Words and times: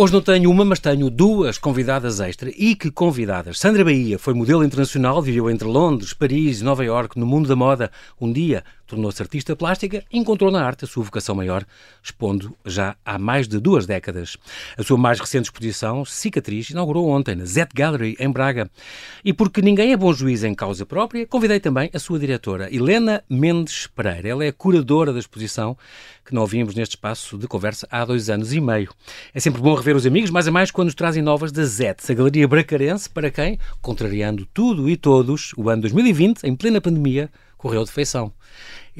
Hoje 0.00 0.14
não 0.14 0.22
tenho 0.22 0.50
uma, 0.50 0.64
mas 0.64 0.78
tenho 0.78 1.10
duas 1.10 1.58
convidadas 1.58 2.20
extra. 2.20 2.50
E 2.56 2.74
que 2.74 2.90
convidadas! 2.90 3.58
Sandra 3.58 3.84
Bahia 3.84 4.18
foi 4.18 4.32
modelo 4.32 4.64
internacional, 4.64 5.20
viveu 5.20 5.50
entre 5.50 5.68
Londres, 5.68 6.14
Paris 6.14 6.62
e 6.62 6.64
Nova 6.64 6.82
Iorque 6.82 7.18
no 7.18 7.26
mundo 7.26 7.46
da 7.46 7.54
moda. 7.54 7.90
Um 8.18 8.32
dia 8.32 8.64
tornou-se 8.90 9.22
artista 9.22 9.54
plástica 9.54 10.04
e 10.12 10.18
encontrou 10.18 10.50
na 10.50 10.64
arte 10.64 10.84
a 10.84 10.88
sua 10.88 11.04
vocação 11.04 11.34
maior, 11.34 11.64
expondo 12.02 12.56
já 12.66 12.96
há 13.04 13.18
mais 13.18 13.46
de 13.46 13.58
duas 13.60 13.86
décadas. 13.86 14.36
A 14.76 14.82
sua 14.82 14.98
mais 14.98 15.20
recente 15.20 15.44
exposição, 15.44 16.04
Cicatriz, 16.04 16.70
inaugurou 16.70 17.08
ontem 17.08 17.36
na 17.36 17.44
Z 17.44 17.68
Gallery, 17.72 18.16
em 18.18 18.30
Braga. 18.30 18.68
E 19.24 19.32
porque 19.32 19.62
ninguém 19.62 19.92
é 19.92 19.96
bom 19.96 20.12
juiz 20.12 20.42
em 20.42 20.54
causa 20.54 20.84
própria, 20.84 21.26
convidei 21.26 21.60
também 21.60 21.88
a 21.94 21.98
sua 21.98 22.18
diretora, 22.18 22.68
Helena 22.74 23.22
Mendes 23.30 23.86
Pereira. 23.86 24.28
Ela 24.28 24.44
é 24.44 24.52
curadora 24.52 25.12
da 25.12 25.20
exposição, 25.20 25.78
que 26.24 26.34
não 26.34 26.42
ouvimos 26.42 26.74
neste 26.74 26.96
espaço 26.96 27.38
de 27.38 27.46
conversa 27.46 27.86
há 27.90 28.04
dois 28.04 28.28
anos 28.28 28.52
e 28.52 28.60
meio. 28.60 28.92
É 29.32 29.38
sempre 29.38 29.62
bom 29.62 29.74
rever 29.74 29.94
os 29.94 30.06
amigos, 30.06 30.30
mais 30.30 30.48
a 30.48 30.50
mais 30.50 30.70
quando 30.70 30.86
nos 30.86 30.94
trazem 30.96 31.22
novas 31.22 31.52
da 31.52 31.64
ZET, 31.64 32.10
a 32.10 32.14
Galeria 32.14 32.48
Bracarense, 32.48 33.08
para 33.08 33.30
quem, 33.30 33.58
contrariando 33.80 34.46
tudo 34.52 34.88
e 34.90 34.96
todos, 34.96 35.52
o 35.56 35.68
ano 35.68 35.82
2020, 35.82 36.42
em 36.44 36.56
plena 36.56 36.80
pandemia, 36.80 37.30
correu 37.60 37.84
de 37.84 37.92
feição. 37.92 38.32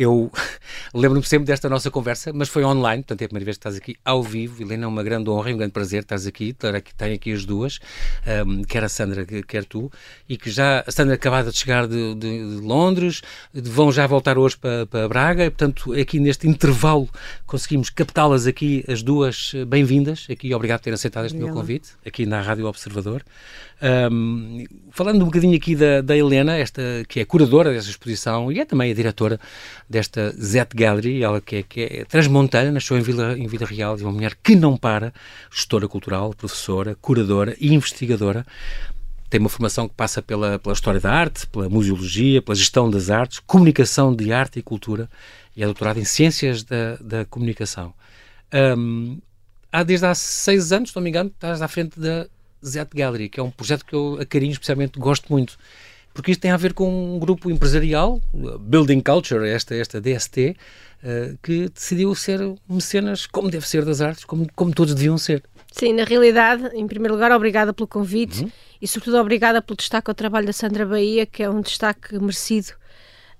Eu 0.01 0.33
lembro-me 0.95 1.27
sempre 1.27 1.45
desta 1.45 1.69
nossa 1.69 1.91
conversa, 1.91 2.33
mas 2.33 2.49
foi 2.49 2.65
online, 2.65 3.03
portanto 3.03 3.21
é 3.21 3.27
a 3.27 3.29
primeira 3.29 3.45
vez 3.45 3.59
que 3.59 3.61
estás 3.61 3.77
aqui 3.77 3.97
ao 4.03 4.23
vivo. 4.23 4.63
Helena, 4.63 4.85
é 4.85 4.89
uma 4.89 5.03
grande 5.03 5.29
honra 5.29 5.51
e 5.51 5.55
um 5.55 5.59
grande 5.59 5.75
prazer 5.75 6.01
estás 6.01 6.27
aqui, 6.27 6.57
tem 6.97 7.13
aqui 7.13 7.31
as 7.35 7.45
duas, 7.45 7.79
um, 8.47 8.63
quer 8.63 8.83
a 8.83 8.89
Sandra, 8.89 9.27
quer 9.27 9.67
tu, 9.67 9.93
e 10.27 10.39
que 10.39 10.51
já, 10.51 10.83
a 10.87 10.91
Sandra 10.91 11.17
acabada 11.17 11.51
de 11.51 11.59
chegar 11.59 11.87
de, 11.87 12.15
de, 12.15 12.57
de 12.57 12.67
Londres, 12.67 13.21
vão 13.53 13.93
já 13.93 14.07
voltar 14.07 14.39
hoje 14.39 14.57
para, 14.57 14.87
para 14.87 15.07
Braga, 15.07 15.45
e, 15.45 15.51
portanto 15.51 15.93
aqui 15.93 16.19
neste 16.19 16.49
intervalo 16.49 17.07
conseguimos 17.45 17.91
captá-las 17.91 18.47
aqui, 18.47 18.83
as 18.89 19.03
duas 19.03 19.53
bem-vindas, 19.69 20.27
aqui 20.31 20.55
obrigado 20.55 20.79
por 20.79 20.85
terem 20.85 20.95
aceitado 20.95 21.27
este 21.27 21.37
meu 21.37 21.51
convite, 21.53 21.91
aqui 22.07 22.25
na 22.25 22.41
Rádio 22.41 22.65
Observador. 22.65 23.23
Um, 23.83 24.67
falando 24.91 25.23
um 25.23 25.27
bocadinho 25.27 25.57
aqui 25.57 25.75
da, 25.75 26.03
da 26.03 26.15
Helena, 26.15 26.57
esta 26.57 26.83
que 27.09 27.21
é 27.21 27.25
curadora 27.25 27.73
dessa 27.73 27.89
exposição 27.89 28.53
e 28.53 28.61
é 28.61 28.65
também 28.67 28.93
a 28.93 28.95
diretora 28.95 29.41
desta 29.91 30.31
Z 30.31 30.69
Gallery, 30.73 31.25
ela 31.25 31.41
que 31.41 31.57
é, 31.57 31.63
que 31.65 31.81
é 31.81 32.05
transmontana, 32.05 32.71
nasceu 32.71 32.97
em 32.97 33.03
Vila, 33.03 33.37
em 33.37 33.49
Vila 33.49 33.67
Real, 33.67 33.97
de 33.97 34.05
uma 34.05 34.13
mulher 34.13 34.37
que 34.41 34.55
não 34.55 34.77
para, 34.77 35.13
gestora 35.53 35.89
cultural, 35.89 36.33
professora, 36.33 36.97
curadora 37.01 37.57
e 37.61 37.75
investigadora. 37.75 38.47
Tem 39.29 39.41
uma 39.41 39.49
formação 39.49 39.89
que 39.89 39.95
passa 39.95 40.23
pela, 40.23 40.61
pela 40.61 40.73
história 40.73 41.01
da 41.01 41.13
arte, 41.13 41.45
pela 41.49 41.69
museologia, 41.69 42.41
pela 42.41 42.55
gestão 42.55 42.89
das 42.89 43.11
artes, 43.11 43.41
comunicação 43.41 44.15
de 44.15 44.33
arte 44.33 44.61
e 44.61 44.63
cultura 44.63 45.11
e 45.57 45.63
é 45.63 45.67
doutorada 45.67 45.99
em 45.99 46.05
ciências 46.05 46.63
da, 46.63 46.97
da 47.01 47.25
comunicação. 47.25 47.93
Um, 48.53 49.19
há 49.73 49.83
desde 49.83 50.07
há 50.07 50.15
seis 50.15 50.73
anos, 50.73 50.91
se 50.91 50.97
não 50.97 51.03
me 51.03 51.11
engano, 51.11 51.31
estás 51.31 51.61
à 51.61 51.69
frente 51.69 51.99
da 51.99 52.29
Z 52.65 52.87
Gallery, 52.95 53.29
que 53.29 53.41
é 53.41 53.43
um 53.43 53.51
projeto 53.51 53.85
que 53.85 53.95
eu 53.95 54.19
a 54.21 54.25
carinho 54.25 54.53
especialmente 54.53 54.99
gosto 54.99 55.27
muito, 55.31 55.59
porque 56.13 56.33
isto 56.33 56.41
tem 56.41 56.51
a 56.51 56.57
ver 56.57 56.73
com 56.75 57.15
um 57.15 57.19
grupo 57.19 57.51
empresarial, 57.51 58.21
Building 58.61 59.01
Culture, 59.01 59.49
esta, 59.49 59.75
esta 59.75 60.01
DST, 60.01 60.51
uh, 60.51 60.57
eh, 61.03 61.35
que 61.43 61.69
decidiu 61.69 62.15
ser 62.15 62.41
mecenas 62.69 63.27
como 63.27 63.51
deve 63.51 63.67
ser 63.69 63.85
das 63.85 64.01
artes, 64.01 64.25
como, 64.25 64.47
como 64.55 64.73
todos 64.73 64.95
deviam 64.95 65.17
ser. 65.17 65.43
Sim, 65.73 65.93
na 65.93 66.05
realidade, 66.05 66.69
em 66.75 66.87
primeiro 66.87 67.15
lugar, 67.15 67.31
obrigada 67.31 67.73
pelo 67.73 67.87
convite 67.87 68.43
uhum. 68.43 68.51
e, 68.83 68.89
sobretudo, 68.89 69.19
obrigada 69.19 69.63
pelo 69.63 69.77
destaque 69.77 70.11
ao 70.11 70.15
trabalho 70.15 70.47
da 70.47 70.53
Sandra 70.53 70.85
Bahia, 70.85 71.25
que 71.25 71.43
é 71.43 71.49
um 71.49 71.61
destaque 71.61 72.19
merecido 72.19 72.73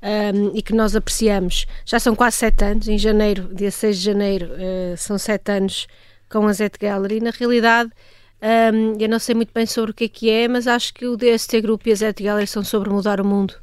um, 0.03 0.57
e 0.57 0.63
que 0.63 0.73
nós 0.73 0.95
apreciamos. 0.95 1.67
Já 1.85 1.99
são 1.99 2.15
quase 2.15 2.37
sete 2.37 2.65
anos, 2.65 2.89
em 2.89 2.99
janeiro, 2.99 3.53
dia 3.53 3.71
6 3.71 3.99
de 3.99 4.05
janeiro, 4.05 4.47
uh, 4.47 4.97
são 4.97 5.19
sete 5.19 5.51
anos 5.51 5.89
com 6.29 6.47
a 6.47 6.53
Zet 6.53 6.79
Gallery. 6.79 7.21
Na 7.21 7.31
realidade, 7.31 7.91
um, 8.43 8.97
eu 8.99 9.09
não 9.09 9.19
sei 9.19 9.35
muito 9.35 9.53
bem 9.53 9.67
sobre 9.67 9.91
o 9.91 9.95
que 9.95 10.05
é 10.05 10.09
que 10.09 10.31
é, 10.31 10.49
mas 10.49 10.67
acho 10.67 10.95
que 10.95 11.07
o 11.07 11.17
DST 11.17 11.61
Group 11.61 11.87
e 11.87 11.93
a 11.93 11.95
Zet 11.95 12.23
Gallery 12.23 12.47
são 12.47 12.65
sobre 12.65 12.89
mudar 12.91 13.21
o 13.21 13.25
mundo 13.25 13.55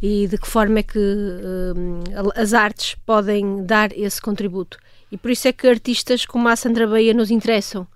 e 0.00 0.26
de 0.28 0.38
que 0.38 0.46
forma 0.46 0.78
é 0.78 0.82
que 0.82 0.98
um, 0.98 2.00
as 2.34 2.54
artes 2.54 2.94
podem 3.04 3.64
dar 3.64 3.90
esse 3.96 4.20
contributo. 4.20 4.78
E 5.10 5.16
por 5.16 5.30
isso 5.30 5.48
é 5.48 5.52
que 5.52 5.66
artistas 5.66 6.24
como 6.24 6.48
a 6.48 6.56
Sandra 6.56 6.86
Bahia 6.86 7.12
nos 7.12 7.30
interessam. 7.30 7.86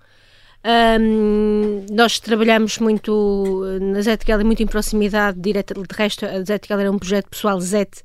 Um, 0.99 1.85
nós 1.91 2.19
trabalhamos 2.19 2.77
muito 2.79 3.63
na 3.81 4.01
Zet 4.01 4.25
Gallery, 4.25 4.45
muito 4.45 4.63
em 4.63 4.67
proximidade 4.67 5.39
direta. 5.39 5.73
De 5.73 5.95
resto, 5.95 6.25
a 6.25 6.41
Zet 6.43 6.67
Gallery 6.67 6.87
é 6.87 6.91
um 6.91 6.99
projeto 6.99 7.29
pessoal 7.29 7.59
Zet 7.59 8.03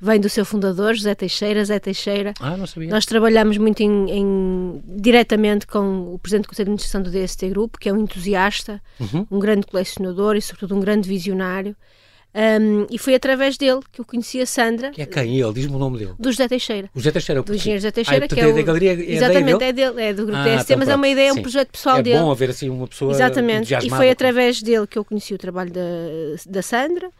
vem 0.00 0.18
do 0.18 0.28
seu 0.28 0.44
fundador, 0.44 0.94
José 0.94 1.14
Teixeira. 1.14 1.64
Zé 1.64 1.78
Teixeira. 1.78 2.32
Ah, 2.40 2.56
não 2.56 2.66
sabia. 2.66 2.88
Nós 2.88 3.04
trabalhamos 3.04 3.58
muito 3.58 3.80
em, 3.82 4.10
em, 4.10 4.82
diretamente 4.86 5.66
com 5.66 6.14
o 6.14 6.18
presidente 6.18 6.44
do 6.44 6.48
Conselho 6.48 6.66
de 6.66 6.70
Administração 6.70 7.02
do 7.02 7.10
DST 7.10 7.48
Grupo, 7.50 7.78
que 7.78 7.88
é 7.88 7.92
um 7.92 7.98
entusiasta, 7.98 8.80
uhum. 8.98 9.26
um 9.30 9.38
grande 9.38 9.66
colecionador 9.66 10.36
e, 10.36 10.42
sobretudo, 10.42 10.76
um 10.76 10.80
grande 10.80 11.08
visionário. 11.08 11.76
Um, 12.32 12.86
e 12.88 12.96
foi 12.96 13.16
através 13.16 13.58
dele 13.58 13.80
que 13.90 14.00
eu 14.00 14.04
conheci 14.04 14.40
a 14.40 14.46
Sandra. 14.46 14.90
Que 14.90 15.02
é 15.02 15.06
quem? 15.06 15.40
Ele? 15.40 15.52
Diz-me 15.52 15.74
o 15.74 15.78
nome 15.78 15.98
dele. 15.98 16.12
Do 16.16 16.30
José 16.30 16.46
Teixeira. 16.46 16.88
O 16.94 17.00
José 17.00 17.10
Teixeira. 17.10 17.42
Do 17.42 17.54
engenheiro 17.54 17.80
José 17.80 17.90
Teixeira, 17.90 18.24
ah, 18.24 18.28
que 18.28 18.40
é 18.40 18.46
o... 18.46 18.54
da 18.54 18.62
galeria, 18.62 18.92
é 18.92 19.12
Exatamente, 19.14 19.64
é 19.64 19.72
dele, 19.72 20.00
é 20.00 20.14
do 20.14 20.26
grupo 20.26 20.38
ah, 20.38 20.44
DST, 20.44 20.62
então 20.62 20.78
mas 20.78 20.86
pronto. 20.86 20.90
é 20.90 20.94
uma 20.94 21.08
ideia, 21.08 21.28
é 21.30 21.32
um 21.32 21.42
projeto 21.42 21.70
pessoal 21.72 21.96
é 21.98 22.02
dele. 22.02 22.16
É 22.16 22.20
bom 22.20 22.30
haver 22.30 22.50
assim 22.50 22.68
uma 22.70 22.86
pessoa 22.86 23.12
Exatamente, 23.12 23.74
e 23.74 23.90
foi 23.90 24.10
através 24.10 24.62
dele 24.62 24.86
que 24.86 24.96
eu 24.96 25.04
conheci 25.04 25.34
o 25.34 25.38
trabalho 25.38 25.72
da, 25.72 25.80
da 26.46 26.62
Sandra. 26.62 27.10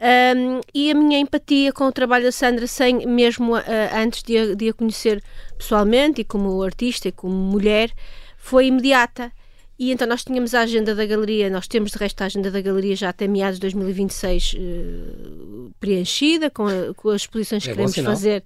Um, 0.00 0.60
e 0.72 0.92
a 0.92 0.94
minha 0.94 1.18
empatia 1.18 1.72
com 1.72 1.84
o 1.84 1.92
trabalho 1.92 2.24
da 2.24 2.30
Sandra, 2.30 2.68
sem 2.68 3.04
mesmo 3.04 3.56
uh, 3.56 3.62
antes 3.92 4.22
de 4.22 4.38
a, 4.38 4.54
de 4.54 4.68
a 4.68 4.72
conhecer 4.72 5.22
pessoalmente 5.56 6.20
e 6.20 6.24
como 6.24 6.62
artista 6.62 7.08
e 7.08 7.12
como 7.12 7.34
mulher, 7.34 7.90
foi 8.36 8.66
imediata. 8.66 9.32
E 9.76 9.90
então 9.90 10.06
nós 10.06 10.24
tínhamos 10.24 10.54
a 10.54 10.60
agenda 10.60 10.94
da 10.94 11.04
galeria, 11.04 11.50
nós 11.50 11.66
temos 11.66 11.90
de 11.92 11.98
resto 11.98 12.22
a 12.22 12.26
agenda 12.26 12.50
da 12.50 12.60
galeria 12.60 12.94
já 12.94 13.08
até 13.08 13.26
meados 13.26 13.56
de 13.58 13.62
2026 13.62 14.52
uh, 14.52 14.56
eh, 14.58 15.70
preenchida, 15.80 16.50
com, 16.50 16.66
a, 16.66 16.94
com, 16.94 17.10
as 17.10 17.22
exposições 17.22 17.64
que 17.64 17.70
é 17.70 17.74
queremos 17.74 17.96
fazer, 17.96 18.44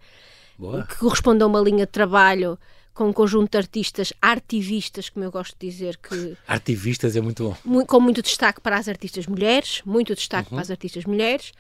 Boa. 0.59 0.87
que 0.87 0.97
correspondam 0.97 1.49
a 1.49 1.51
uma 1.51 1.61
linha 1.61 1.87
de 1.87 1.93
trabalho 1.93 2.59
com 2.95 3.09
um 3.09 3.13
conjunto 3.13 3.53
de 3.53 3.59
artistas 3.59 4.13
artivistas, 4.21 5.09
como 5.09 5.25
eu 5.25 5.31
gosto 5.31 5.57
de 5.59 5.67
dizer 5.67 5.97
que... 5.97 6.37
Artivistas 6.47 7.17
é 7.17 7.21
muito 7.21 7.45
bom. 7.45 7.57
Muito, 7.65 7.87
com 7.87 8.01
muito 8.01 8.23
destaque 8.23 8.61
para 8.61 8.77
as 8.77 8.87
artistas 8.87 9.27
mulheres, 9.27 9.83
muito 9.85 10.15
destaque 10.15 10.51
uhum. 10.51 10.57
para 10.57 10.63
as 10.63 10.71
artistas 10.71 11.05
mulheres, 11.05 11.53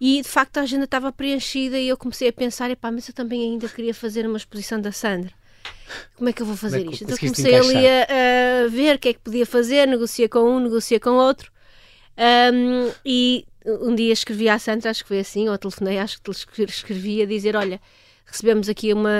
e 0.00 0.22
de 0.22 0.28
facto 0.28 0.58
a 0.58 0.62
agenda 0.62 0.84
estava 0.84 1.12
preenchida 1.12 1.78
e 1.78 1.88
eu 1.88 1.96
comecei 1.96 2.28
a 2.28 2.32
pensar, 2.32 2.70
epá, 2.70 2.90
mas 2.90 3.08
eu 3.08 3.14
também 3.14 3.42
ainda 3.42 3.68
queria 3.68 3.92
fazer 3.92 4.26
uma 4.26 4.38
exposição 4.38 4.80
da 4.80 4.92
Sandra. 4.92 5.32
Como 6.16 6.28
é 6.28 6.32
que 6.32 6.40
eu 6.40 6.46
vou 6.46 6.54
é 6.54 6.58
fazer 6.58 6.86
é 6.86 6.90
isto? 6.90 7.04
Então 7.04 7.16
comecei 7.16 7.54
ali 7.54 7.86
a, 7.86 8.64
a, 8.64 8.68
ver 8.68 8.96
o 8.96 8.98
que 8.98 9.08
é 9.10 9.12
que 9.12 9.20
podia 9.20 9.44
fazer, 9.44 9.86
negocia 9.86 10.28
com 10.28 10.40
um, 10.40 10.60
negocia 10.60 10.98
com 10.98 11.10
outro, 11.10 11.50
um, 12.16 12.92
e 13.04 13.44
um 13.64 13.94
dia 13.94 14.12
escrevi 14.12 14.48
à 14.48 14.58
Sandra, 14.58 14.90
acho 14.90 15.02
que 15.02 15.08
foi 15.08 15.18
assim, 15.18 15.48
ou 15.48 15.58
telefonei, 15.58 15.98
acho 15.98 16.20
que 16.22 16.62
escrevi 16.62 17.22
a 17.22 17.26
dizer, 17.26 17.56
olha 17.56 17.80
recebemos 18.30 18.68
aqui 18.68 18.92
uma, 18.92 19.10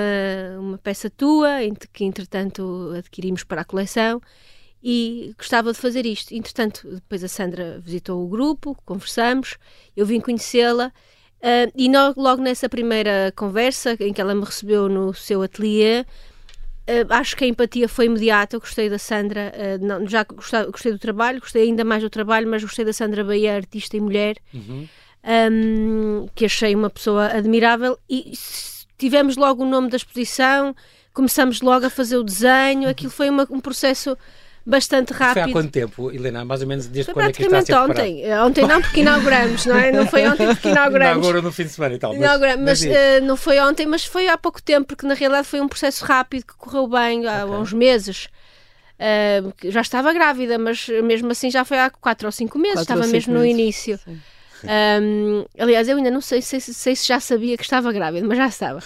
uma 0.59 0.77
peça 0.77 1.09
tua, 1.09 1.57
que 1.91 2.05
entretanto 2.05 2.93
adquirimos 2.95 3.43
para 3.43 3.61
a 3.61 3.65
coleção, 3.65 4.21
e 4.81 5.33
gostava 5.37 5.73
de 5.73 5.77
fazer 5.77 6.05
isto. 6.05 6.33
Entretanto, 6.33 6.87
depois 6.87 7.23
a 7.23 7.27
Sandra 7.27 7.79
visitou 7.79 8.23
o 8.23 8.27
grupo, 8.27 8.77
conversamos, 8.85 9.57
eu 9.95 10.05
vim 10.05 10.19
conhecê-la. 10.19 10.91
Uh, 11.39 11.71
e 11.75 11.87
no, 11.87 12.13
logo 12.17 12.41
nessa 12.41 12.67
primeira 12.67 13.33
conversa, 13.35 13.95
em 13.99 14.13
que 14.13 14.21
ela 14.21 14.35
me 14.35 14.43
recebeu 14.43 14.89
no 14.89 15.13
seu 15.13 15.41
ateliê, 15.41 16.01
uh, 16.01 16.05
acho 17.09 17.35
que 17.35 17.45
a 17.45 17.47
empatia 17.47 17.89
foi 17.89 18.05
imediata. 18.05 18.55
Eu 18.55 18.59
gostei 18.59 18.89
da 18.89 18.99
Sandra, 18.99 19.53
uh, 19.53 19.85
não, 19.85 20.07
já 20.07 20.23
gostei, 20.23 20.65
gostei, 20.65 20.91
do 20.91 20.99
trabalho, 20.99 21.39
gostei 21.39 21.63
ainda 21.63 21.83
mais 21.83 22.03
do 22.03 22.09
trabalho, 22.09 22.47
mas 22.47 22.61
gostei 22.61 22.85
da 22.85 22.93
Sandra 22.93 23.23
Bahia, 23.23 23.55
artista 23.55 23.97
e 23.97 24.01
mulher, 24.01 24.37
uhum. 24.53 24.87
um, 25.51 26.27
que 26.35 26.45
achei 26.45 26.75
uma 26.75 26.89
pessoa 26.89 27.27
admirável. 27.27 27.97
E 28.09 28.33
tivemos 28.99 29.37
logo 29.37 29.63
o 29.63 29.65
nome 29.65 29.89
da 29.89 29.97
exposição, 29.97 30.75
começamos 31.13 31.61
logo 31.61 31.85
a 31.85 31.89
fazer 31.89 32.17
o 32.17 32.23
desenho, 32.23 32.87
aquilo 32.87 33.09
foi 33.09 33.29
uma, 33.29 33.47
um 33.49 33.59
processo 33.59 34.15
bastante 34.65 35.13
rápido. 35.13 35.43
Foi 35.43 35.51
há 35.51 35.53
quanto 35.53 35.71
tempo, 35.71 36.11
Helena? 36.11 36.45
Mais 36.45 36.61
ou 36.61 36.67
menos 36.67 36.85
desde 36.85 37.11
foi 37.11 37.23
quando 37.23 37.29
é 37.29 37.33
que 37.33 37.43
está 37.43 37.57
a 37.57 37.65
ser 37.65 37.75
ontem. 37.75 38.23
Eh, 38.23 38.41
ontem 38.41 38.67
não, 38.67 38.81
porque 38.81 38.99
inauguramos, 39.01 39.65
não 39.65 39.77
é? 39.77 39.91
Não 39.91 40.05
foi 40.05 40.27
ontem 40.27 40.47
porque 40.47 40.69
inauguramos. 40.69 41.17
Inaugura 41.17 41.41
no 41.41 41.51
fim 41.51 41.63
de 41.63 41.69
semana 41.69 41.95
e 41.95 41.97
tal. 41.97 42.15
Mas, 42.15 42.39
mas, 42.39 42.59
mas 42.59 42.81
uh, 42.83 43.25
não 43.25 43.35
foi 43.35 43.59
ontem, 43.59 43.85
mas 43.87 44.05
foi 44.05 44.27
há 44.27 44.37
pouco 44.37 44.61
tempo, 44.61 44.87
porque 44.87 45.07
na 45.07 45.13
realidade 45.13 45.47
foi 45.47 45.61
um 45.61 45.67
processo 45.67 46.05
rápido 46.05 46.45
que 46.45 46.55
correu 46.55 46.87
bem 46.87 47.25
há 47.25 47.45
okay. 47.45 47.57
uns 47.57 47.73
meses. 47.73 48.27
Uh, 48.99 49.53
já 49.71 49.81
estava 49.81 50.11
grávida, 50.13 50.57
mas 50.57 50.87
mesmo 50.87 51.31
assim 51.31 51.49
já 51.49 51.63
foi 51.63 51.79
há 51.79 51.89
quatro 51.89 52.27
ou 52.27 52.31
cinco 52.31 52.59
meses, 52.59 52.79
quatro 52.79 52.95
estava 52.95 53.07
mesmo 53.07 53.33
meses. 53.33 53.37
no 53.39 53.45
início. 53.45 53.97
Sim. 54.03 54.19
Um, 54.63 55.45
aliás, 55.57 55.87
eu 55.87 55.97
ainda 55.97 56.11
não 56.11 56.21
sei, 56.21 56.41
sei, 56.41 56.59
sei, 56.59 56.95
se 56.95 57.07
já 57.07 57.19
sabia 57.19 57.55
que 57.55 57.63
estava 57.63 57.91
grávida, 57.91 58.25
mas 58.27 58.37
já 58.37 58.47
estava. 58.47 58.79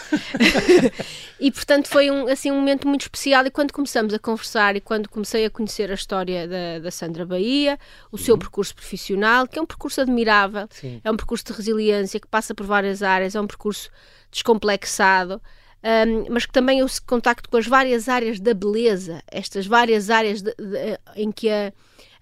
e 1.40 1.52
portanto 1.52 1.88
foi 1.88 2.12
um, 2.12 2.28
assim, 2.28 2.52
um 2.52 2.56
momento 2.56 2.88
muito 2.88 3.02
especial. 3.02 3.46
E 3.46 3.52
quando 3.52 3.72
começamos 3.72 4.14
a 4.14 4.20
conversar 4.20 4.76
e 4.76 4.82
quando 4.82 5.10
comecei 5.10 5.46
a 5.46 5.50
conhecer 5.50 5.90
a 5.92 5.96
história 5.96 6.48
da, 6.48 6.80
da 6.80 6.92
Sandra 6.92 7.26
Bahia, 7.26 7.80
o 8.12 8.18
seu 8.18 8.36
uhum. 8.36 8.40
percurso 8.40 8.76
profissional, 8.76 9.48
que 9.48 9.58
é 9.58 9.62
um 9.62 9.66
percurso 9.66 10.02
admirável, 10.02 10.68
Sim. 10.70 11.02
é 11.04 11.12
um 11.12 11.18
percurso 11.18 11.46
de 11.46 11.54
resiliência 11.54 12.20
que 12.20 12.28
passa 12.28 12.54
por 12.54 12.66
várias 12.66 13.02
áreas, 13.02 13.36
é 13.36 13.42
um 13.42 13.48
percurso 13.48 13.90
descomplexado. 14.32 15.42
um, 15.84 16.32
mas 16.32 16.46
que 16.46 16.52
também 16.52 16.80
eu 16.80 16.88
contacto 17.06 17.50
com 17.50 17.58
as 17.58 17.68
várias 17.68 18.08
áreas 18.08 18.40
da 18.40 18.54
beleza, 18.54 19.24
estas 19.32 19.66
várias 19.66 20.10
áreas 20.10 20.42
de, 20.42 20.54
de, 20.56 21.00
em 21.16 21.32
que 21.32 21.50
a, 21.50 21.74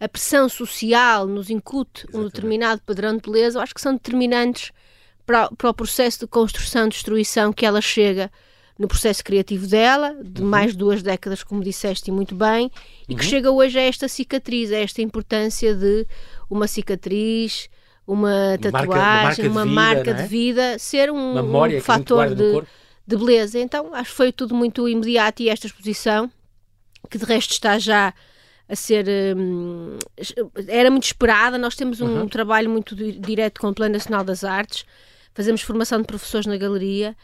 a, 0.04 0.10
pressão 0.10 0.50
social 0.50 1.28
nos 1.28 1.50
incute 1.50 2.02
Exatamente. 2.02 2.18
um 2.18 2.24
determinado 2.30 2.82
padrão 2.86 3.16
de 3.16 3.22
beleza, 3.22 3.58
eu 3.58 3.62
acho 3.62 3.74
que 3.74 3.82
são 3.82 3.94
determinantes 3.94 4.72
para, 5.26 5.50
para 5.50 5.70
o 5.70 5.74
processo 5.74 6.20
de 6.20 6.28
construção, 6.28 6.90
destruição 6.90 7.54
que 7.54 7.66
ela 7.66 7.82
chega 7.82 8.32
no 8.78 8.88
processo 8.88 9.24
criativo 9.24 9.68
dela, 9.68 10.16
de 10.24 10.42
uhum. 10.42 10.48
mais 10.48 10.72
de 10.72 10.78
duas 10.78 11.04
décadas, 11.04 11.44
como 11.44 11.64
disseste 11.64 12.10
e 12.10 12.14
muito 12.14 12.34
bem, 12.34 12.72
e 13.08 13.16
que 13.16 13.24
uhum. 13.24 13.30
chega 13.30 13.52
hoje 13.52 13.78
a 13.78 13.84
esta 13.84 14.08
cicatriz, 14.08 14.72
a 14.72 14.78
esta 14.78 15.02
importância 15.02 15.76
de 15.76 16.08
uma 16.50 16.68
cicatriz, 16.68 17.70
uma 18.08 18.58
tatuagem, 18.60 19.48
uma 19.48 19.66
marca, 19.66 19.66
uma 19.66 19.66
de, 19.66 19.72
marca 19.72 20.14
vida, 20.14 20.24
de, 20.24 20.28
vida, 20.28 20.80
ser 20.80 21.12
um, 21.12 21.38
um 21.38 21.82
fator 21.82 22.34
de, 22.34 22.64
de 23.06 23.18
beleza. 23.18 23.60
Então, 23.60 23.94
acho 23.94 24.10
que 24.10 24.18
foi 24.18 24.32
tudo 24.32 24.56
muito 24.56 24.90
imediato 24.90 25.44
e 25.44 25.50
esta 25.50 25.68
exposição, 25.68 26.32
que 27.10 27.20
de 27.20 27.26
resto 27.26 27.52
está 27.52 27.78
já 27.78 28.14
a 28.72 28.76
ser. 28.76 29.06
Hum, 29.36 29.98
era 30.68 30.90
muito 30.90 31.04
esperada. 31.04 31.58
Nós 31.58 31.76
temos 31.76 32.00
um 32.00 32.22
uhum. 32.22 32.28
trabalho 32.28 32.70
muito 32.70 32.96
direto 32.96 33.60
com 33.60 33.68
o 33.68 33.74
Plano 33.74 33.94
Nacional 33.94 34.24
das 34.24 34.46
Artes, 34.46 34.86
fazemos 35.34 35.62
formação 35.62 36.00
de 36.00 36.08
professores 36.08 36.48
na 36.48 36.58
galeria. 36.58 37.16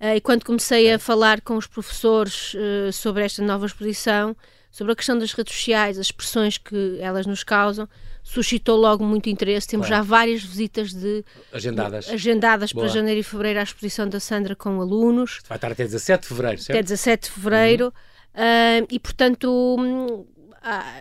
Uh, 0.00 0.16
e 0.16 0.20
quando 0.20 0.44
comecei 0.44 0.92
a 0.92 0.98
falar 0.98 1.40
com 1.40 1.56
os 1.56 1.66
professores 1.66 2.52
uh, 2.54 2.92
sobre 2.92 3.24
esta 3.24 3.42
nova 3.42 3.64
exposição, 3.64 4.36
sobre 4.70 4.92
a 4.92 4.96
questão 4.96 5.18
das 5.18 5.32
redes 5.32 5.54
sociais, 5.54 5.98
as 5.98 6.06
expressões 6.08 6.58
que 6.58 6.98
elas 7.00 7.24
nos 7.24 7.42
causam, 7.42 7.88
suscitou 8.22 8.76
logo 8.76 9.02
muito 9.04 9.30
interesse. 9.30 9.66
Temos 9.66 9.86
claro. 9.86 10.02
já 10.02 10.06
várias 10.06 10.42
visitas 10.42 10.92
de 10.92 11.24
agendadas, 11.50 12.10
agendadas 12.10 12.72
para 12.72 12.88
janeiro 12.88 13.20
e 13.20 13.22
fevereiro 13.22 13.60
à 13.60 13.62
exposição 13.62 14.06
da 14.06 14.20
Sandra 14.20 14.54
com 14.54 14.80
alunos. 14.80 15.40
Vai 15.48 15.56
estar 15.56 15.72
até 15.72 15.84
17 15.84 16.22
de 16.22 16.28
fevereiro, 16.28 16.58
certo? 16.58 16.76
Até 16.76 16.82
17 16.82 17.28
de 17.28 17.30
fevereiro. 17.30 17.84
Uhum. 17.86 18.82
Uh, 18.82 18.86
e, 18.90 19.00
portanto, 19.00 19.76
hum, 19.78 20.26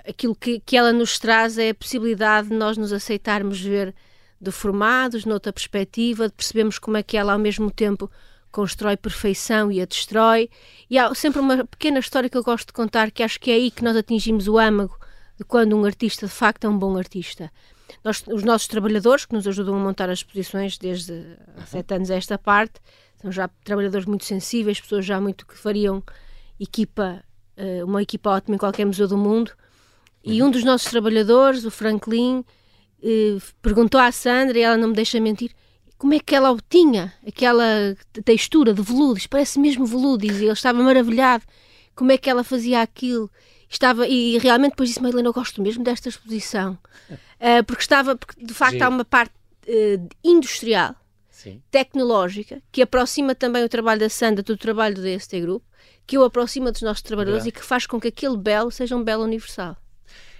aquilo 0.07 0.35
que, 0.35 0.59
que 0.59 0.77
ela 0.77 0.93
nos 0.93 1.17
traz 1.17 1.57
é 1.57 1.69
a 1.69 1.75
possibilidade 1.75 2.49
de 2.49 2.55
nós 2.55 2.77
nos 2.77 2.93
aceitarmos 2.93 3.59
ver 3.59 3.93
deformados, 4.39 5.25
noutra 5.25 5.51
perspectiva, 5.51 6.27
de 6.27 6.33
percebermos 6.33 6.77
como 6.77 6.97
é 6.97 7.03
que 7.03 7.17
ela, 7.17 7.33
ao 7.33 7.39
mesmo 7.39 7.71
tempo, 7.71 8.09
constrói 8.51 8.95
perfeição 8.95 9.71
e 9.71 9.81
a 9.81 9.85
destrói. 9.85 10.49
E 10.89 10.97
há 10.97 11.13
sempre 11.15 11.41
uma 11.41 11.65
pequena 11.65 11.99
história 11.99 12.29
que 12.29 12.37
eu 12.37 12.43
gosto 12.43 12.67
de 12.67 12.73
contar, 12.73 13.11
que 13.11 13.23
acho 13.23 13.39
que 13.39 13.51
é 13.51 13.55
aí 13.55 13.71
que 13.71 13.83
nós 13.83 13.97
atingimos 13.97 14.47
o 14.47 14.57
âmago 14.57 14.97
de 15.37 15.43
quando 15.43 15.75
um 15.75 15.83
artista 15.83 16.27
de 16.27 16.31
facto 16.31 16.65
é 16.65 16.69
um 16.69 16.77
bom 16.77 16.95
artista. 16.97 17.51
Nós, 18.03 18.23
os 18.27 18.43
nossos 18.43 18.67
trabalhadores, 18.67 19.25
que 19.25 19.33
nos 19.33 19.47
ajudam 19.47 19.75
a 19.75 19.79
montar 19.79 20.09
as 20.09 20.19
exposições 20.19 20.77
desde 20.77 21.37
há 21.57 21.65
sete 21.65 21.93
anos 21.93 22.09
a 22.09 22.15
esta 22.15 22.37
parte, 22.37 22.79
são 23.21 23.31
já 23.31 23.49
trabalhadores 23.63 24.05
muito 24.05 24.25
sensíveis, 24.25 24.79
pessoas 24.79 25.05
já 25.05 25.19
muito 25.19 25.45
que 25.45 25.57
fariam 25.57 26.03
equipa, 26.59 27.23
uma 27.85 28.01
equipa 28.01 28.29
ótima 28.31 28.55
em 28.55 28.59
qualquer 28.59 28.85
museu 28.85 29.07
do 29.07 29.17
mundo. 29.17 29.51
E 30.23 30.41
um 30.41 30.49
dos 30.49 30.63
nossos 30.63 30.89
trabalhadores, 30.89 31.65
o 31.65 31.71
Franklin, 31.71 32.43
eh, 33.07 33.37
perguntou 33.61 34.01
à 34.01 34.11
Sandra, 34.11 34.57
e 34.57 34.63
ela 34.63 34.75
não 34.75 34.87
me 34.87 34.95
deixa 34.95 35.19
mentir, 35.19 35.51
como 35.95 36.15
é 36.15 36.19
que 36.19 36.33
ela 36.33 36.51
obtinha 36.51 37.13
aquela 37.25 37.95
textura 38.23 38.73
de 38.73 38.81
veludo, 38.81 39.19
parece 39.29 39.59
mesmo 39.59 39.85
veludo, 39.85 40.25
e 40.25 40.29
ele 40.29 40.51
estava 40.51 40.81
maravilhado, 40.81 41.43
como 41.93 42.11
é 42.11 42.17
que 42.17 42.27
ela 42.27 42.43
fazia 42.43 42.81
aquilo. 42.81 43.29
Estava, 43.69 44.07
e 44.07 44.39
realmente 44.39 44.71
depois 44.71 44.89
disse, 44.89 45.05
Helena, 45.05 45.29
eu 45.29 45.33
gosto 45.33 45.61
mesmo 45.61 45.83
desta 45.83 46.09
exposição, 46.09 46.77
uh, 47.09 47.63
porque 47.65 47.83
estava, 47.83 48.15
porque 48.15 48.43
de 48.43 48.53
facto 48.53 48.77
Sim. 48.77 48.83
há 48.83 48.89
uma 48.89 49.05
parte 49.05 49.33
industrial, 50.23 50.95
Sim. 51.45 51.61
tecnológica, 51.69 52.59
que 52.71 52.81
aproxima 52.81 53.35
também 53.35 53.63
o 53.63 53.69
trabalho 53.69 53.99
da 53.99 54.09
Sandra 54.09 54.41
do 54.41 54.57
trabalho 54.57 54.95
do 54.95 55.03
DST 55.03 55.39
Group, 55.41 55.63
que 56.07 56.17
o 56.17 56.23
aproxima 56.23 56.71
dos 56.71 56.81
nossos 56.81 57.03
trabalhadores 57.03 57.45
e 57.45 57.51
que 57.51 57.63
faz 57.63 57.85
com 57.85 57.99
que 57.99 58.07
aquele 58.07 58.35
belo 58.35 58.71
seja 58.71 58.95
um 58.95 59.03
belo 59.03 59.23
universal 59.23 59.77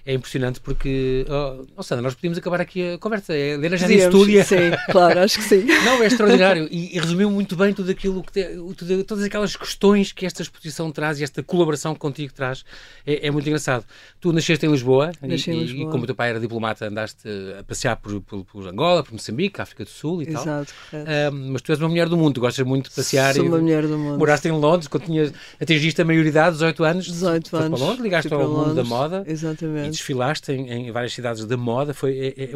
é 0.06 0.14
impressionante 0.14 0.60
porque, 0.60 1.26
oh, 1.28 1.66
oh 1.76 1.82
Sandra, 1.84 2.04
nós 2.04 2.14
podíamos 2.14 2.38
acabar 2.38 2.62
aqui 2.62 2.94
a 2.94 2.98
conversa. 3.00 3.34
A 3.34 3.38
Helena 3.38 3.76
já 3.76 3.88
disse 3.88 4.10
tudo. 4.10 4.32
Sim, 4.44 4.72
claro, 4.92 5.20
acho 5.20 5.40
que 5.40 5.44
sim. 5.44 5.64
Não, 5.84 6.04
é 6.04 6.06
extraordinário 6.06 6.68
e, 6.70 6.96
e 6.96 7.00
resumiu 7.00 7.32
muito 7.32 7.56
bem 7.56 7.74
tudo 7.74 7.90
aquilo, 7.90 8.22
que 8.22 8.32
te, 8.32 9.04
todas 9.04 9.24
aquelas 9.24 9.56
questões 9.56 10.12
que 10.12 10.26
esta 10.26 10.44
exposição 10.44 10.92
traz 10.92 11.20
e 11.20 11.24
esta 11.24 11.42
colaboração 11.42 11.96
contigo 11.96 12.32
traz. 12.34 12.64
É, 13.06 13.28
é 13.28 13.32
muito 13.32 13.48
engraçado. 13.48 13.84
Tu 14.22 14.32
nasceste 14.32 14.64
em 14.66 14.70
Lisboa, 14.70 15.12
Nasci 15.24 15.50
e, 15.50 15.54
em 15.54 15.60
Lisboa. 15.62 15.90
e, 15.90 15.92
como 15.92 16.04
o 16.04 16.06
teu 16.06 16.16
pai 16.16 16.30
era 16.30 16.40
diplomata, 16.40 16.88
andaste 16.88 17.28
a 17.60 17.64
passear 17.64 17.96
por, 17.96 18.22
por, 18.22 18.46
por 18.46 18.68
Angola, 18.68 19.04
por 19.04 19.14
Moçambique, 19.14 19.60
África 19.60 19.84
do 19.84 19.90
Sul 19.90 20.22
e 20.22 20.28
Exato, 20.30 20.46
tal. 20.46 20.62
Exato, 21.02 21.36
uh, 21.36 21.52
mas 21.52 21.62
tu 21.64 21.72
és 21.72 21.80
uma 21.80 21.90
mulher 21.90 22.08
do 22.08 22.16
mundo, 22.16 22.40
gostas 22.40 22.64
muito 22.64 22.92
de 22.92 22.96
passear. 22.96 23.34
Sou 23.34 23.44
e, 23.44 23.48
uma 23.48 23.58
mulher 23.58 23.88
do 23.88 23.98
mundo. 23.98 24.20
Moraste 24.20 24.48
em 24.48 24.52
Londres, 24.52 24.88
quando 24.88 25.06
tinhas, 25.06 25.34
atingiste 25.60 26.00
a 26.00 26.06
maioridade, 26.06 26.52
18 26.54 26.84
anos. 26.84 27.06
18 27.06 27.58
anos. 27.58 27.80
Para 27.80 27.88
Londres, 27.88 28.04
ligaste 28.04 28.32
ao 28.32 28.48
mundo 28.48 28.76
da 28.76 28.84
moda. 28.84 29.24
Exatamente. 29.26 29.95
Desfilaste 29.96 30.52
em 30.52 30.70
em 30.72 30.92
várias 30.92 31.14
cidades 31.14 31.46
da 31.46 31.58
moda, 31.58 31.94
foi, 31.94 32.34
é, 32.38 32.44
é, 32.44 32.50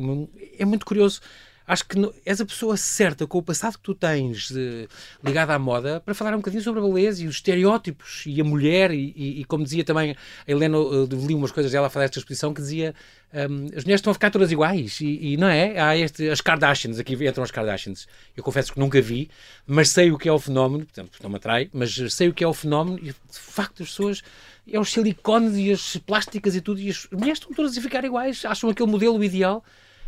é 0.60 0.66
muito 0.66 0.86
curioso. 0.86 1.22
Acho 1.70 1.86
que 1.86 2.12
és 2.26 2.42
a 2.42 2.46
pessoa 2.48 2.76
certa, 2.76 3.28
com 3.28 3.38
o 3.38 3.44
passado 3.44 3.78
que 3.78 3.84
tu 3.84 3.94
tens 3.94 4.52
ligado 5.24 5.52
à 5.52 5.60
moda, 5.60 6.02
para 6.04 6.16
falar 6.16 6.34
um 6.34 6.38
bocadinho 6.38 6.64
sobre 6.64 6.80
a 6.80 6.84
beleza 6.84 7.24
e 7.24 7.28
os 7.28 7.36
estereótipos 7.36 8.24
e 8.26 8.42
a 8.42 8.44
mulher. 8.44 8.90
E, 8.90 9.14
e, 9.16 9.42
e 9.42 9.46
como 9.46 9.64
dizia 9.64 9.84
também 9.84 10.16
a 10.48 10.52
Helena, 10.52 10.80
uh, 10.80 11.06
li 11.06 11.36
umas 11.36 11.52
coisas 11.52 11.72
dela 11.72 11.86
a 11.86 11.90
falar 11.92 12.06
desta 12.06 12.18
exposição, 12.18 12.56
que 12.56 12.62
dizia 12.62 12.96
um, 13.32 13.66
as 13.68 13.84
mulheres 13.84 14.00
estão 14.00 14.10
a 14.10 14.16
ficar 14.16 14.32
todas 14.32 14.52
iguais. 14.52 15.00
E, 15.00 15.34
e, 15.34 15.38
não 15.38 15.48
é? 15.48 15.80
Há 15.80 15.96
este, 15.96 16.28
as 16.32 16.42
Kardashians, 16.42 16.98
aqui 16.98 17.14
entram 17.14 17.44
as 17.44 17.52
Kardashians. 17.52 18.08
Eu 18.36 18.44
confesso 18.44 18.74
que 18.74 18.80
nunca 18.80 19.00
vi, 19.00 19.30
mas 19.68 19.90
sei 19.90 20.12
o 20.12 20.18
que 20.18 20.28
é 20.28 20.32
o 20.34 20.40
fenómeno, 20.40 20.86
portanto, 20.86 21.20
não 21.22 21.30
me 21.30 21.36
atrai, 21.36 21.70
mas 21.72 21.96
sei 22.12 22.30
o 22.30 22.34
que 22.34 22.44
é 22.44 22.48
o 22.48 22.54
fenómeno 22.54 22.98
e 22.98 23.12
de 23.12 23.16
facto 23.32 23.84
as 23.84 23.90
pessoas 23.90 24.24
é 24.68 24.80
os 24.80 24.92
silicones 24.92 25.56
e 25.56 25.72
as 25.72 25.98
plásticas 25.98 26.56
e 26.56 26.62
tudo, 26.62 26.80
e 26.80 26.90
as 26.90 27.08
mulheres 27.12 27.38
estão 27.38 27.54
todas 27.54 27.78
a 27.78 27.82
ficar 27.82 28.04
iguais, 28.04 28.44
acham 28.44 28.72
aquele 28.72 28.90
modelo 28.90 29.24
ideal. 29.24 29.64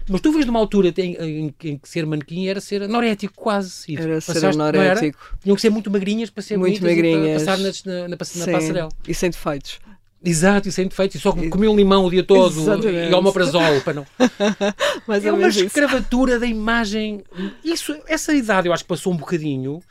Mas 0.10 0.22
tu 0.22 0.32
vês 0.32 0.46
numa 0.46 0.60
altura 0.60 0.94
em, 0.98 1.16
em, 1.16 1.56
em, 1.64 1.78
que 1.78 1.90
ser 1.90 2.06
manequim 2.06 2.48
era 2.48 2.60
ser 2.60 2.84
anorético 2.84 3.34
quase. 3.36 3.96
Era 3.98 4.20
ser 4.22 4.46
anorético. 4.46 5.38
Tinham 5.42 5.56
que 5.56 5.62
ser 5.62 5.70
muito 5.70 5.90
magrinhas 5.90 6.30
para 6.30 6.44
ser 6.44 6.58
muito 6.58 6.84
magrinhas. 6.84 7.44
passar 7.44 7.58
na, 7.58 7.72
na, 7.86 8.08
na, 8.10 8.18
passarela. 8.18 8.90
E 9.08 9.14
sem 9.14 9.30
defeitos. 9.30 9.80
Exato, 10.24 10.70
e 10.70 10.72
sem 10.72 10.88
defeitos. 10.88 11.16
E 11.16 11.20
só 11.20 11.32
comer 11.32 11.68
um 11.68 11.76
limão 11.76 12.06
o 12.06 12.10
dia 12.12 12.24
todo 12.24 12.60
Exatamente. 12.60 13.12
e 13.12 13.14
omeprazol 13.14 13.82
para 13.82 13.94
não. 13.94 14.06
Mas 15.08 15.26
é 15.26 15.32
uma 15.32 15.48
escravatura 15.48 16.40
da 16.40 16.46
imagem. 16.46 17.24
Isso, 17.64 17.96
essa 18.08 18.34
idade 18.34 18.68
eu 18.68 18.74
acho 18.74 18.84
que 18.84 18.90
passou 18.90 19.14
um 19.14 19.18
bocadinho. 19.18 19.82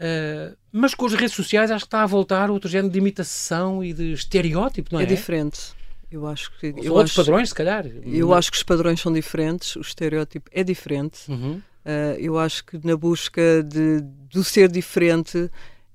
Uh, 0.00 0.56
mas 0.70 0.94
com 0.94 1.06
as 1.06 1.14
redes 1.14 1.34
sociais 1.34 1.72
acho 1.72 1.84
que 1.84 1.88
está 1.88 2.04
a 2.04 2.06
voltar 2.06 2.52
outro 2.52 2.70
género 2.70 2.92
de 2.92 2.98
imitação 3.00 3.82
e 3.82 3.92
de 3.92 4.12
estereótipo, 4.12 4.90
não 4.92 5.00
é? 5.00 5.02
É 5.02 5.06
diferente. 5.06 5.72
Eu 6.10 6.26
acho 6.26 6.50
que. 6.58 6.66
Eu 6.68 6.94
outros 6.94 7.10
acho, 7.10 7.16
padrões, 7.16 7.48
se 7.50 7.54
calhar. 7.54 7.86
Eu 7.86 8.32
acho 8.32 8.50
que 8.50 8.56
os 8.56 8.62
padrões 8.62 9.00
são 9.00 9.12
diferentes, 9.12 9.76
o 9.76 9.80
estereótipo 9.80 10.50
é 10.52 10.64
diferente. 10.64 11.30
Uhum. 11.30 11.60
Uh, 11.84 12.18
eu 12.18 12.38
acho 12.38 12.64
que 12.64 12.80
na 12.84 12.96
busca 12.96 13.62
de, 13.62 14.00
do 14.30 14.42
ser 14.44 14.70
diferente 14.70 15.50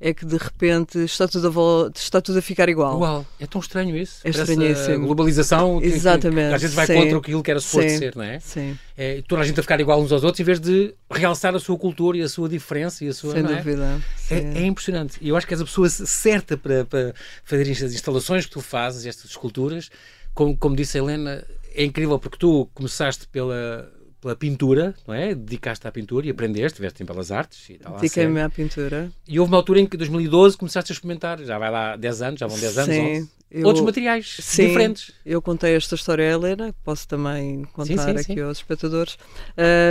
é 0.05 0.13
que 0.13 0.25
de 0.25 0.35
repente 0.35 0.99
está 0.99 1.29
tudo 1.29 1.47
a, 1.47 1.97
está 1.97 2.19
tudo 2.19 2.37
a 2.37 2.41
ficar 2.41 2.67
igual. 2.67 2.95
Igual. 2.95 3.25
É 3.39 3.47
tão 3.47 3.61
estranho 3.61 3.95
isso. 3.95 4.19
É 4.25 4.31
estranhíssimo. 4.31 5.05
globalização 5.05 5.79
que, 5.79 5.87
Exatamente. 5.87 6.49
Que, 6.49 6.55
às 6.55 6.61
vezes 6.61 6.75
vai 6.75 6.85
Sim. 6.85 6.95
contra 6.95 7.17
aquilo 7.19 7.41
que 7.41 7.49
era 7.49 7.59
suposto 7.61 7.89
ser, 7.89 8.13
não 8.13 8.23
é? 8.25 8.37
Sim. 8.41 8.77
É, 8.97 9.23
toda 9.25 9.41
a 9.41 9.45
gente 9.45 9.57
a 9.57 9.63
ficar 9.63 9.79
igual 9.79 10.01
uns 10.01 10.11
aos 10.11 10.25
outros 10.25 10.41
em 10.41 10.43
vez 10.43 10.59
de 10.59 10.93
realçar 11.09 11.55
a 11.55 11.59
sua 11.59 11.77
cultura 11.77 12.17
e 12.17 12.21
a 12.21 12.27
sua 12.27 12.49
diferença 12.49 13.05
e 13.05 13.07
a 13.07 13.13
sua. 13.13 13.31
Sem 13.31 13.45
é? 13.45 13.55
dúvida. 13.55 14.01
É? 14.29 14.35
É, 14.35 14.63
é, 14.63 14.65
impressionante. 14.65 15.17
E 15.21 15.29
eu 15.29 15.37
acho 15.37 15.47
que 15.47 15.53
és 15.53 15.61
a 15.61 15.65
pessoa 15.65 15.87
certa 15.87 16.57
para, 16.57 16.83
para 16.83 17.13
fazer 17.45 17.71
estas 17.71 17.93
instalações 17.93 18.45
que 18.45 18.51
tu 18.51 18.59
fazes, 18.59 19.05
estas 19.05 19.31
esculturas. 19.31 19.89
Como, 20.33 20.57
como 20.57 20.75
disse 20.75 20.97
a 20.97 21.01
Helena, 21.01 21.45
é 21.73 21.85
incrível 21.85 22.19
porque 22.19 22.37
tu 22.37 22.69
começaste 22.73 23.25
pela 23.29 23.89
pela 24.23 24.35
pintura, 24.37 24.95
não 25.05 25.13
é? 25.13 25.35
Dedicaste 25.35 25.85
à 25.85 25.91
pintura 25.91 26.25
e 26.25 26.29
aprendeste, 26.29 26.67
estiveste 26.67 27.03
em 27.03 27.05
Belas 27.05 27.29
Artes 27.29 27.69
e 27.69 27.73
tal. 27.77 27.95
Dediquei-me 27.97 28.41
à 28.41 28.49
pintura. 28.49 29.11
E 29.27 29.37
houve 29.37 29.51
uma 29.51 29.57
altura 29.57 29.81
em 29.81 29.85
que, 29.85 29.97
em 29.97 29.99
2012, 29.99 30.57
começaste 30.57 30.91
a 30.91 30.93
experimentar, 30.93 31.43
já 31.43 31.59
vai 31.59 31.69
lá 31.69 31.97
10 31.97 32.21
anos, 32.21 32.39
já 32.39 32.47
vão 32.47 32.57
10 32.57 32.77
anos, 32.77 32.95
Sim, 32.95 33.17
11, 33.17 33.29
eu, 33.53 33.67
outros 33.67 33.85
materiais 33.85 34.37
sim, 34.39 34.67
diferentes. 34.67 35.11
Eu 35.23 35.39
contei 35.39 35.75
esta 35.75 35.93
história 35.93 36.27
à 36.27 36.31
Helena, 36.31 36.73
posso 36.83 37.07
também 37.07 37.63
contar 37.71 37.85
sim, 37.85 38.17
sim, 38.17 38.31
aqui 38.31 38.41
aos 38.41 38.57
espectadores. 38.57 39.15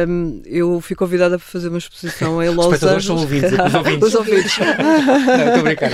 Um, 0.08 0.42
eu 0.44 0.80
fui 0.80 0.96
convidada 0.96 1.38
para 1.38 1.46
fazer 1.46 1.68
uma 1.68 1.78
exposição 1.78 2.42
em 2.42 2.48
Los 2.48 2.66
Angeles. 2.66 2.66
Os 2.66 2.72
espectadores 2.72 3.04
são 3.04 3.16
ouvintes, 3.16 3.52
os 3.52 3.74
ouvintes. 3.74 4.08
os 4.08 4.14
ouvintes. 4.16 4.58
Não, 4.58 5.46
estou 5.46 5.60
a 5.60 5.62
brincar. 5.62 5.90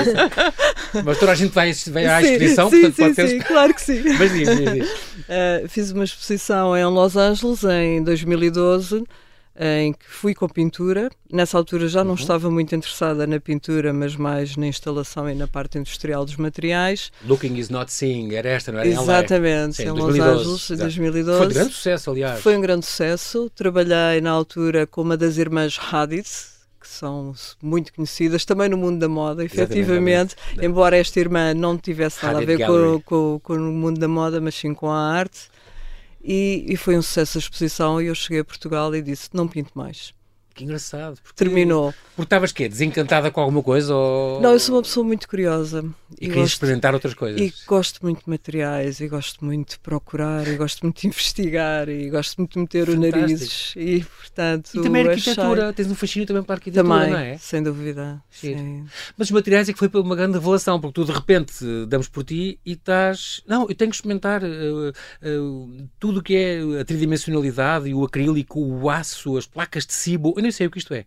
Mas 1.04 1.18
toda 1.18 1.32
a 1.32 1.34
gente 1.34 1.52
vai, 1.52 1.72
vai 1.72 2.06
à 2.06 2.22
exposição, 2.22 2.70
sim, 2.70 2.80
portanto 2.80 2.96
sim, 2.96 3.02
pode 3.02 3.14
ter... 3.14 3.28
Sim, 3.28 3.38
claro 3.40 3.74
que 3.74 3.82
sim. 3.82 4.02
Mas 4.18 4.32
diz, 4.32 4.48
diz, 4.48 4.72
diz. 4.72 4.88
Uh, 4.88 5.68
fiz 5.68 5.90
uma 5.90 6.04
exposição 6.04 6.74
em 6.74 6.84
Los 6.86 7.16
Angeles 7.16 7.64
em 7.64 8.02
2012 8.02 9.04
em 9.58 9.92
que 9.92 10.04
fui 10.06 10.34
com 10.34 10.48
pintura. 10.48 11.10
Nessa 11.30 11.58
altura 11.58 11.88
já 11.88 12.04
não 12.04 12.12
uhum. 12.12 12.16
estava 12.16 12.50
muito 12.50 12.74
interessada 12.74 13.26
na 13.26 13.40
pintura, 13.40 13.92
mas 13.92 14.14
mais 14.14 14.56
na 14.56 14.66
instalação 14.66 15.28
e 15.28 15.34
na 15.34 15.48
parte 15.48 15.78
industrial 15.78 16.24
dos 16.24 16.36
materiais. 16.36 17.10
Looking 17.26 17.56
is 17.56 17.68
not 17.68 17.92
seeing, 17.92 18.34
era 18.34 18.48
esta, 18.48 18.70
não 18.70 18.78
era? 18.78 18.88
Exatamente, 18.88 19.76
Sim, 19.76 19.84
em 19.84 19.90
Los 19.90 20.18
Angeles, 20.18 20.70
em 20.70 20.76
2012. 20.76 21.38
Foi 21.38 21.46
um 21.46 21.50
grande 21.50 21.74
sucesso, 21.74 22.10
aliás. 22.10 22.40
Foi 22.40 22.56
um 22.56 22.60
grande 22.60 22.86
sucesso. 22.86 23.50
Trabalhei 23.54 24.20
na 24.20 24.30
altura 24.30 24.86
com 24.86 25.02
uma 25.02 25.16
das 25.16 25.36
irmãs 25.38 25.78
Hadith, 25.92 26.58
que 26.80 26.88
são 26.88 27.34
muito 27.60 27.92
conhecidas 27.92 28.44
também 28.44 28.68
no 28.68 28.76
mundo 28.76 29.00
da 29.00 29.08
moda, 29.08 29.44
efetivamente, 29.44 30.36
embora 30.62 30.96
esta 30.96 31.18
irmã 31.18 31.52
não 31.52 31.76
tivesse 31.76 32.24
nada 32.24 32.38
a 32.38 32.44
ver 32.44 32.64
com, 32.64 33.00
com, 33.04 33.40
com, 33.42 33.54
o 33.54 33.72
mundo 33.72 33.98
da 33.98 34.06
moda, 34.06 34.40
mas 34.40 34.54
sim 34.54 34.72
com 34.72 34.88
a 34.88 35.12
arte. 35.12 35.48
E, 36.22 36.64
e 36.68 36.76
foi 36.76 36.96
um 36.96 37.02
sucesso 37.02 37.38
a 37.38 37.40
exposição 37.40 38.00
e 38.02 38.06
eu 38.06 38.14
cheguei 38.14 38.40
a 38.40 38.44
Portugal 38.44 38.94
e 38.94 39.02
disse, 39.02 39.30
não 39.32 39.48
pinto 39.48 39.72
mais. 39.74 40.14
Que 40.58 40.64
engraçado. 40.64 41.20
Porque, 41.22 41.44
Terminou. 41.44 41.94
Porque 42.16 42.26
estavas 42.26 42.50
quê? 42.50 42.68
Desencantada 42.68 43.30
com 43.30 43.40
alguma 43.40 43.62
coisa? 43.62 43.94
Ou... 43.94 44.40
Não, 44.40 44.50
eu 44.50 44.58
sou 44.58 44.74
uma 44.74 44.82
pessoa 44.82 45.06
muito 45.06 45.28
curiosa. 45.28 45.84
E, 46.20 46.24
e 46.24 46.28
querias 46.28 46.48
experimentar 46.48 46.92
outras 46.92 47.14
coisas? 47.14 47.40
E 47.40 47.54
gosto 47.64 48.00
muito 48.02 48.24
de 48.24 48.28
materiais, 48.28 48.98
e 48.98 49.06
gosto 49.06 49.44
muito 49.44 49.70
de 49.70 49.78
procurar, 49.78 50.48
e 50.48 50.56
gosto 50.56 50.82
muito 50.82 51.00
de 51.00 51.06
investigar, 51.08 51.88
e 51.88 52.10
gosto 52.10 52.38
muito 52.38 52.54
de 52.54 52.58
meter 52.58 52.86
Fantástico. 52.86 53.16
o 53.16 53.20
nariz. 53.20 53.72
E, 53.76 54.04
portanto, 54.04 54.70
e 54.74 54.82
também 54.82 55.06
a 55.06 55.10
arquitetura. 55.10 55.62
Achei... 55.62 55.72
Tens 55.74 55.92
um 55.92 55.94
fascínio 55.94 56.26
também 56.26 56.42
para 56.42 56.54
a 56.54 56.56
arquitetura, 56.56 56.88
também, 56.88 57.10
não 57.12 57.18
é? 57.18 57.38
sem 57.38 57.62
dúvida. 57.62 58.20
Sim. 58.28 58.84
Mas 59.16 59.28
os 59.28 59.30
materiais 59.30 59.68
é 59.68 59.72
que 59.72 59.78
foi 59.78 59.88
uma 59.94 60.16
grande 60.16 60.38
revelação, 60.38 60.80
porque 60.80 60.94
tu 60.94 61.04
de 61.04 61.12
repente 61.12 61.54
damos 61.86 62.08
por 62.08 62.24
ti 62.24 62.58
e 62.66 62.72
estás... 62.72 63.42
Não, 63.46 63.68
eu 63.68 63.76
tenho 63.76 63.90
que 63.92 63.96
experimentar 63.96 64.42
uh, 64.42 64.88
uh, 64.88 65.88
tudo 66.00 66.18
o 66.18 66.22
que 66.22 66.34
é 66.34 66.80
a 66.80 66.84
tridimensionalidade, 66.84 67.88
e 67.88 67.94
o 67.94 68.04
acrílico, 68.04 68.58
o 68.60 68.90
aço, 68.90 69.36
as 69.36 69.46
placas 69.46 69.86
de 69.86 69.92
cibo. 69.92 70.34
Eu 70.36 70.42
nem 70.48 70.52
sei 70.52 70.66
o 70.66 70.70
que 70.70 70.78
isto 70.78 70.94
é 70.94 71.04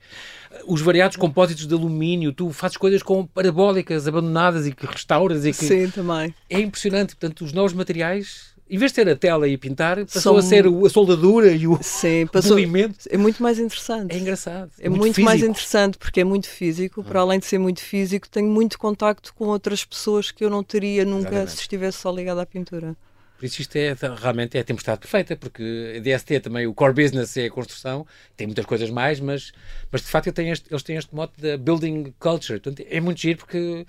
os 0.66 0.82
variados 0.82 1.18
compósitos 1.18 1.66
de 1.68 1.74
alumínio, 1.74 2.34
tu 2.34 2.52
fazes 2.52 2.78
coisas 2.78 3.02
com 3.02 3.26
parabólicas 3.26 4.08
abandonadas 4.08 4.68
e 4.68 4.72
que 4.72 4.86
restauras 4.86 5.46
e 5.46 5.52
que... 5.52 5.66
Sim, 5.66 5.90
também. 5.90 6.34
É 6.50 6.60
impressionante. 6.60 7.16
Portanto, 7.16 7.44
os 7.44 7.54
novos 7.54 7.74
materiais 7.74 8.52
em 8.70 8.78
vez 8.78 8.94
de 8.94 8.96
ser 8.96 9.10
a 9.10 9.18
tela 9.18 9.50
e 9.50 9.58
pintar, 9.58 9.98
passou 10.06 10.38
a 10.38 10.42
ser 10.42 10.66
a 10.66 10.90
soldadura 10.90 11.52
e 11.52 11.68
o 11.68 11.78
Sim, 11.82 12.26
passou... 12.32 12.58
É 12.58 13.18
muito 13.18 13.44
mais 13.44 13.60
interessante. 13.60 14.16
É 14.16 14.18
engraçado. 14.18 14.72
É, 14.80 14.88
muito, 14.88 15.02
muito 15.02 15.22
mais 15.24 15.44
interessante 15.44 15.98
porque 15.98 16.22
é 16.22 16.24
muito 16.24 16.48
físico. 16.48 17.04
Para 17.04 17.20
além 17.20 17.38
de 17.38 17.48
ser 17.48 17.58
muito 17.58 17.82
físico, 17.82 18.30
tenho 18.30 18.48
muito 18.48 18.80
contacto 18.80 19.34
com 19.34 19.48
outras 19.48 19.84
pessoas 19.84 20.32
que 20.32 20.46
eu 20.46 20.50
não 20.50 20.64
teria 20.64 21.04
nunca 21.04 21.28
Exatamente. 21.28 21.52
se 21.52 21.62
estivesse 21.64 21.98
só 21.98 22.14
ligado 22.14 22.40
à 22.40 22.46
pintura. 22.46 22.96
Por 23.42 23.48
isso 23.48 23.60
isto 23.60 23.76
é 23.76 23.96
realmente 24.22 24.56
é 24.56 24.62
a 24.62 24.64
tempestade 24.64 25.00
perfeita, 25.00 25.36
porque 25.36 25.96
a 25.98 26.00
DST 26.00 26.42
também, 26.42 26.68
o 26.68 26.76
core 26.76 26.94
business 26.94 27.36
é 27.38 27.48
a 27.48 27.50
construção, 27.50 28.06
tem 28.38 28.46
muitas 28.46 28.68
coisas 28.68 28.92
mais, 28.92 29.20
mas, 29.20 29.52
mas 29.92 30.02
de 30.02 30.08
facto 30.10 30.28
eles 30.28 30.36
têm 30.36 30.52
este, 30.52 30.72
eles 30.72 30.84
têm 30.84 30.96
este 30.96 31.16
mote 31.16 31.42
da 31.42 31.58
building 31.58 32.14
culture. 32.20 32.60
Portanto, 32.60 32.88
é 32.88 33.02
muito 33.02 33.20
giro 33.20 33.40
porque. 33.40 33.88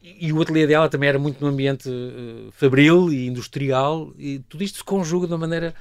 E, 0.00 0.32
o 0.32 0.40
ateliê 0.40 0.68
dela 0.68 0.88
também 0.88 1.08
era 1.08 1.18
muito 1.18 1.40
no 1.40 1.48
ambiente 1.50 1.88
uh, 1.88 2.52
fabril 2.52 3.12
e 3.12 3.26
industrial, 3.26 4.12
e 4.16 4.38
tudo 4.48 4.62
isto 4.62 4.78
se 4.78 4.84
conjuga 4.84 5.26
de 5.26 5.32
uma 5.32 5.38
maneira 5.40 5.74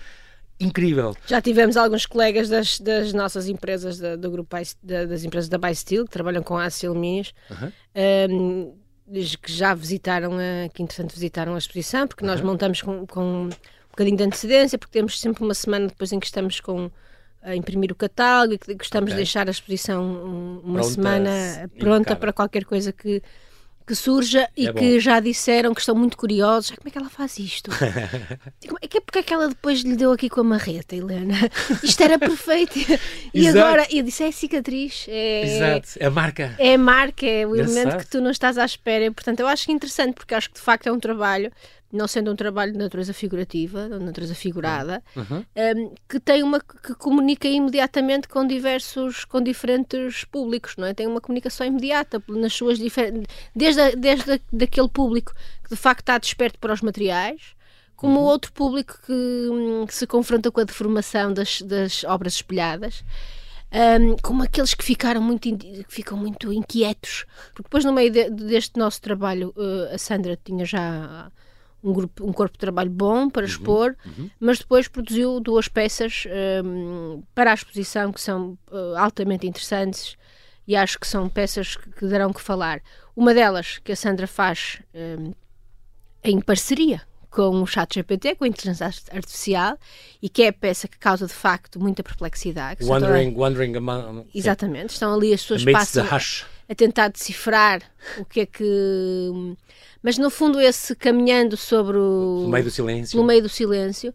incrível. 0.59 1.15
Já 1.27 1.39
tivemos 1.39 1.77
alguns 1.77 2.07
colegas 2.07 2.49
das, 2.49 2.79
das 2.79 3.13
nossas 3.13 3.47
empresas, 3.47 3.99
da, 3.99 4.15
do 4.15 4.31
grupo 4.31 4.55
da, 4.81 5.05
das 5.05 5.23
empresas 5.23 5.47
da 5.47 5.59
Bysteel, 5.59 6.05
que 6.05 6.11
trabalham 6.11 6.41
com 6.41 6.57
aço 6.57 6.83
e 6.83 6.87
alumínios, 6.87 7.35
um, 8.31 8.73
que 9.41 9.51
já 9.51 9.73
visitaram, 9.73 10.33
a, 10.33 10.69
que 10.69 10.81
interessante 10.81 11.13
visitaram 11.13 11.55
a 11.55 11.57
exposição, 11.57 12.07
porque 12.07 12.25
nós 12.25 12.41
montamos 12.41 12.81
com, 12.81 13.05
com 13.05 13.45
um 13.45 13.49
bocadinho 13.89 14.17
de 14.17 14.23
antecedência, 14.23 14.77
porque 14.77 14.93
temos 14.93 15.19
sempre 15.19 15.43
uma 15.43 15.53
semana 15.53 15.87
depois 15.87 16.11
em 16.11 16.19
que 16.19 16.25
estamos 16.25 16.59
com 16.59 16.89
a 17.43 17.55
imprimir 17.55 17.91
o 17.91 17.95
catálogo 17.95 18.59
e 18.67 18.75
gostamos 18.75 19.09
okay. 19.09 19.15
de 19.15 19.17
deixar 19.17 19.47
a 19.47 19.51
exposição 19.51 20.61
uma 20.63 20.79
pronta, 20.79 20.89
semana 20.89 21.69
pronta 21.79 22.15
para 22.15 22.31
qualquer 22.31 22.63
coisa 22.65 22.91
que 22.91 23.21
que 23.85 23.95
surja 23.95 24.49
e 24.55 24.67
é 24.67 24.73
que 24.73 24.99
já 24.99 25.19
disseram 25.19 25.73
que 25.73 25.79
estão 25.79 25.95
muito 25.95 26.17
curiosos. 26.17 26.71
Como 26.71 26.87
é 26.87 26.91
que 26.91 26.97
ela 26.97 27.09
faz 27.09 27.37
isto? 27.39 27.71
é 28.81 28.87
que 28.87 28.97
é 28.97 29.01
porque 29.01 29.19
é 29.19 29.23
que 29.23 29.33
ela 29.33 29.49
depois 29.49 29.81
lhe 29.81 29.95
deu 29.95 30.11
aqui 30.11 30.29
com 30.29 30.41
a 30.41 30.43
marreta, 30.43 30.95
Helena? 30.95 31.35
Isto 31.83 32.03
era 32.03 32.17
perfeito. 32.17 32.77
e 33.33 33.45
Exato. 33.47 33.65
agora, 33.65 33.87
eu 33.91 34.03
disse, 34.03 34.23
é 34.23 34.31
cicatriz. 34.31 35.05
É, 35.07 35.43
Exato, 35.43 35.89
é 35.99 36.05
a 36.05 36.11
marca. 36.11 36.55
É 36.57 36.73
a 36.75 36.77
marca, 36.77 37.25
é 37.25 37.45
o 37.45 37.55
elemento 37.55 37.97
que 37.97 38.07
tu 38.07 38.21
não 38.21 38.31
estás 38.31 38.57
à 38.57 38.65
espera. 38.65 39.11
Portanto, 39.11 39.39
eu 39.39 39.47
acho 39.47 39.71
interessante, 39.71 40.15
porque 40.15 40.35
acho 40.35 40.49
que 40.49 40.55
de 40.55 40.61
facto 40.61 40.87
é 40.87 40.91
um 40.91 40.99
trabalho 40.99 41.51
não 41.91 42.07
sendo 42.07 42.31
um 42.31 42.35
trabalho 42.35 42.71
de 42.71 42.77
natureza 42.77 43.13
figurativa, 43.13 43.89
de 43.89 43.99
natureza 43.99 44.33
figurada, 44.33 45.03
uhum. 45.15 45.43
um, 45.55 45.93
que 46.07 46.19
tem 46.19 46.43
uma 46.43 46.59
que 46.59 46.95
comunica 46.95 47.47
imediatamente 47.47 48.27
com 48.27 48.45
diversos, 48.45 49.25
com 49.25 49.41
diferentes 49.41 50.23
públicos, 50.23 50.75
não 50.77 50.87
é? 50.87 50.93
Tem 50.93 51.07
uma 51.07 51.21
comunicação 51.21 51.67
imediata 51.67 52.21
nas 52.29 52.53
suas 52.53 52.77
diferentes, 52.77 53.25
desde 53.55 53.81
a, 53.81 53.91
desde 53.91 54.33
a, 54.33 54.39
daquele 54.51 54.89
público 54.89 55.33
que 55.63 55.69
de 55.69 55.75
facto 55.75 56.01
está 56.01 56.17
desperto 56.17 56.59
para 56.59 56.73
os 56.73 56.81
materiais, 56.81 57.55
como 57.95 58.19
uhum. 58.19 58.25
outro 58.25 58.51
público 58.51 58.97
que, 59.05 59.13
hum, 59.13 59.85
que, 59.85 59.93
se 59.93 60.07
confronta 60.07 60.49
com 60.49 60.61
a 60.61 60.63
deformação 60.63 61.33
das, 61.33 61.61
das 61.61 62.03
obras 62.03 62.33
espelhadas. 62.33 63.03
Um, 63.73 64.17
como 64.21 64.43
aqueles 64.43 64.73
que 64.73 64.83
ficaram 64.83 65.21
muito 65.21 65.57
que 65.57 65.85
ficam 65.87 66.17
muito 66.17 66.51
inquietos 66.51 67.25
porque 67.53 67.63
depois 67.63 67.85
no 67.85 67.93
meio 67.93 68.11
de, 68.11 68.29
deste 68.29 68.77
nosso 68.77 69.01
trabalho 69.01 69.53
uh, 69.55 69.95
a 69.95 69.97
Sandra 69.97 70.37
tinha 70.43 70.65
já 70.65 71.31
um, 71.83 71.93
grupo, 71.93 72.27
um 72.27 72.33
corpo 72.33 72.53
de 72.53 72.59
trabalho 72.59 72.89
bom 72.89 73.29
para 73.29 73.43
uhum, 73.43 73.47
expor, 73.47 73.95
uhum. 74.05 74.29
mas 74.39 74.59
depois 74.59 74.87
produziu 74.87 75.39
duas 75.39 75.67
peças 75.67 76.25
um, 76.63 77.23
para 77.33 77.51
a 77.51 77.53
exposição 77.53 78.11
que 78.11 78.21
são 78.21 78.57
uh, 78.71 78.97
altamente 78.97 79.47
interessantes 79.47 80.15
e 80.67 80.75
acho 80.75 80.99
que 80.99 81.07
são 81.07 81.27
peças 81.27 81.75
que, 81.75 81.89
que, 81.91 82.07
darão 82.07 82.31
que 82.31 82.41
falar. 82.41 82.81
Uma 83.15 83.33
delas 83.33 83.79
que 83.79 83.91
a 83.91 83.95
Sandra 83.95 84.27
faz 84.27 84.81
um, 84.93 85.33
em 86.23 86.39
parceria 86.39 87.01
com 87.29 87.61
o 87.61 87.65
chat 87.65 87.95
GPT, 87.95 88.35
com 88.35 88.43
a 88.43 88.47
inteligência 88.47 88.85
artificial, 88.85 89.77
e 90.21 90.27
que 90.27 90.43
é 90.43 90.49
a 90.49 90.53
peça 90.53 90.87
que 90.87 90.99
causa 90.99 91.25
de 91.25 91.33
facto 91.33 91.79
muita 91.79 92.03
perplexidade. 92.03 92.83
Wondering, 92.83 93.33
wondering 93.35 93.75
among, 93.75 94.27
Exatamente, 94.35 94.89
estão 94.91 95.13
ali 95.13 95.33
as 95.33 95.41
suas 95.41 95.63
passas 95.63 96.45
a 96.69 96.75
tentar 96.75 97.09
decifrar 97.09 97.81
o 98.17 98.25
que 98.25 98.41
é 98.41 98.45
que 98.45 98.63
mas 100.03 100.17
no 100.17 100.29
fundo 100.29 100.59
esse 100.59 100.95
caminhando 100.95 101.55
sobre 101.55 101.97
o... 101.97 102.41
No 102.43 102.49
meio 102.49 102.63
do 102.63 102.71
silêncio. 102.71 103.19
No 103.19 103.23
meio 103.23 103.43
do 103.43 103.49
silêncio. 103.49 104.13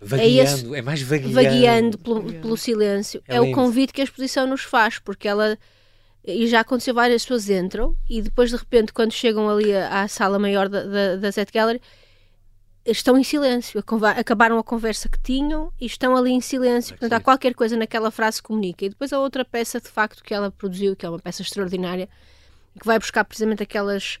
Vagueando, 0.00 0.38
é, 0.38 0.42
esse, 0.42 0.74
é 0.76 0.82
mais 0.82 1.00
vagueando. 1.00 1.34
Vagueando 1.34 1.98
pelo, 1.98 2.22
pelo 2.24 2.56
silêncio. 2.56 3.22
É, 3.26 3.36
é 3.36 3.40
o 3.40 3.52
convite 3.52 3.92
que 3.92 4.00
a 4.00 4.04
exposição 4.04 4.46
nos 4.46 4.62
faz, 4.62 4.98
porque 4.98 5.26
ela... 5.26 5.58
E 6.24 6.46
já 6.46 6.60
aconteceu 6.60 6.94
várias 6.94 7.22
pessoas 7.22 7.50
entram 7.50 7.96
e 8.08 8.22
depois 8.22 8.50
de 8.50 8.56
repente 8.56 8.92
quando 8.92 9.10
chegam 9.10 9.48
ali 9.48 9.74
à, 9.74 10.02
à 10.02 10.08
sala 10.08 10.38
maior 10.38 10.68
da, 10.68 10.84
da, 10.84 11.16
da 11.16 11.30
Zet 11.32 11.50
Gallery 11.52 11.80
estão 12.84 13.16
em 13.16 13.22
silêncio, 13.22 13.82
acabaram 14.16 14.58
a 14.58 14.64
conversa 14.64 15.08
que 15.08 15.18
tinham 15.20 15.72
e 15.80 15.86
estão 15.86 16.16
ali 16.16 16.32
em 16.32 16.40
silêncio. 16.40 16.94
Portanto, 16.94 17.12
há 17.12 17.20
qualquer 17.20 17.54
coisa 17.54 17.76
naquela 17.76 18.10
frase 18.10 18.42
que 18.42 18.48
comunica. 18.48 18.84
E 18.84 18.88
depois 18.88 19.12
a 19.12 19.18
outra 19.18 19.44
peça, 19.44 19.80
de 19.80 19.88
facto, 19.88 20.22
que 20.22 20.34
ela 20.34 20.50
produziu, 20.50 20.96
que 20.96 21.06
é 21.06 21.08
uma 21.08 21.18
peça 21.18 21.42
extraordinária, 21.42 22.08
que 22.78 22.86
vai 22.86 22.98
buscar 22.98 23.24
precisamente 23.24 23.62
aquelas 23.62 24.18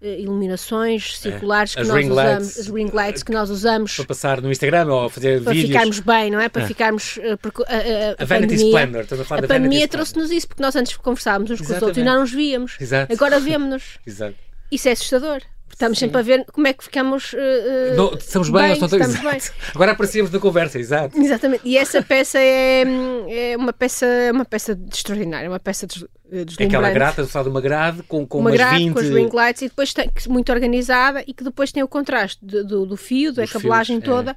eh, 0.00 0.20
iluminações 0.20 1.18
circulares 1.18 1.76
é. 1.76 1.80
que 1.80 1.88
nós 1.88 2.04
usamos, 2.04 2.16
lights, 2.16 2.58
as 2.58 2.68
ring 2.68 2.90
lights 2.92 3.22
que 3.22 3.32
nós 3.32 3.50
usamos 3.50 3.96
para 3.96 4.04
passar 4.04 4.40
no 4.42 4.52
Instagram 4.52 4.86
ou 4.92 5.08
fazer 5.08 5.42
para 5.42 5.52
vídeos. 5.52 5.72
ficarmos 5.72 6.00
bem, 6.00 6.30
não 6.30 6.40
é? 6.40 6.48
Para 6.48 6.64
ah. 6.64 6.66
ficarmos 6.66 7.16
uh, 7.16 7.38
porque, 7.40 7.62
uh, 7.62 7.64
uh, 7.64 8.16
a, 8.18 8.22
a, 8.22 8.26
Vanity 8.26 8.54
Splendor, 8.54 9.00
a, 9.02 9.24
falar 9.24 9.44
a 9.44 9.48
pandemia 9.48 9.88
trouxe-nos 9.88 10.30
isso 10.30 10.46
porque 10.46 10.62
nós 10.62 10.76
antes 10.76 10.96
conversávamos 10.96 11.50
uns 11.50 11.60
Exatamente. 11.60 11.80
com 11.80 11.84
os 11.84 11.88
outros 11.88 12.02
e 12.02 12.04
não 12.04 12.20
nos 12.20 12.32
víamos. 12.32 12.76
Exato. 12.80 13.12
Agora 13.12 13.40
vemos-nos. 13.40 13.98
Isso 14.70 14.88
é 14.88 14.92
assustador. 14.92 15.40
Estamos 15.74 15.98
Sim. 15.98 16.06
sempre 16.06 16.20
a 16.20 16.22
ver 16.22 16.46
como 16.52 16.68
é 16.68 16.72
que 16.72 16.84
ficamos. 16.84 17.32
Uh, 17.32 17.96
não, 17.96 18.14
estamos 18.14 18.48
bem, 18.48 18.62
bem 18.62 18.70
ou 18.70 18.84
estamos 18.86 19.16
bem. 19.16 19.40
Agora 19.74 19.90
aparecemos 19.90 20.30
na 20.30 20.38
conversa, 20.38 20.78
exato. 20.78 21.18
Exatamente. 21.18 21.62
E 21.64 21.76
essa 21.76 22.00
peça 22.00 22.38
é, 22.38 22.84
é 23.28 23.56
uma 23.56 23.72
peça 23.72 24.06
uma 24.32 24.44
peça 24.44 24.78
extraordinária, 24.92 25.50
uma 25.50 25.58
peça 25.58 25.84
des, 25.84 26.04
deslumbrante. 26.30 26.64
Aquela 26.64 26.90
grata, 26.90 27.24
de 27.24 27.48
uma 27.48 27.60
grade 27.60 28.04
com, 28.04 28.24
com 28.24 28.38
uma 28.38 28.50
umas 28.50 28.58
grade 28.58 28.84
20... 28.84 28.92
com 28.92 29.00
as 29.00 29.08
ring 29.08 29.30
lights 29.32 29.62
e 29.62 29.68
depois 29.68 29.92
tem, 29.92 30.08
muito 30.28 30.52
organizada 30.52 31.24
e 31.26 31.34
que 31.34 31.42
depois 31.42 31.72
tem 31.72 31.82
o 31.82 31.88
contraste 31.88 32.38
do, 32.40 32.64
do, 32.64 32.86
do 32.86 32.96
fio, 32.96 33.32
da 33.32 33.44
cabelagem 33.44 34.00
fios, 34.00 34.14
toda. 34.14 34.30
É. 34.30 34.36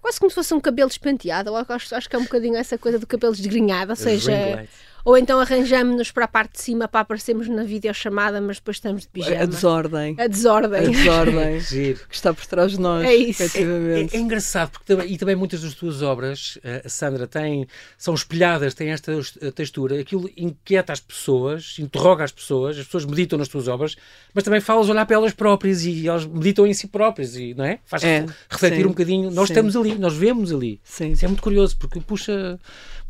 Quase 0.00 0.18
como 0.18 0.30
se 0.30 0.34
fosse 0.34 0.54
um 0.54 0.60
cabelo 0.60 0.88
despenteado. 0.88 1.54
Acho, 1.54 1.94
acho 1.94 2.08
que 2.08 2.16
é 2.16 2.18
um 2.18 2.22
bocadinho 2.22 2.56
essa 2.56 2.78
coisa 2.78 2.98
do 2.98 3.06
cabelo 3.06 3.34
desgrenhado, 3.34 3.92
ou 3.92 3.96
seja 3.96 4.66
ou 5.04 5.16
então 5.16 5.40
arranjamos-nos 5.40 6.10
para 6.10 6.24
a 6.24 6.28
parte 6.28 6.52
de 6.52 6.62
cima 6.62 6.88
para 6.88 7.00
aparecermos 7.00 7.48
na 7.48 7.64
videochamada, 7.64 8.40
mas 8.40 8.56
depois 8.56 8.76
estamos 8.76 9.02
de 9.02 9.08
pijama. 9.08 9.42
A 9.42 9.46
desordem. 9.46 10.16
A 10.18 10.26
desordem. 10.26 10.86
A 10.86 10.90
desordem 10.90 11.60
que 12.08 12.14
está 12.14 12.32
por 12.32 12.44
trás 12.46 12.72
de 12.72 12.80
nós. 12.80 13.04
É 13.04 13.14
isso. 13.14 13.42
É, 13.42 13.46
é, 13.46 14.08
é, 14.12 14.18
engraçado, 14.18 14.70
porque 14.70 14.86
também, 14.86 15.12
e 15.12 15.18
também 15.18 15.36
muitas 15.36 15.62
das 15.62 15.74
tuas 15.74 16.02
obras, 16.02 16.58
uh, 16.58 16.88
Sandra, 16.88 17.26
têm, 17.26 17.66
são 17.96 18.14
espelhadas, 18.14 18.74
têm 18.74 18.90
esta 18.90 19.12
textura, 19.54 20.00
aquilo 20.00 20.28
inquieta 20.36 20.92
as 20.92 21.00
pessoas, 21.00 21.76
interroga 21.78 22.24
as 22.24 22.32
pessoas, 22.32 22.78
as 22.78 22.84
pessoas 22.84 23.04
meditam 23.04 23.38
nas 23.38 23.48
tuas 23.48 23.68
obras, 23.68 23.96
mas 24.34 24.44
também 24.44 24.60
falas 24.60 24.88
olhar 24.88 25.06
para 25.06 25.16
elas 25.16 25.32
próprias 25.32 25.84
e 25.84 26.06
elas 26.06 26.26
meditam 26.26 26.66
em 26.66 26.74
si 26.74 26.86
próprias, 26.86 27.36
e, 27.36 27.54
não 27.54 27.64
é? 27.64 27.78
Faz 27.84 28.04
é, 28.04 28.26
refletir 28.48 28.78
sim, 28.78 28.84
um 28.84 28.88
bocadinho. 28.88 29.30
Nós 29.30 29.48
sim. 29.48 29.54
estamos 29.54 29.76
ali, 29.76 29.94
nós 29.96 30.14
vemos 30.14 30.52
ali. 30.52 30.80
Sim. 30.84 31.12
Isso 31.12 31.24
é 31.24 31.28
muito 31.28 31.42
curioso, 31.42 31.76
porque 31.76 32.00
puxa 32.00 32.58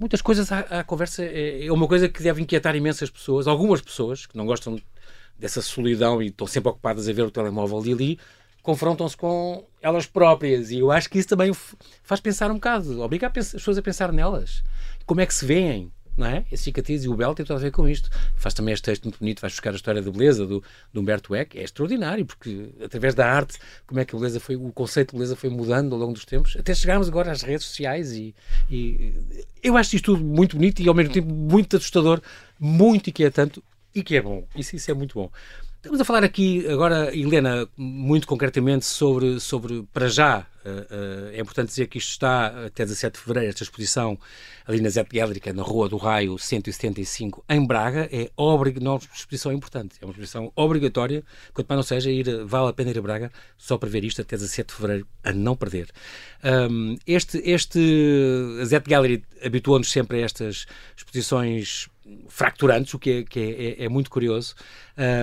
muitas 0.01 0.23
coisas 0.23 0.51
à, 0.51 0.61
à 0.61 0.85
conversa. 0.85 1.23
É, 1.23 1.67
é, 1.67 1.73
uma 1.73 1.87
coisa 1.87 2.09
que 2.09 2.23
deve 2.23 2.43
inquietar 2.43 2.75
imensas 2.75 3.11
pessoas, 3.11 3.47
algumas 3.47 3.83
pessoas 3.83 4.27
que 4.27 4.37
não 4.37 4.47
gostam 4.47 4.81
dessa 5.39 5.61
solidão 5.61 6.23
e 6.23 6.29
estão 6.29 6.47
sempre 6.47 6.71
ocupadas 6.71 7.09
a 7.09 7.13
ver 7.13 7.23
o 7.23 7.31
telemóvel 7.31 7.83
de 7.83 7.93
ali, 7.93 8.19
confrontam-se 8.63 9.17
com 9.17 9.65
elas 9.81 10.07
próprias. 10.07 10.71
E 10.71 10.79
eu 10.79 10.91
acho 10.91 11.09
que 11.09 11.19
isso 11.19 11.29
também 11.29 11.53
faz 12.03 12.21
pensar 12.21 12.51
um 12.51 12.55
bocado, 12.55 13.01
obriga 13.01 13.31
as 13.35 13.53
pessoas 13.53 13.79
a 13.79 13.83
pensar 13.83 14.13
nelas. 14.13 14.63
Como 15.07 15.21
é 15.21 15.27
que 15.27 15.35
se 15.35 15.45
veem? 15.45 15.93
Não 16.17 16.27
é? 16.27 16.45
A 16.53 16.57
cicatriz 16.57 17.05
e 17.05 17.09
o 17.09 17.15
belo 17.15 17.35
tem 17.35 17.45
tudo 17.45 17.57
a 17.57 17.61
ver 17.61 17.71
com 17.71 17.89
isto. 17.89 18.11
Faz 18.37 18.55
também 18.55 18.75
este 18.75 18.85
texto 18.85 19.05
muito 19.05 19.19
bonito, 19.19 19.41
vais 19.41 19.53
buscar 19.53 19.73
a 19.73 19.77
história 19.77 20.03
da 20.03 20.11
beleza 20.11 20.47
do, 20.47 20.63
do 20.93 21.01
Humberto 21.01 21.35
Eco, 21.35 21.57
é 21.57 21.63
extraordinário, 21.63 22.27
porque 22.27 22.71
através 22.83 23.15
da 23.15 23.27
arte, 23.27 23.59
como 23.87 24.01
é 24.01 24.05
que 24.05 24.15
a 24.15 24.19
beleza 24.19 24.41
foi, 24.41 24.57
o 24.57 24.73
conceito 24.73 25.11
de 25.11 25.17
beleza 25.17 25.37
foi 25.37 25.51
mudando 25.51 25.95
ao 25.95 25.99
longo 25.99 26.13
dos 26.13 26.25
tempos, 26.25 26.57
até 26.59 26.75
chegarmos 26.75 27.09
agora 27.09 27.31
às 27.31 27.43
redes 27.43 27.67
sociais 27.67 28.13
e, 28.13 28.35
e 28.71 29.15
eu 29.63 29.77
acho 29.77 29.97
isto 29.97 30.17
tudo 30.17 30.25
muito 30.25 30.57
bonito 30.57 30.81
e 30.81 30.89
ao 30.89 30.95
mesmo 30.95 31.13
tempo 31.13 31.33
muito 31.33 31.77
assustador, 31.77 32.21
muito 32.59 33.11
inquietante 33.11 33.63
e 33.95 34.03
que 34.03 34.17
é 34.17 34.23
bom. 34.23 34.47
Isso, 34.55 34.77
isso 34.77 34.91
é 34.91 34.95
muito 34.95 35.15
bom. 35.15 35.31
Estamos 35.81 35.99
a 35.99 36.05
falar 36.05 36.23
aqui 36.23 36.69
agora, 36.69 37.17
Helena, 37.17 37.67
muito 37.75 38.27
concretamente 38.27 38.85
sobre, 38.85 39.41
sobre 39.41 39.83
para 39.95 40.09
já, 40.09 40.41
uh, 40.63 40.69
uh, 40.69 41.29
é 41.33 41.41
importante 41.41 41.69
dizer 41.69 41.87
que 41.87 41.97
isto 41.97 42.11
está 42.11 42.67
até 42.67 42.85
17 42.85 43.15
de 43.15 43.19
fevereiro, 43.19 43.49
esta 43.49 43.63
exposição 43.63 44.19
ali 44.67 44.79
na 44.83 44.91
Zé 44.91 45.03
Pédrica, 45.05 45.55
na 45.55 45.63
Rua 45.63 45.89
do 45.89 45.97
Raio 45.97 46.39
175, 46.39 47.43
em 47.49 47.67
Braga, 47.67 48.11
é 48.13 48.25
é 48.25 48.31
uma 48.37 48.97
exposição 48.99 49.51
importante, 49.53 49.97
é 50.03 50.05
uma 50.05 50.11
exposição 50.11 50.53
obrigatória, 50.55 51.25
quanto 51.55 51.67
mais 51.67 51.79
não 51.79 51.83
seja, 51.83 52.11
ir, 52.11 52.45
vale 52.45 52.69
a 52.69 52.73
pena 52.75 52.91
ir 52.91 52.99
a 52.99 53.03
Braga 53.03 53.33
só 53.57 53.79
para 53.79 53.89
ver 53.89 54.05
isto 54.05 54.21
até 54.21 54.37
17 54.37 54.69
de 54.69 54.75
fevereiro, 54.75 55.07
a 55.25 55.33
não 55.33 55.57
perder. 55.57 55.89
Um, 56.45 56.99
este, 57.07 57.39
este, 57.39 57.81
a 58.61 58.67
Zé 58.67 58.81
Gallery 58.81 59.25
habituou-nos 59.43 59.91
sempre 59.91 60.19
a 60.19 60.27
estas 60.27 60.67
exposições 60.95 61.89
fracturantes, 62.29 62.95
o 62.95 62.99
que 62.99 63.11
é, 63.11 63.23
que 63.23 63.41
é, 63.41 63.83
é, 63.83 63.85
é 63.85 63.89
muito 63.89 64.11
curioso. 64.11 64.55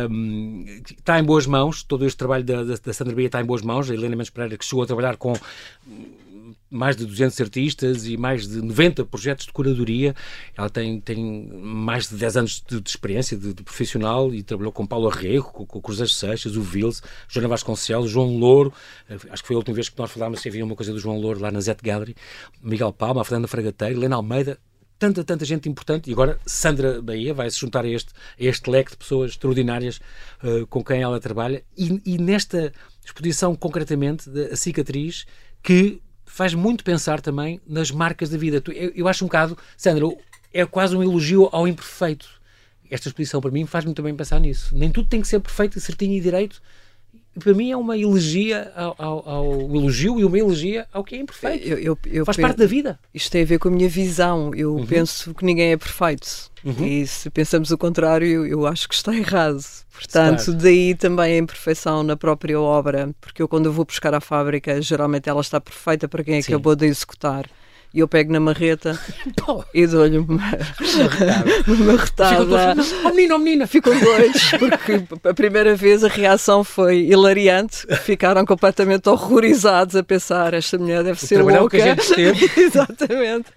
Um, 0.10 0.65
está 0.89 1.20
em 1.20 1.24
boas 1.24 1.46
mãos, 1.46 1.84
todo 1.84 2.06
este 2.06 2.17
trabalho 2.17 2.44
da, 2.44 2.63
da, 2.63 2.75
da 2.75 2.94
Sandra 2.94 3.15
Bia 3.15 3.27
está 3.27 3.41
em 3.41 3.46
boas 3.46 3.62
mãos. 3.62 3.89
A 3.89 3.94
Helena 3.94 4.15
Mendes 4.15 4.29
Pereira, 4.29 4.58
que 4.58 4.65
chegou 4.65 4.84
a 4.84 4.88
trabalhar 4.88 5.17
com 5.17 5.34
mais 6.70 6.96
de 6.96 7.06
200 7.06 7.39
artistas 7.41 8.08
e 8.08 8.17
mais 8.17 8.48
de 8.48 8.62
90 8.62 9.06
projetos 9.06 9.46
de 9.46 9.51
curadoria. 9.51 10.15
Ela 10.58 10.70
tem, 10.70 11.00
tem 11.00 11.50
mais 11.53 12.10
de 12.10 12.15
10 12.15 12.38
anos 12.38 12.63
de, 12.67 12.82
de 12.82 12.89
experiência 12.89 13.38
de, 13.38 13.53
de, 13.53 13.63
profissional 13.63 14.34
e 14.34 14.44
trabalhou 14.44 14.72
com 14.72 14.86
Paulo 14.86 15.10
Arrego, 15.10 15.46
com, 15.46 15.65
com 15.65 15.79
o 15.79 15.82
Cruzeiro 15.82 16.12
Seixas, 16.12 16.56
o 16.56 16.62
Vils, 16.62 17.01
Joana 17.27 17.48
Vasconcelos, 17.48 18.10
João 18.10 18.38
Louro. 18.38 18.74
Eh, 19.10 19.17
acho 19.29 19.44
que 19.44 19.48
foi 19.48 19.56
a 19.56 19.60
última 19.60 19.75
vez 19.75 19.89
que 19.89 19.98
nós 19.98 20.12
falámos 20.12 20.41
se 20.41 20.50
havia 20.50 20.63
uma 20.63 20.75
coisa 20.75 20.91
do 20.91 21.00
João 21.00 21.20
Louro 21.20 21.39
lá 21.39 21.51
na 21.51 21.62
Zet 21.62 21.82
Gallery. 21.82 22.15
Miguel 22.62 22.91
Palma, 22.91 23.22
a 23.22 23.24
Fernanda 23.24 23.48
Fragateiro, 23.48 23.96
Helena 23.96 24.17
Almeida, 24.17 24.60
tanta, 25.00 25.24
tanta 25.24 25.46
gente 25.46 25.70
importante, 25.70 26.10
e 26.10 26.13
agora 26.13 26.39
Sandra 26.46 27.01
Bahia 27.01 27.34
vai 27.34 27.50
se 27.50 27.60
juntar 27.60 27.86
a 27.86 27.88
este, 27.88 28.12
a 28.39 28.44
este 28.44 28.70
leque 28.70 28.92
de 28.92 28.98
pessoas 28.98 29.32
extraordinárias 29.32 30.00
uh, 30.44 30.66
com 30.68 30.84
quem 30.84 31.01
ela 31.01 31.20
trabalha, 31.20 31.63
e, 31.77 32.01
e 32.06 32.18
nesta 32.18 32.74
exposição, 33.06 33.56
concretamente, 33.56 34.30
da 34.30 34.56
cicatriz, 34.56 35.25
que 35.63 36.01
faz 36.25 36.54
muito 36.54 36.84
pensar 36.84 37.22
também 37.22 37.60
nas 37.66 37.89
marcas 37.89 38.30
da 38.30 38.38
vida. 38.38 38.62
Eu, 38.68 38.92
eu 38.96 39.08
acho 39.08 39.24
um 39.24 39.27
bocado, 39.27 39.58
Sandra, 39.75 40.06
é 40.54 40.66
quase 40.66 40.96
um 40.96 41.01
elogio 41.01 41.50
ao 41.51 41.68
imperfeito. 41.68 42.27
Esta 42.89 43.10
exposição, 43.10 43.42
para 43.42 43.51
mim, 43.51 43.66
faz 43.66 43.86
muito 43.86 44.01
bem 44.01 44.16
pensar 44.16 44.39
nisso. 44.39 44.75
Nem 44.75 44.92
tudo 44.92 45.10
tem 45.10 45.22
que 45.22 45.27
ser 45.27 45.39
perfeito, 45.39 45.80
certinho 45.80 46.13
e 46.13 46.22
direito, 46.22 46.62
para 47.38 47.53
mim 47.53 47.72
é 47.72 47.77
uma 47.77 47.98
elegia 47.98 48.72
ao, 48.75 48.96
ao, 48.98 49.29
ao, 49.29 49.75
elogio 49.75 50.20
e 50.20 50.25
uma 50.25 50.38
elegia 50.38 50.88
ao 50.91 51.03
que 51.03 51.15
é 51.15 51.20
imperfeito. 51.20 51.67
Eu, 51.67 51.77
eu, 51.77 51.98
eu 52.06 52.25
Faz 52.25 52.38
penso, 52.38 52.48
parte 52.48 52.58
da 52.58 52.65
vida. 52.65 53.00
Isto 53.13 53.32
tem 53.32 53.44
a 53.44 53.46
ver 53.46 53.60
com 53.60 53.67
a 53.67 53.72
minha 53.72 53.89
visão. 53.89 54.51
Eu 54.56 54.75
uhum. 54.75 54.86
penso 54.86 55.34
que 55.34 55.46
ninguém 55.46 55.72
é 55.72 55.77
perfeito. 55.77 56.51
Uhum. 56.63 56.86
E 56.86 57.08
se 57.08 57.29
pensamos 57.29 57.72
o 57.72 57.77
contrário, 57.77 58.27
eu, 58.27 58.46
eu 58.46 58.67
acho 58.67 58.88
que 58.89 58.96
está 58.96 59.15
errado. 59.15 59.62
Portanto, 59.91 60.46
claro. 60.46 60.60
daí 60.60 60.96
também 60.96 61.36
a 61.36 61.38
imperfeição 61.38 62.03
na 62.03 62.15
própria 62.15 62.60
obra, 62.60 63.10
porque 63.20 63.41
eu 63.41 63.48
quando 63.48 63.65
eu 63.65 63.74
vou 63.74 63.86
buscar 63.86 64.13
à 64.13 64.22
fábrica, 64.22 64.82
geralmente 64.82 65.27
ela 65.27 65.41
está 65.41 65.60
perfeita 65.60 66.08
para 66.08 66.24
quem 66.24 66.41
Sim. 66.41 66.53
acabou 66.53 66.75
de 66.75 66.86
executar 66.86 67.50
e 67.94 68.00
eu 68.00 68.08
pego 68.08 68.32
na 68.32 68.39
marreta 68.39 69.00
e 69.74 69.88
dou-lhe 69.88 70.17
uma, 70.17 70.44
uma 71.67 71.98
retada. 71.98 72.75
Oh 73.03 73.10
menina, 73.10 73.36
oh 73.36 73.39
menina! 73.39 73.67
Ficam 73.67 73.98
dois, 74.00 74.51
porque 74.59 75.03
a 75.27 75.33
primeira 75.33 75.75
vez 75.75 76.03
a 76.03 76.07
reação 76.07 76.64
foi 76.64 77.00
hilariante, 77.00 77.88
ficaram 78.03 78.46
completamente 78.46 79.09
horrorizados 79.09 79.96
a 79.96 80.03
pensar: 80.03 80.53
esta 80.53 80.77
mulher 80.77 81.03
deve 81.03 81.20
ser 81.20 81.42
louca. 81.42 81.77
Que 81.77 81.83
a 81.83 81.96
gente 81.96 82.14
teve. 82.14 82.51
Exatamente. 82.61 83.48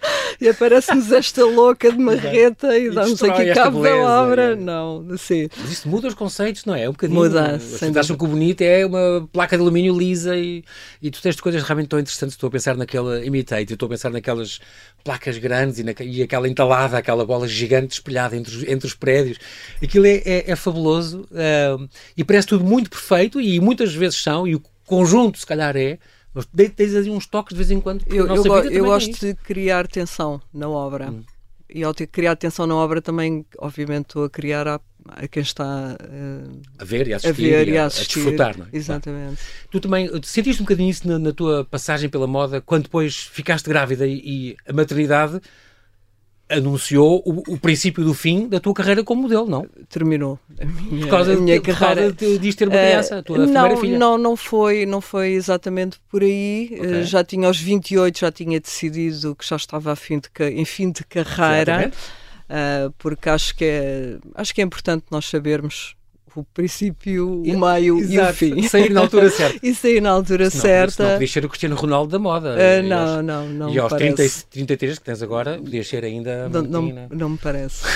E 0.41 0.49
aparece-nos 0.49 1.13
esta 1.13 1.45
louca 1.45 1.93
de 1.93 1.99
marreta 1.99 2.79
e, 2.79 2.87
e 2.87 2.91
damos 2.91 3.23
aqui 3.23 3.53
cabo 3.53 3.83
beleza, 3.83 4.05
da 4.05 4.23
obra. 4.23 4.43
É. 4.53 4.57
Não, 4.57 5.07
sim. 5.19 5.49
Mas 5.61 5.73
isto 5.73 5.89
muda 5.89 6.09
os 6.09 6.15
conceitos, 6.15 6.65
não 6.65 6.75
é? 6.75 6.85
É 6.85 6.89
um 6.89 6.93
bocadinho. 6.93 7.21
Muda. 7.21 7.59
Vocês 7.59 7.95
acham 7.95 8.17
que 8.17 8.25
o 8.25 8.29
bonito 8.29 8.63
é 8.63 8.87
uma 8.87 9.29
placa 9.33 9.57
de 9.57 9.63
alumínio 9.63 9.97
lisa 9.97 10.37
e, 10.37 10.65
e 11.03 11.11
tu 11.11 11.21
tens 11.21 11.39
coisas 11.41 11.63
realmente 11.63 11.89
tão 11.89 11.99
interessantes. 11.99 12.35
Estou 12.35 12.49
a 12.49 12.51
pensar 12.51 12.77
naquela 12.77 13.25
Imitate, 13.25 13.75
estou 13.75 13.87
a 13.87 13.91
pensar 13.91 14.11
naquela 14.11 14.20
aquelas 14.21 14.61
placas 15.03 15.39
grandes 15.39 15.79
e, 15.79 15.83
na, 15.83 15.93
e, 16.01 16.23
aquela 16.23 16.49
entalada, 16.49 16.99
aquela 16.99 17.25
bola 17.25 17.49
gigante 17.49 17.95
espelhada 17.95 18.37
entre 18.37 18.55
os, 18.55 18.63
entre 18.65 18.87
os 18.87 18.95
prédios. 18.95 19.39
Aquilo 19.83 20.07
é, 20.07 20.23
é, 20.25 20.51
é 20.51 20.57
fabuloso 20.57 21.27
uh, 21.31 21.89
e 22.17 22.23
parece 22.23 22.49
tudo 22.49 22.65
muito 22.65 22.91
perfeito 22.91 23.41
e 23.41 23.61
muitas 23.61 23.95
vezes 23.95 24.23
são, 24.23 24.47
e 24.47 24.55
o 24.55 24.63
conjunto 24.87 25.39
se 25.39 25.47
calhar 25.47 25.77
é, 25.77 25.99
mas 26.33 26.47
tens 26.77 26.95
ali 26.95 27.11
uns 27.11 27.27
toques 27.27 27.55
de 27.55 27.57
vez 27.57 27.71
em 27.71 27.81
quando. 27.81 28.05
Eu, 28.07 28.27
eu, 28.27 28.45
eu 28.71 28.85
gosto 28.85 29.19
de 29.19 29.35
criar 29.35 29.89
tensão 29.89 30.41
na 30.53 30.69
obra. 30.69 31.11
Hum. 31.11 31.25
E 31.69 31.83
ao 31.83 31.95
ter 31.95 32.07
criado 32.07 32.39
tensão 32.39 32.67
na 32.67 32.75
obra 32.75 33.01
também, 33.01 33.45
obviamente, 33.59 34.07
estou 34.07 34.25
a 34.25 34.31
criar 34.31 34.67
a 34.67 34.81
a 35.17 35.29
quem 35.29 35.43
está 35.43 35.97
uh, 36.01 36.61
a 36.79 36.85
ver 36.85 37.09
e 37.09 37.13
a 37.13 37.17
assistir, 37.17 37.55
a 37.55 37.59
ver 37.59 37.69
e 37.69 37.79
a, 37.79 37.87
assistir. 37.87 38.21
a 38.21 38.23
desfrutar. 38.23 38.59
Não 38.59 38.67
é? 38.67 38.69
Exatamente. 38.73 39.37
Claro. 39.37 39.69
Tu 39.71 39.81
também 39.81 40.11
sentiste 40.23 40.63
um 40.63 40.65
bocadinho 40.65 40.91
isso 40.91 41.07
na, 41.07 41.19
na, 41.19 41.33
tua 41.33 41.65
passagem 41.65 42.09
pela 42.09 42.27
moda, 42.27 42.61
quando 42.61 42.85
depois 42.85 43.17
ficaste 43.17 43.69
grávida 43.69 44.07
e, 44.07 44.21
e 44.25 44.57
a 44.67 44.73
maternidade 44.73 45.41
anunciou 46.51 47.23
o, 47.25 47.55
o, 47.55 47.59
princípio 47.59 48.03
do 48.03 48.13
fim 48.13 48.49
da 48.49 48.59
tua 48.59 48.75
carreira 48.75 49.05
como 49.05 49.23
modelo, 49.23 49.47
não? 49.49 49.67
Terminou 49.89 50.39
a 50.59 50.65
minha, 50.65 51.03
por 51.03 51.09
causa, 51.09 51.33
a 51.33 51.37
minha 51.37 51.61
de, 51.61 51.73
carreira. 51.73 52.13
de, 52.13 52.39
de 52.39 52.57
ter 52.57 52.67
uma 52.67 52.77
eh, 52.77 52.89
criança, 52.89 53.19
a 53.19 53.23
tua 53.23 53.39
não, 53.39 53.45
primeira 53.45 53.77
filha. 53.77 53.99
Não, 53.99 54.19
não 54.19 54.37
foi, 54.37 54.85
não 54.85 55.01
foi 55.01 55.29
exatamente 55.29 56.01
por 56.11 56.23
aí. 56.23 56.71
Okay. 56.73 57.03
Uh, 57.03 57.05
já 57.05 57.23
tinha 57.23 57.47
aos 57.47 57.59
28, 57.61 58.19
já 58.19 58.33
tinha 58.33 58.59
decidido 58.59 59.37
que 59.37 59.47
já 59.47 59.57
estava 59.57 59.93
a 59.93 59.97
fim 59.97 60.19
de, 60.19 60.29
em 60.51 60.65
fim 60.65 60.91
de 60.91 61.05
carreira. 61.05 61.73
Exatamente 61.73 62.20
porque 62.99 63.29
acho 63.29 63.55
que, 63.55 63.65
é, 63.65 64.19
acho 64.35 64.55
que 64.55 64.61
é 64.61 64.65
importante 64.65 65.07
nós 65.11 65.27
sabermos 65.27 65.97
o 66.41 66.47
princípio, 66.55 67.43
o 67.43 67.61
meio 67.61 67.99
Exato. 67.99 68.05
e 68.13 68.21
o 68.21 68.35
fim. 68.35 68.63
Sair 68.69 68.91
na 68.91 69.01
altura 69.01 69.31
certa. 69.31 69.59
e 69.63 69.75
sair 69.75 70.01
na 70.01 70.11
altura 70.11 70.45
não, 70.45 70.51
certa. 70.51 71.05
Não 71.05 71.13
podias 71.13 71.31
ser 71.31 71.45
o 71.45 71.49
Cristiano 71.49 71.77
Ronaldo 71.77 72.13
da 72.13 72.19
moda. 72.19 72.55
Uh, 72.55 72.83
não, 72.87 72.99
aos, 72.99 73.25
não, 73.25 73.49
não. 73.49 73.71
E 73.71 73.79
aos 73.79 73.93
30, 73.93 74.23
33 74.51 74.99
que 74.99 75.05
tens 75.05 75.23
agora, 75.23 75.59
podias 75.59 75.87
ser 75.87 76.05
ainda. 76.05 76.49
Não, 76.49 76.63
não, 76.63 77.09
não, 77.11 77.29
me 77.31 77.39
parece. 77.39 77.85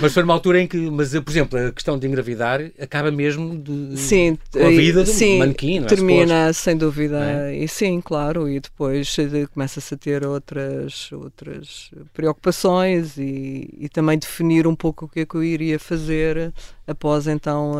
mas 0.00 0.12
foi 0.12 0.22
numa 0.22 0.34
altura 0.34 0.60
em 0.60 0.66
que, 0.66 0.76
mas 0.90 1.12
por 1.18 1.30
exemplo, 1.30 1.58
a 1.58 1.72
questão 1.72 1.98
de 1.98 2.06
engravidar 2.06 2.60
acaba 2.80 3.10
mesmo 3.10 3.58
de, 3.58 3.96
sim, 3.96 4.38
com 4.52 4.66
a 4.66 4.70
vida 4.70 5.04
do 5.04 5.10
sim, 5.10 5.38
manequim, 5.38 5.80
não 5.80 5.86
é? 5.86 5.88
Termina, 5.88 6.52
sem 6.52 6.76
dúvida. 6.76 7.50
É? 7.50 7.56
E 7.56 7.68
sim, 7.68 8.00
claro, 8.00 8.48
e 8.48 8.60
depois 8.60 9.16
começa-se 9.52 9.94
a 9.94 9.96
ter 9.96 10.26
outras, 10.26 11.10
outras 11.12 11.90
preocupações 12.12 13.16
e, 13.16 13.68
e 13.78 13.88
também 13.88 14.18
definir 14.18 14.66
um 14.66 14.74
pouco 14.74 15.04
o 15.04 15.08
que 15.08 15.20
é 15.20 15.26
que 15.26 15.34
eu 15.34 15.44
iria 15.44 15.78
fazer 15.78 16.07
fazer 16.08 16.52
após 16.86 17.26
então 17.26 17.72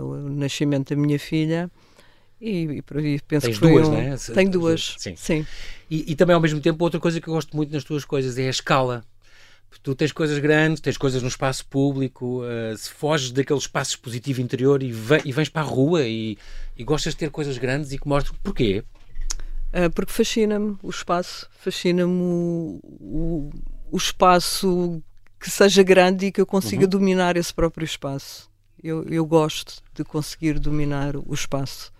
o 0.00 0.16
nascimento 0.30 0.94
da 0.94 1.00
minha 1.00 1.18
filha. 1.18 1.70
E, 2.40 2.62
e, 2.64 2.82
penso 2.82 3.46
Tens 3.46 3.58
que 3.58 3.68
duas, 3.68 3.88
um... 3.88 3.92
né? 3.92 4.16
Tenho 4.34 4.50
duas, 4.50 4.96
sim. 4.98 5.14
sim. 5.16 5.46
E, 5.88 6.12
e, 6.12 6.16
também 6.16 6.34
ao 6.34 6.40
mesmo 6.40 6.60
tempo 6.60 6.82
outra 6.82 6.98
coisa 6.98 7.20
que 7.20 7.28
eu 7.28 7.34
gosto 7.34 7.56
muito 7.56 7.72
nas 7.72 7.84
tuas 7.84 8.04
coisas 8.04 8.36
é 8.36 8.48
a 8.48 8.50
escala. 8.50 9.04
Tu 9.82 9.94
tens 9.94 10.12
coisas 10.12 10.38
grandes, 10.38 10.80
tens 10.82 10.98
coisas 10.98 11.22
no 11.22 11.28
espaço 11.28 11.64
público, 11.66 12.42
uh, 12.42 12.76
se 12.76 12.90
foges 12.90 13.30
daquele 13.30 13.58
espaço 13.58 13.92
expositivo 13.92 14.40
interior 14.40 14.82
e, 14.82 14.92
e 15.24 15.32
vens 15.32 15.48
para 15.48 15.62
a 15.62 15.64
rua 15.64 16.02
e, 16.02 16.36
e, 16.76 16.84
gostas 16.84 17.14
de 17.14 17.20
ter 17.20 17.30
coisas 17.30 17.56
grandes 17.56 17.90
e 17.90 17.98
que 17.98 18.06
mostram 18.06 18.34
porquê? 18.42 18.84
Uh, 19.72 19.90
porque 19.94 20.12
fascina-me 20.12 20.76
o 20.82 20.90
espaço, 20.90 21.48
fascina-me 21.58 22.12
o, 22.12 22.80
o, 22.82 23.50
o 23.90 23.96
espaço 23.96 25.02
que 25.42 25.50
seja 25.50 25.82
grande 25.82 26.26
e 26.26 26.32
que 26.32 26.40
eu 26.40 26.46
consiga 26.46 26.84
uhum. 26.84 26.88
dominar 26.88 27.36
esse 27.36 27.52
próprio 27.52 27.84
espaço. 27.84 28.48
Eu, 28.82 29.04
eu 29.08 29.26
gosto 29.26 29.82
de 29.92 30.04
conseguir 30.04 30.56
dominar 30.60 31.16
o 31.16 31.34
espaço. 31.34 31.92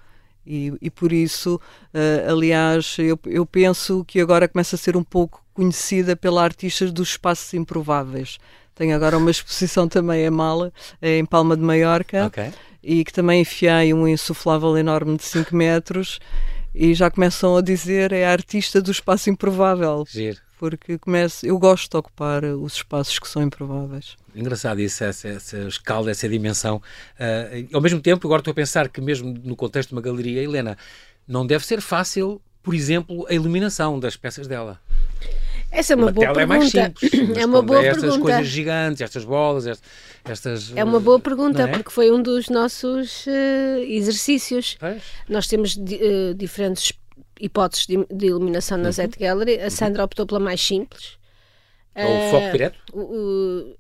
E, 0.47 0.73
e 0.81 0.89
por 0.89 1.13
isso, 1.13 1.61
uh, 1.93 2.31
aliás, 2.31 2.97
eu, 3.01 3.19
eu 3.27 3.45
penso 3.45 4.05
que 4.05 4.21
agora 4.21 4.47
começa 4.47 4.77
a 4.77 4.79
ser 4.79 4.97
um 4.97 5.03
pouco 5.03 5.45
conhecida 5.53 6.15
pela 6.15 6.43
artistas 6.43 6.93
dos 6.93 7.11
espaços 7.11 7.53
improváveis. 7.55 8.39
Tenho 8.77 8.95
agora 8.95 9.19
uma 9.19 9.31
exposição 9.31 9.89
também 9.89 10.25
em 10.25 10.31
Mala, 10.31 10.73
em 11.01 11.25
Palma 11.25 11.57
de 11.57 11.63
Maiorca, 11.63 12.27
okay. 12.27 12.53
e 12.81 13.05
que 13.05 13.13
também 13.13 13.43
enfiei 13.43 13.93
um 13.93 14.07
insuflável 14.07 14.79
enorme 14.79 15.17
de 15.17 15.25
5 15.25 15.55
metros 15.55 16.21
e 16.73 16.95
já 16.95 17.11
começam 17.11 17.57
a 17.57 17.61
dizer 17.61 18.13
é 18.13 18.25
a 18.25 18.33
artista 18.33 18.81
do 18.81 18.93
espaço 18.93 19.31
improvável. 19.31 20.05
Giro 20.09 20.41
porque 20.63 20.97
começo, 20.97 21.45
eu 21.45 21.59
gosto 21.59 21.91
de 21.91 21.97
ocupar 21.97 22.45
os 22.45 22.75
espaços 22.75 23.19
que 23.19 23.27
são 23.27 23.43
improváveis. 23.43 24.17
Engraçado 24.33 24.81
isso, 24.81 25.03
essa, 25.03 25.27
essa 25.27 25.59
escala, 25.67 26.09
essa 26.09 26.29
dimensão. 26.29 26.77
Uh, 26.77 27.69
ao 27.75 27.81
mesmo 27.81 28.01
tempo, 28.01 28.29
agora 28.29 28.43
estou 28.43 28.53
a 28.53 28.55
pensar 28.55 28.89
que 28.89 29.01
mesmo 29.01 29.35
no 29.43 29.57
contexto 29.57 29.89
de 29.89 29.97
uma 29.97 30.01
galeria, 30.01 30.41
Helena, 30.41 30.79
não 31.27 31.45
deve 31.45 31.67
ser 31.67 31.81
fácil, 31.81 32.41
por 32.63 32.77
exemplo, 32.77 33.27
a 33.29 33.35
iluminação 33.35 33.99
das 33.99 34.17
peças 34.17 34.47
dela. 34.47 34.81
Essa 35.69 35.95
é 35.95 35.97
uma, 35.97 36.05
uma 36.05 36.13
boa 36.13 36.27
tela 36.27 36.47
pergunta. 36.47 36.55
é 36.55 36.59
mais 36.59 36.71
simples. 36.71 37.39
é 37.43 37.47
uma 37.47 37.63
boa 37.63 37.85
estas 37.85 38.01
pergunta. 38.01 38.23
coisas 38.23 38.47
gigantes, 38.47 39.01
estas 39.01 39.25
bolas, 39.25 39.67
estas. 39.67 39.89
estas 40.25 40.73
É 40.77 40.85
uma 40.85 41.01
boa 41.01 41.19
pergunta, 41.19 41.63
não 41.65 41.71
é? 41.71 41.73
porque 41.73 41.91
foi 41.91 42.13
um 42.13 42.23
dos 42.23 42.49
nossos 42.49 43.27
eh, 43.27 43.81
exercícios. 43.89 44.77
Pois. 44.79 45.03
Nós 45.29 45.49
temos 45.49 45.77
eh, 45.77 46.35
diferentes 46.37 46.93
hipóteses 47.43 47.87
de, 47.87 48.07
de 48.11 48.27
iluminação 48.27 48.79
Uhum. 48.79 48.85
na 48.85 48.91
Zet 48.93 49.19
Gallery. 49.19 49.61
A 49.61 49.69
Sandra 49.71 50.05
optou 50.05 50.25
pela 50.27 50.41
mais 50.41 50.61
simples. 50.61 51.19
É 51.95 52.07
o 52.07 52.31
foco 52.31 52.47
Eh, 52.47 52.53
direto? 52.53 52.79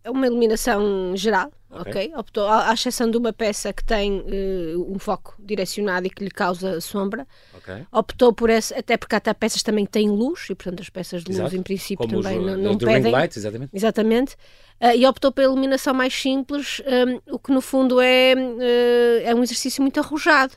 é 0.04 0.10
uma 0.10 0.26
iluminação 0.26 1.16
geral, 1.16 1.50
Ok. 1.70 1.80
ok? 1.92 2.12
Optou, 2.14 2.46
à, 2.46 2.70
exceção 2.74 3.10
de 3.10 3.16
uma 3.16 3.32
peça 3.32 3.72
que 3.72 3.82
tem 3.82 4.22
eh, 4.28 4.74
um 4.76 4.98
foco 4.98 5.34
direcionado 5.38 6.06
e 6.06 6.10
que 6.10 6.22
lhe 6.22 6.30
causa 6.30 6.78
sombra, 6.82 7.26
Ok. 7.56 7.72
optou 7.90 8.30
por 8.34 8.50
essa, 8.50 8.78
até 8.78 8.98
porque 8.98 9.14
há 9.16 9.34
peças 9.34 9.62
também 9.62 9.86
que 9.86 9.92
têm 9.92 10.10
luz 10.10 10.40
e, 10.50 10.54
portanto, 10.54 10.80
as 10.82 10.90
peças 10.90 11.24
de 11.24 11.30
luz, 11.30 11.40
Exato. 11.40 11.56
em 11.56 11.62
princípio, 11.62 12.06
Como 12.06 12.18
os, 12.18 12.26
também 12.26 12.38
não, 12.38 12.52
uh, 12.52 12.56
não 12.58 12.72
ring 12.72 12.78
pedem. 12.78 13.12
lights, 13.12 13.38
exatamente. 13.38 13.70
Exatamente. 13.72 14.36
Ah, 14.78 14.94
e 14.94 15.06
optou 15.06 15.32
pela 15.32 15.46
iluminação 15.50 15.94
mais 15.94 16.12
simples, 16.12 16.82
hum, 16.84 17.18
o 17.30 17.38
que 17.38 17.50
no 17.50 17.62
fundo 17.62 17.98
é, 17.98 18.32
eh, 18.32 19.22
é 19.24 19.34
um 19.34 19.42
exercício 19.42 19.80
muito 19.80 19.98
arrojado, 20.00 20.52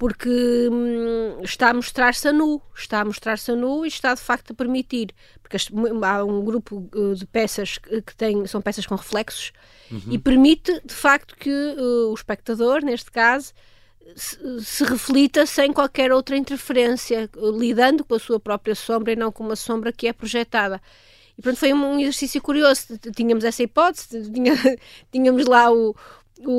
porque 0.00 0.30
hum, 0.72 1.42
está 1.42 1.68
a 1.68 1.74
mostrar-se 1.74 2.26
a 2.26 2.32
nu, 2.32 2.62
está 2.74 3.02
a 3.02 3.04
mostrar-se 3.04 3.50
a 3.50 3.54
nu 3.54 3.84
e 3.84 3.88
está 3.88 4.14
de 4.14 4.22
facto 4.22 4.52
a 4.52 4.54
permitir, 4.54 5.14
porque 5.42 5.58
há 6.02 6.24
um 6.24 6.42
grupo 6.42 6.88
eh, 6.94 7.14
de 7.14 7.26
peças 7.26 7.76
que, 7.76 8.16
tem, 8.16 8.46
são 8.46 8.62
peças 8.62 8.86
com 8.86 8.94
reflexos 8.94 9.52
e 10.10 10.16
permite 10.16 10.72
de 10.86 10.94
facto 10.94 11.36
que 11.36 11.50
eh, 11.50 11.82
o 12.08 12.14
espectador, 12.14 12.82
neste 12.82 13.10
caso, 13.10 13.52
se, 14.16 14.38
se 14.62 14.84
reflita 14.84 15.44
sem 15.44 15.70
qualquer 15.70 16.12
outra 16.12 16.34
interferência, 16.34 17.28
lidando 17.58 18.02
com 18.02 18.14
a 18.14 18.18
sua 18.18 18.40
própria 18.40 18.74
sombra 18.74 19.12
e 19.12 19.16
não 19.16 19.30
com 19.30 19.44
uma 19.44 19.56
sombra 19.56 19.92
que 19.92 20.08
é 20.08 20.14
projetada. 20.14 20.80
E 21.36 21.42
pronto, 21.42 21.58
foi 21.58 21.74
um, 21.74 22.00
exercício 22.00 22.40
curioso. 22.40 22.98
Tínhamos 23.14 23.44
essa 23.44 23.62
hipótese, 23.62 24.32
tínhamos 25.12 25.44
lá 25.44 25.70
o, 25.70 25.94
o, 26.46 26.50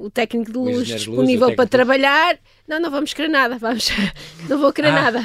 o, 0.00 0.06
o 0.06 0.10
técnico 0.10 0.50
de 0.52 0.58
O 0.58 0.62
luz 0.64 0.86
disponível 0.86 1.48
o 1.48 1.56
para 1.56 1.66
trabalhar. 1.66 2.38
Não, 2.66 2.78
não 2.78 2.90
vamos 2.90 3.14
querer 3.14 3.28
nada, 3.28 3.56
vamos, 3.56 3.88
não 4.46 4.58
vou 4.58 4.70
querer 4.74 4.88
Ah. 4.88 5.10
nada. 5.10 5.24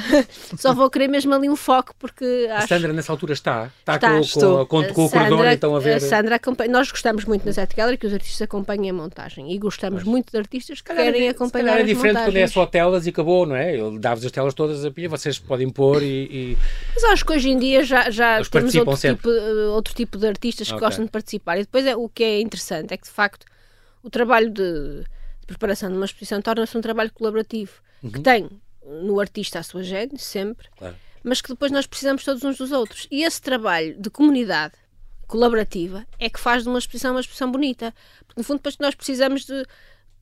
Só 0.56 0.72
vou 0.72 0.88
querer 0.88 1.08
mesmo 1.08 1.34
ali 1.34 1.46
um 1.50 1.56
foco, 1.56 1.94
porque 1.98 2.46
A 2.50 2.56
acho 2.58 2.68
Sandra 2.68 2.90
nessa 2.92 3.12
altura 3.12 3.34
está. 3.34 3.70
Está, 3.80 3.96
Está, 3.96 4.10
com, 4.12 4.18
estou. 4.20 4.66
com, 4.66 4.82
com, 4.84 4.94
com 4.94 5.04
o 5.04 5.08
Sandra- 5.10 5.28
cordão, 5.28 5.50
então 5.52 5.76
a 5.76 5.78
ver. 5.80 5.96
a 5.96 6.00
Sandra 6.00 6.36
acompanha, 6.36 6.70
nós 6.72 6.90
gostamos 6.90 7.26
muito 7.26 7.44
na 7.44 7.52
Zet 7.52 7.76
Gallery 7.76 7.98
que 7.98 8.06
os 8.06 8.14
artistas 8.14 8.40
acompanhem 8.40 8.88
a 8.88 8.94
montagem 8.94 9.52
e 9.52 9.58
gostamos 9.58 10.04
muito 10.04 10.30
de 10.32 10.38
artistas 10.38 10.80
que 10.80 10.86
calhar 10.88 11.06
é 11.08 11.12
querem 11.12 11.28
acompanhar 11.28 11.64
se 11.64 11.70
calhar 11.72 11.80
é 11.80 11.92
diferente 11.94 12.24
quando 12.24 12.36
é 12.38 12.46
só 12.46 12.64
telas 12.64 13.04
e 13.06 13.10
acabou, 13.10 13.44
não 13.44 13.56
é? 13.56 13.76
Ele 13.76 13.98
dá-vos 13.98 14.24
as 14.24 14.32
telas 14.32 14.54
todas 14.54 14.82
a 14.82 14.90
pilha, 14.90 15.10
vocês 15.10 15.38
podem 15.38 15.68
pôr 15.68 16.02
e. 16.02 16.06
e- 16.54 16.58
Mas 16.94 17.04
acho 17.04 17.26
que 17.26 17.32
hoje 17.34 17.50
em 17.50 17.58
dia 17.58 17.84
já, 17.84 18.08
já 18.10 18.36
Eles 18.36 18.48
temos 18.48 18.74
outro 18.74 18.96
sempre. 18.96 19.16
tipo, 19.16 19.30
eh, 19.30 19.66
outro 19.68 19.92
tipo 19.94 20.16
de 20.16 20.26
artistas 20.26 20.68
que 20.68 20.74
Ok. 20.74 20.86
gostam 20.86 21.04
de 21.04 21.10
participar. 21.10 21.58
E 21.58 21.60
depois 21.60 21.84
é, 21.84 21.94
o 21.94 22.08
que 22.08 22.24
é 22.24 22.40
interessante 22.40 22.94
é 22.94 22.96
que, 22.96 23.04
de 23.04 23.10
facto, 23.10 23.44
o 24.04 24.10
trabalho 24.10 24.50
de, 24.50 25.00
de 25.40 25.46
preparação 25.46 25.88
de 25.90 25.96
uma 25.96 26.04
exposição 26.04 26.40
torna-se 26.42 26.76
um 26.76 26.80
trabalho 26.80 27.10
colaborativo 27.12 27.72
que 28.12 28.20
tem 28.20 28.48
no 28.86 29.18
artista 29.18 29.58
a 29.58 29.62
sua 29.62 29.82
gênese, 29.82 30.22
sempre, 30.22 30.68
Uhum. 30.68 30.76
Claro. 30.76 30.96
mas 31.24 31.40
que 31.40 31.48
depois 31.48 31.72
nós 31.72 31.86
precisamos 31.86 32.22
todos 32.22 32.44
uns 32.44 32.58
dos 32.58 32.70
outros. 32.70 33.08
E 33.10 33.24
esse 33.24 33.40
trabalho 33.40 33.96
de 33.98 34.10
comunidade 34.10 34.74
colaborativa 35.26 36.06
é 36.18 36.28
que 36.28 36.38
faz 36.38 36.62
de 36.64 36.68
uma 36.68 36.78
exposição 36.78 37.12
uma 37.12 37.20
exposição 37.20 37.50
bonita. 37.50 37.94
Porque, 38.26 38.38
no 38.40 38.44
fundo, 38.44 38.58
depois 38.58 38.76
nós 38.78 38.94
precisamos 38.94 39.46
de, 39.46 39.64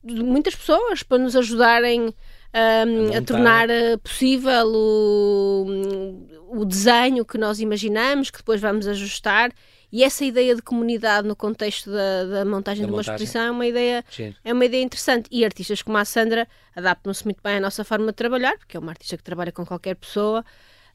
de 0.01 0.23
muitas 0.23 0.55
pessoas 0.55 1.03
para 1.03 1.17
nos 1.17 1.35
ajudarem 1.35 2.03
hum, 2.07 2.13
a, 2.53 2.85
montar. 2.85 3.21
tornar 3.25 3.69
eh, 3.69 3.97
possível 3.97 4.65
o, 4.67 5.65
o 6.61 6.65
desenho 6.65 7.25
que 7.25 7.37
nós 7.37 7.59
imaginamos, 7.59 8.29
que 8.31 8.37
depois 8.39 8.61
vamos 8.61 8.87
ajustar. 8.87 9.51
E 9.91 10.03
essa 10.03 10.25
ideia 10.25 10.55
de 10.55 10.61
comunidade 10.61 11.27
no 11.27 11.35
contexto 11.35 11.91
da, 11.91 12.25
da 12.25 12.45
montagem 12.45 12.83
Da 12.83 12.87
de 12.87 12.91
uma 12.91 12.97
montagem. 12.97 13.25
exposição 13.27 13.41
é 13.43 13.51
uma 13.51 13.65
ideia 13.67 14.03
Sim. 14.09 14.35
é 14.43 14.51
uma 14.53 14.65
ideia 14.65 14.81
interessante. 14.83 15.27
E 15.31 15.45
artistas 15.45 15.81
como 15.81 15.97
a 15.97 16.05
Sandra 16.05 16.47
adaptam-se 16.75 17.23
muito 17.25 17.41
bem 17.43 17.57
à 17.57 17.59
nossa 17.59 17.83
forma 17.83 18.07
de 18.07 18.13
trabalhar, 18.13 18.57
porque 18.57 18.75
é 18.77 18.79
uma 18.79 18.91
artista 18.91 19.17
que 19.17 19.23
trabalha 19.23 19.51
com 19.51 19.65
qualquer 19.65 19.95
pessoa, 19.95 20.43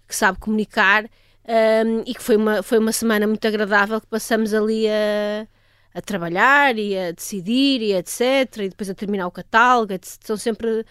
que 0.07 0.15
sabe 0.17 0.39
comunicar 0.39 1.05
hum, 1.05 2.03
e 2.07 2.15
que 2.15 2.23
foi 2.23 2.37
uma, 2.37 2.63
foi 2.63 2.79
uma 2.79 2.93
semana 2.93 3.27
muito 3.27 3.47
agradável 3.47 4.01
que 4.01 4.07
passamos 4.09 4.53
ali 4.53 4.87
a, 4.89 5.47
a 5.95 6.01
trabalhar 6.03 6.77
e 6.79 6.97
a 6.99 7.13
decidir 7.13 7.81
e 7.83 7.93
etc. 7.95 8.21
E 8.59 8.69
depois 8.71 8.91
a 8.91 8.95
terminar 8.95 9.27
o 9.27 9.31
catálogo. 9.31 9.93
São 10.03 10.37
sempre 10.37 10.85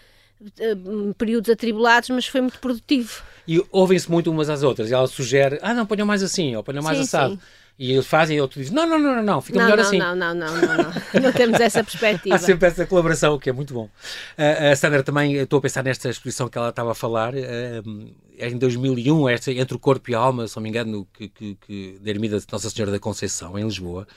períodos 1.16 1.50
atribulados, 1.50 2.08
mas 2.10 2.26
foi 2.26 2.40
muito 2.40 2.58
produtivo. 2.58 3.22
E 3.46 3.64
ouvem-se 3.70 4.10
muito 4.10 4.30
umas 4.30 4.48
às 4.48 4.62
outras. 4.62 4.90
E 4.90 4.94
ela 4.94 5.06
sugere, 5.06 5.58
ah, 5.62 5.74
não, 5.74 5.86
ponham 5.86 6.06
mais 6.06 6.22
assim, 6.22 6.54
ou 6.54 6.62
ponham 6.62 6.82
mais 6.82 6.98
Sim, 6.98 7.04
assado. 7.04 7.34
sim. 7.34 7.40
E 7.78 7.92
eles 7.92 8.06
fazem 8.06 8.36
e 8.36 8.40
outro 8.40 8.60
diz, 8.60 8.72
não, 8.72 8.88
não, 8.88 8.98
não, 8.98 9.14
não, 9.14 9.22
não 9.22 9.40
fica 9.40 9.56
não, 9.56 9.66
melhor 9.66 9.76
não, 9.76 9.84
assim. 9.84 9.98
não, 9.98 10.14
não, 10.16 10.34
não, 10.34 10.56
não, 10.56 10.76
não. 10.76 10.92
Não 11.22 11.32
temos 11.32 11.60
essa 11.60 11.84
perspectiva. 11.84 12.34
Há 12.34 12.38
sempre 12.38 12.66
essa 12.66 12.84
colaboração, 12.84 13.34
o 13.34 13.38
que 13.38 13.48
é 13.48 13.52
muito 13.52 13.72
bom. 13.72 13.84
Uh, 13.84 14.72
a 14.72 14.74
Sandra 14.74 15.04
também, 15.04 15.36
estou 15.36 15.60
a 15.60 15.62
pensar 15.62 15.84
nesta 15.84 16.10
exposição 16.10 16.48
que 16.48 16.58
ela 16.58 16.70
estava 16.70 16.90
a 16.90 16.94
falar, 16.94 17.34
uh, 17.34 18.14
é 18.36 18.48
em 18.48 18.58
2001, 18.58 19.28
esta, 19.28 19.52
Entre 19.52 19.76
o 19.76 19.78
Corpo 19.78 20.10
e 20.10 20.14
a 20.16 20.18
Alma, 20.18 20.48
se 20.48 20.56
não 20.56 20.62
me 20.64 20.70
engano, 20.70 21.06
que, 21.14 21.28
que, 21.28 21.54
que, 21.54 21.98
da 22.02 22.10
Ermida 22.10 22.40
de 22.40 22.46
Nossa 22.50 22.68
Senhora 22.68 22.90
da 22.90 22.98
Conceição, 22.98 23.56
em 23.56 23.62
Lisboa. 23.62 24.08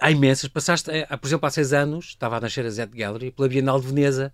Há 0.00 0.10
imensas. 0.10 0.48
Passaste, 0.48 0.90
eh, 0.90 1.06
por 1.16 1.28
exemplo, 1.28 1.46
há 1.46 1.50
seis 1.50 1.72
anos, 1.72 2.06
estava 2.06 2.36
a 2.38 2.40
nascer 2.40 2.66
a 2.66 2.70
Zet 2.70 2.96
Gallery, 2.96 3.30
pela 3.30 3.48
Bienal 3.48 3.80
de 3.80 3.86
Veneza, 3.86 4.32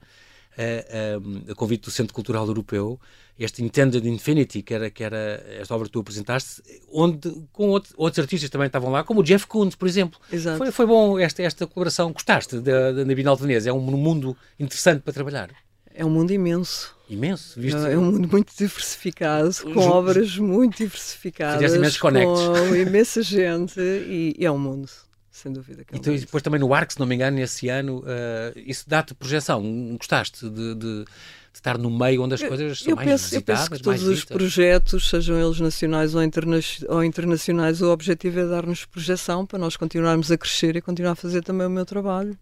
um, 1.20 1.50
a 1.50 1.54
convite 1.54 1.84
do 1.84 1.90
Centro 1.90 2.14
Cultural 2.14 2.46
Europeu, 2.46 3.00
este 3.38 3.62
Intended 3.62 4.06
Infinity, 4.08 4.62
que 4.62 4.74
era, 4.74 4.90
que 4.90 5.02
era 5.02 5.44
esta 5.60 5.74
obra 5.74 5.86
que 5.86 5.92
tu 5.92 6.00
apresentaste, 6.00 6.62
onde 6.92 7.30
com 7.52 7.68
outro, 7.68 7.92
outros 7.96 8.20
artistas 8.20 8.48
também 8.48 8.66
estavam 8.66 8.90
lá, 8.90 9.02
como 9.02 9.20
o 9.20 9.22
Jeff 9.24 9.46
Koons, 9.46 9.74
por 9.74 9.88
exemplo. 9.88 10.20
Exato. 10.32 10.58
Foi, 10.58 10.70
foi 10.70 10.86
bom 10.86 11.18
esta, 11.18 11.42
esta 11.42 11.66
colaboração. 11.66 12.12
Gostaste 12.12 12.60
da, 12.60 12.92
da, 12.92 13.04
da 13.04 13.14
Bienal 13.14 13.36
de 13.36 13.42
Veneza? 13.42 13.70
É 13.70 13.72
um 13.72 13.80
mundo 13.80 14.36
interessante 14.58 15.00
para 15.02 15.12
trabalhar. 15.12 15.50
É 15.92 16.04
um 16.04 16.10
mundo 16.10 16.32
imenso. 16.32 16.94
Imenso. 17.08 17.60
Viste? 17.60 17.78
É 17.78 17.96
um 17.96 18.10
mundo 18.10 18.28
muito 18.30 18.52
diversificado, 18.56 19.50
com 19.72 19.80
obras 19.80 20.36
muito 20.38 20.78
diversificadas, 20.78 21.56
Fizeste 21.56 21.78
imensos 21.78 21.98
com 21.98 22.74
imensa 22.74 23.22
gente 23.22 23.80
e, 23.80 24.34
e 24.38 24.44
é 24.44 24.50
um 24.50 24.58
mundo, 24.58 24.90
sem 25.34 25.52
dúvida. 25.52 25.84
Que 25.84 25.96
é 25.96 26.14
E 26.14 26.18
depois 26.20 26.42
também 26.44 26.60
no 26.60 26.72
Arco, 26.72 26.92
se 26.92 27.00
não 27.00 27.06
me 27.06 27.14
engano, 27.16 27.40
esse 27.40 27.68
ano, 27.68 27.98
uh, 27.98 28.04
isso 28.54 28.84
dá-te 28.86 29.14
projeção. 29.14 29.60
Gostaste 29.98 30.48
de, 30.48 30.74
de, 30.76 31.04
de 31.04 31.04
estar 31.52 31.76
no 31.76 31.90
meio 31.90 32.22
onde 32.22 32.34
as 32.34 32.42
coisas 32.42 32.78
são 32.78 32.90
eu 32.90 32.96
mais 32.96 33.08
penso, 33.08 33.34
eu 33.34 33.42
penso 33.42 33.68
que 33.68 33.82
todos 33.82 34.04
os 34.04 34.24
projetos, 34.24 35.10
sejam 35.10 35.36
eles 35.36 35.58
nacionais 35.58 36.14
ou, 36.14 36.22
interna 36.22 36.60
ou 36.88 37.02
internacionais, 37.02 37.82
o 37.82 37.90
objetivo 37.90 38.38
é 38.38 38.46
dar-nos 38.46 38.84
projeção 38.84 39.44
para 39.44 39.58
nós 39.58 39.76
continuarmos 39.76 40.30
a 40.30 40.38
crescer 40.38 40.76
e 40.76 40.80
continuar 40.80 41.12
a 41.12 41.16
fazer 41.16 41.42
também 41.42 41.66
o 41.66 41.70
meu 41.70 41.84
trabalho. 41.84 42.38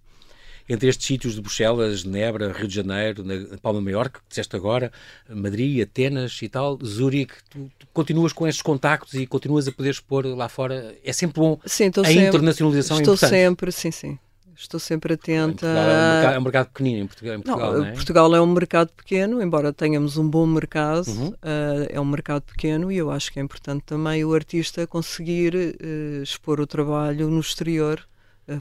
Entre 0.69 0.89
estes 0.89 1.07
sítios 1.07 1.35
de 1.35 1.41
Bruxelas, 1.41 2.01
Genebra, 2.01 2.53
Rio 2.53 2.69
de 2.69 2.75
Janeiro, 2.75 3.25
na 3.25 3.59
Palma 3.59 3.81
Maior, 3.81 4.09
que 4.09 4.21
disseste 4.29 4.55
agora, 4.57 4.93
Madrid, 5.29 5.83
Atenas 5.83 6.39
e 6.43 6.49
tal, 6.49 6.79
Zurique, 6.85 7.35
tu, 7.51 7.71
tu 7.79 7.87
continuas 7.93 8.33
com 8.33 8.47
estes 8.47 8.63
contactos 8.63 9.15
e 9.15 9.27
continuas 9.27 9.67
a 9.69 9.73
poder 9.73 9.91
expor 9.91 10.25
lá 10.27 10.49
fora. 10.49 10.95
É 11.05 11.13
sempre 11.13 11.41
bom. 11.41 11.59
Sim, 11.67 11.91
a 11.97 12.05
sempre, 12.05 12.27
internacionalização 12.29 12.97
é 12.99 13.01
estou 13.01 13.15
importante. 13.15 13.31
sempre, 13.31 13.73
sim, 13.73 13.91
sim. 13.91 14.19
Estou 14.55 14.79
sempre 14.79 15.15
Em 15.15 15.17
atenta. 15.17 15.67
Portugal 15.67 15.89
é 15.89 15.99
um 15.99 16.13
mercado, 16.13 16.35
é 16.35 16.39
um 16.39 16.43
mercado 16.43 16.67
pequenino 16.69 16.99
em 17.03 17.07
Portugal, 17.07 17.35
em 17.35 17.41
Portugal 17.41 17.73
não, 17.73 17.79
não, 17.81 17.87
é? 17.87 17.93
Portugal 17.93 18.37
é 18.37 18.41
um 18.43 18.47
mercado 18.47 18.89
pequeno, 18.97 19.43
embora 19.43 19.73
tenhamos 19.73 20.17
um 20.19 20.29
bom 20.29 20.47
mercado, 20.47 21.09
Uhum. 21.09 21.35
eh, 21.43 21.89
é 21.91 22.01
um 22.01 22.05
mercado 22.05 22.43
pequeno 22.43 22.93
e 22.93 22.97
eu 22.99 23.11
acho 23.11 23.33
que 23.33 23.41
é 23.41 23.43
importante 23.43 23.83
também 23.85 24.25
o 24.25 24.33
artista 24.35 24.87
conseguir 24.87 25.55
eh, 25.57 26.23
expor 26.23 26.61
o 26.61 26.67
trabalho 26.67 27.29
no 27.29 27.41
exterior, 27.41 28.07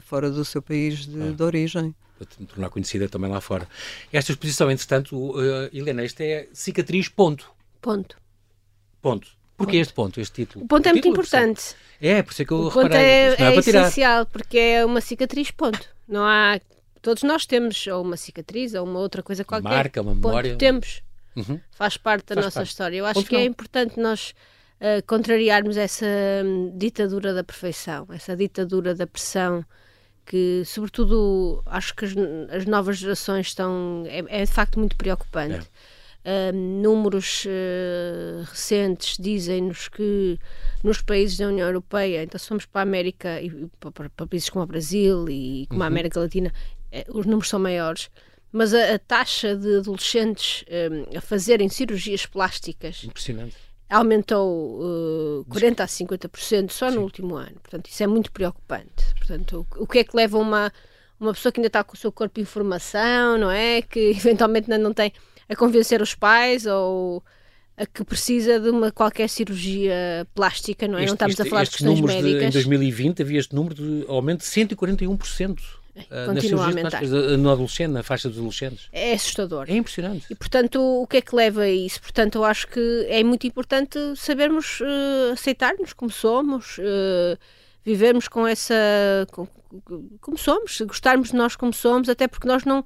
fora 0.00 0.30
do 0.30 0.44
seu 0.44 0.60
país 0.62 1.06
de, 1.06 1.20
Ah. 1.22 1.32
de 1.32 1.42
origem. 1.42 1.94
para 2.18 2.26
te 2.26 2.44
tornar 2.46 2.70
conhecida 2.70 3.08
também 3.08 3.30
lá 3.30 3.40
fora. 3.40 3.66
Esta 4.12 4.30
exposição, 4.32 4.70
entretanto, 4.70 5.16
uh, 5.16 5.68
Helena, 5.72 6.04
isto 6.04 6.20
é 6.20 6.46
cicatriz 6.52 7.08
ponto. 7.08 7.50
Ponto. 7.80 8.16
Ponto. 9.00 9.28
Porquê 9.56 9.76
este 9.78 9.92
ponto, 9.92 10.20
este 10.20 10.44
título? 10.44 10.64
O 10.64 10.68
ponto 10.68 10.86
é 10.86 10.92
muito 10.92 11.02
título, 11.04 11.16
percebe? 11.16 11.50
importante. 11.50 11.76
É, 12.00 12.22
por 12.22 12.32
isso 12.32 12.42
é 12.42 12.44
que 12.44 12.52
eu 12.52 12.58
O 12.58 12.70
ponto 12.70 12.82
reparei. 12.84 13.04
é, 13.06 13.36
não 13.38 13.46
é, 13.46 13.50
é 13.50 13.52
para 13.54 13.62
tirar. 13.62 13.80
essencial, 13.82 14.26
porque 14.26 14.58
é 14.58 14.84
uma 14.84 15.00
cicatriz, 15.00 15.50
ponto. 15.50 15.88
Não 16.08 16.24
há. 16.24 16.60
Todos 17.00 17.22
nós 17.24 17.46
temos 17.46 17.84
ou 17.88 18.02
uma 18.02 18.16
cicatriz 18.16 18.74
ou 18.74 18.84
uma 18.86 19.00
outra 19.00 19.22
coisa 19.22 19.44
qualquer. 19.44 19.68
marca, 19.68 20.00
uma 20.00 20.12
Ponto. 20.12 20.26
memória. 20.28 20.56
Temos. 20.56 21.02
Uhum. 21.34 21.58
Faz 21.72 21.96
parte 21.96 22.26
da 22.26 22.34
Faz 22.36 22.46
nossa 22.46 22.60
parte. 22.60 22.68
história. 22.70 22.96
Eu 22.98 23.06
acho 23.06 23.14
Ponto 23.14 23.28
que 23.28 23.36
é 23.36 23.44
importante 23.44 23.98
nós 23.98 24.32
ah, 24.82 25.00
contrariarmos 25.06 25.76
essa 25.76 26.06
hum, 26.44 26.72
ditadura 26.76 27.32
da 27.32 27.44
perfeição, 27.44 28.06
essa 28.10 28.36
ditadura 28.36 28.94
da 28.94 29.06
pressão 29.06 29.64
que, 30.26 30.62
sobretudo, 30.64 31.62
acho 31.66 31.94
que 31.94 32.04
as, 32.04 32.12
as 32.50 32.66
novas 32.66 32.98
gerações 32.98 33.46
estão. 33.48 34.04
É, 34.06 34.42
é 34.42 34.44
de 34.44 34.50
facto 34.50 34.78
muito 34.78 34.96
preocupante. 34.96 35.68
Hum, 36.24 36.80
números 36.82 37.44
eh, 37.48 38.42
recentes 38.48 39.16
dizem-nos 39.18 39.88
que 39.88 40.38
nos 40.84 41.02
países 41.02 41.36
da 41.36 41.48
União 41.48 41.66
Europeia, 41.66 42.22
então 42.22 42.38
se 42.38 42.46
formos 42.46 42.64
para 42.64 42.82
a 42.82 42.84
América 42.84 43.40
e 43.40 43.48
e 43.48 43.66
para, 43.80 44.08
para- 44.08 44.26
países 44.28 44.48
como 44.48 44.62
o 44.62 44.66
Brasil 44.66 45.28
e 45.28 45.66
como 45.68 45.82
a 45.82 45.86
América 45.86 46.20
Latina, 46.20 46.52
eh, 46.92 47.04
os 47.08 47.26
números 47.26 47.48
são 47.48 47.58
maiores, 47.58 48.08
mas 48.52 48.72
a, 48.72 48.94
a 48.94 48.98
taxa 49.00 49.56
de 49.56 49.78
adolescentes 49.78 50.64
hum, 50.68 51.16
a 51.16 51.20
fazerem 51.20 51.68
cirurgias 51.68 52.24
plásticas 52.24 53.02
Impressionante. 53.02 53.56
Aumentou 53.92 54.80
uh, 54.80 55.46
40% 55.50 55.80
a 55.80 55.86
50% 55.86 56.70
só 56.70 56.88
Sim. 56.88 56.96
no 56.96 57.02
último 57.02 57.36
ano. 57.36 57.56
Portanto, 57.62 57.88
isso 57.88 58.02
é 58.02 58.06
muito 58.06 58.32
preocupante. 58.32 59.14
Portanto, 59.18 59.66
o, 59.76 59.84
o 59.84 59.86
que 59.86 59.98
é 59.98 60.04
que 60.04 60.16
leva 60.16 60.38
uma, 60.38 60.72
uma 61.20 61.34
pessoa 61.34 61.52
que 61.52 61.60
ainda 61.60 61.66
está 61.66 61.84
com 61.84 61.94
o 61.94 61.98
seu 61.98 62.10
corpo 62.10 62.40
em 62.40 62.44
formação, 62.44 63.36
não 63.36 63.50
é? 63.50 63.82
Que 63.82 64.10
eventualmente 64.16 64.72
ainda 64.72 64.82
não 64.82 64.94
tem 64.94 65.12
a 65.48 65.54
convencer 65.54 66.00
os 66.00 66.14
pais 66.14 66.64
ou 66.64 67.22
a 67.76 67.86
que 67.86 68.04
precisa 68.04 68.58
de 68.58 68.70
uma 68.70 68.90
qualquer 68.90 69.28
cirurgia 69.28 70.26
plástica, 70.34 70.88
não 70.88 70.98
é? 70.98 71.02
Este, 71.02 71.08
não 71.08 71.14
estamos 71.14 71.32
este, 71.34 71.42
a 71.42 71.50
falar 71.50 71.64
de 71.64 71.70
questões 71.70 72.00
médicas. 72.00 72.40
De, 72.40 72.46
em 72.46 72.50
2020 72.50 73.22
havia 73.22 73.40
este 73.40 73.54
número 73.54 73.74
de 73.74 74.04
aumento 74.08 74.40
de 74.40 74.46
141%. 74.46 75.58
Uh, 75.94 76.34
Continua 76.34 76.64
a 76.64 76.66
aumentar. 76.68 77.02
No 77.02 77.50
adolescente, 77.50 77.90
na 77.90 78.02
faixa 78.02 78.28
dos 78.28 78.38
adolescentes. 78.38 78.88
É 78.92 79.12
assustador. 79.12 79.66
É 79.68 79.74
impressionante. 79.74 80.26
E, 80.30 80.34
portanto, 80.34 80.80
o 80.80 81.06
que 81.06 81.18
é 81.18 81.20
que 81.20 81.34
leva 81.34 81.62
a 81.62 81.70
isso? 81.70 82.00
Portanto, 82.00 82.36
eu 82.36 82.44
acho 82.44 82.66
que 82.68 83.06
é 83.08 83.22
muito 83.22 83.46
importante 83.46 83.98
sabermos 84.16 84.80
uh, 84.80 85.32
aceitar-nos 85.32 85.92
como 85.92 86.10
somos, 86.10 86.78
uh, 86.78 87.38
vivermos 87.84 88.26
com 88.26 88.46
essa. 88.46 88.74
Com, 89.30 89.46
como 90.20 90.38
somos, 90.38 90.80
gostarmos 90.82 91.30
de 91.30 91.36
nós 91.36 91.56
como 91.56 91.72
somos, 91.72 92.08
até 92.08 92.26
porque 92.26 92.48
nós 92.48 92.64
não, 92.64 92.84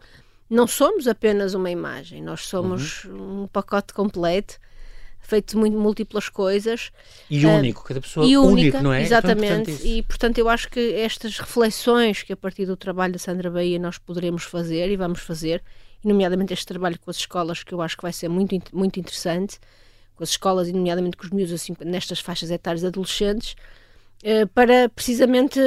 não 0.51 0.67
somos 0.67 1.07
apenas 1.07 1.55
uma 1.55 1.71
imagem, 1.71 2.23
nós 2.23 2.43
somos 2.43 3.05
uhum. 3.05 3.43
um 3.43 3.47
pacote 3.49 3.93
completo 3.93 4.59
feito 5.27 5.59
muito, 5.59 5.77
múltiplas 5.77 6.29
coisas. 6.29 6.91
E 7.29 7.45
uh, 7.45 7.51
único, 7.51 7.83
cada 7.85 8.01
pessoa 8.01 8.25
e 8.27 8.37
única, 8.37 8.53
único, 8.53 8.83
não 8.83 8.93
é? 8.93 9.03
Exatamente. 9.03 9.71
Então, 9.71 9.87
e 9.87 10.03
portanto 10.03 10.39
eu 10.39 10.49
acho 10.49 10.71
que 10.71 10.95
estas 10.95 11.39
reflexões 11.39 12.23
que 12.23 12.33
a 12.33 12.37
partir 12.37 12.67
do 12.67 12.77
trabalho 12.77 13.13
da 13.13 13.19
Sandra 13.19 13.51
Bahia 13.51 13.79
nós 13.79 13.99
poderemos 13.99 14.45
fazer 14.45 14.91
e 14.91 14.97
vamos 14.97 15.21
fazer, 15.21 15.63
nomeadamente 16.05 16.53
este 16.53 16.67
trabalho 16.67 16.99
com 16.99 17.11
as 17.11 17.17
escolas 17.17 17.63
que 17.63 17.75
eu 17.75 17.83
acho 17.83 17.97
que 17.97 18.03
vai 18.03 18.13
ser 18.13 18.29
muito, 18.29 18.57
muito 18.73 19.01
interessante, 19.01 19.59
com 20.15 20.23
as 20.23 20.31
escolas 20.31 20.69
e 20.69 20.73
nomeadamente 20.73 21.17
com 21.17 21.25
os 21.25 21.31
miúdos 21.31 21.53
assim, 21.53 21.77
nestas 21.85 22.21
faixas 22.21 22.51
etárias 22.51 22.85
adolescentes, 22.85 23.57
uh, 24.23 24.47
para 24.55 24.89
precisamente 24.89 25.61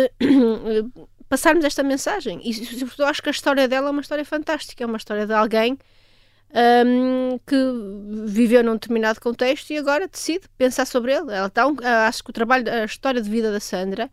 passarmos 1.30 1.64
esta 1.64 1.84
mensagem. 1.84 2.42
E 2.44 2.52
eu 2.98 3.06
acho 3.06 3.22
que 3.22 3.30
a 3.30 3.32
história 3.32 3.68
dela 3.68 3.90
é 3.90 3.92
uma 3.92 4.02
história 4.02 4.26
fantástica, 4.26 4.84
é 4.84 4.88
uma 4.88 4.98
história 4.98 5.28
de 5.28 5.34
alguém 5.34 5.78
um, 6.54 7.40
que 7.46 7.56
viveu 8.26 8.64
num 8.64 8.74
determinado 8.74 9.20
contexto 9.22 9.72
e 9.72 9.78
agora 9.78 10.08
decide 10.08 10.48
pensar 10.58 10.86
sobre 10.86 11.14
ele. 11.14 11.32
Ela 11.32 11.50
tá 11.50 11.68
um, 11.68 11.76
acho 12.08 12.24
que 12.24 12.30
o 12.30 12.34
trabalho, 12.34 12.72
a 12.72 12.86
história 12.86 13.22
de 13.22 13.30
vida 13.30 13.52
da 13.52 13.60
Sandra 13.60 14.10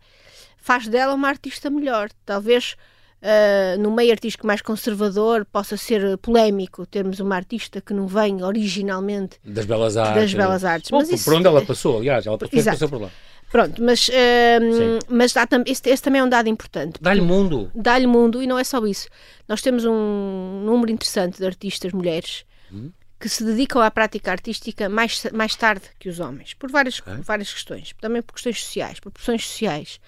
faz 0.57 0.87
dela 0.87 1.13
uma 1.13 1.27
artista 1.27 1.69
melhor. 1.69 2.09
Talvez 2.25 2.75
uh, 3.21 3.81
no 3.81 3.91
meio 3.91 4.11
artístico 4.11 4.45
mais 4.45 4.61
conservador 4.61 5.45
possa 5.45 5.77
ser 5.77 6.17
polémico 6.17 6.85
termos 6.85 7.19
uma 7.19 7.35
artista 7.35 7.81
que 7.81 7.93
não 7.93 8.07
vem 8.07 8.43
originalmente 8.43 9.39
das 9.43 9.65
belas 9.65 9.97
artes. 9.97 10.21
Das 10.21 10.33
belas 10.33 10.63
artes. 10.63 10.91
Bom, 10.91 10.97
Mas 10.97 11.09
isso, 11.09 11.25
por 11.25 11.33
onde 11.35 11.47
ela 11.47 11.65
passou, 11.65 11.97
aliás, 11.97 12.25
ela 12.25 12.37
passou 12.37 12.89
por 12.89 13.01
lá. 13.01 13.09
Pronto, 13.49 13.81
mas, 13.81 14.09
uh, 14.09 14.99
mas 15.09 15.31
dá, 15.31 15.47
esse, 15.65 15.89
esse, 15.89 16.03
também 16.03 16.19
é 16.19 16.23
um 16.23 16.29
dado 16.29 16.49
importante. 16.49 16.99
Dá-lhe 17.01 17.21
mundo. 17.21 17.71
Dá-lhe 17.73 18.07
mundo 18.07 18.43
e 18.43 18.47
não 18.47 18.59
é 18.59 18.63
só 18.63 18.85
isso. 18.85 19.07
Nós 19.47 19.61
temos 19.61 19.85
um 19.85 20.63
número 20.65 20.91
interessante 20.91 21.37
de 21.37 21.45
artistas 21.45 21.93
mulheres 21.93 22.43
hum. 22.71 22.91
que 23.17 23.29
se 23.29 23.43
dedicam 23.45 23.81
à 23.81 23.89
prática 23.89 24.31
artística 24.31 24.89
mais, 24.89 25.23
mais 25.31 25.55
tarde 25.55 25.85
que 25.97 26.09
os 26.09 26.19
homens, 26.19 26.53
por 26.53 26.69
várias, 26.69 27.01
é? 27.07 27.15
várias 27.21 27.53
questões. 27.53 27.95
Também 28.01 28.21
por 28.21 28.33
questões 28.33 28.61
sociais, 28.61 28.99
por 28.99 29.11
pressões 29.11 29.47
sociais. 29.47 29.99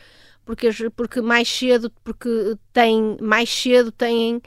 Porque, 0.43 0.67
porque 0.95 1.21
mais 1.21 1.47
cedo, 1.47 1.91
porque 2.03 2.57
têm, 2.73 3.17
mais 3.21 3.49
cedo 3.49 3.91
têm 3.91 4.41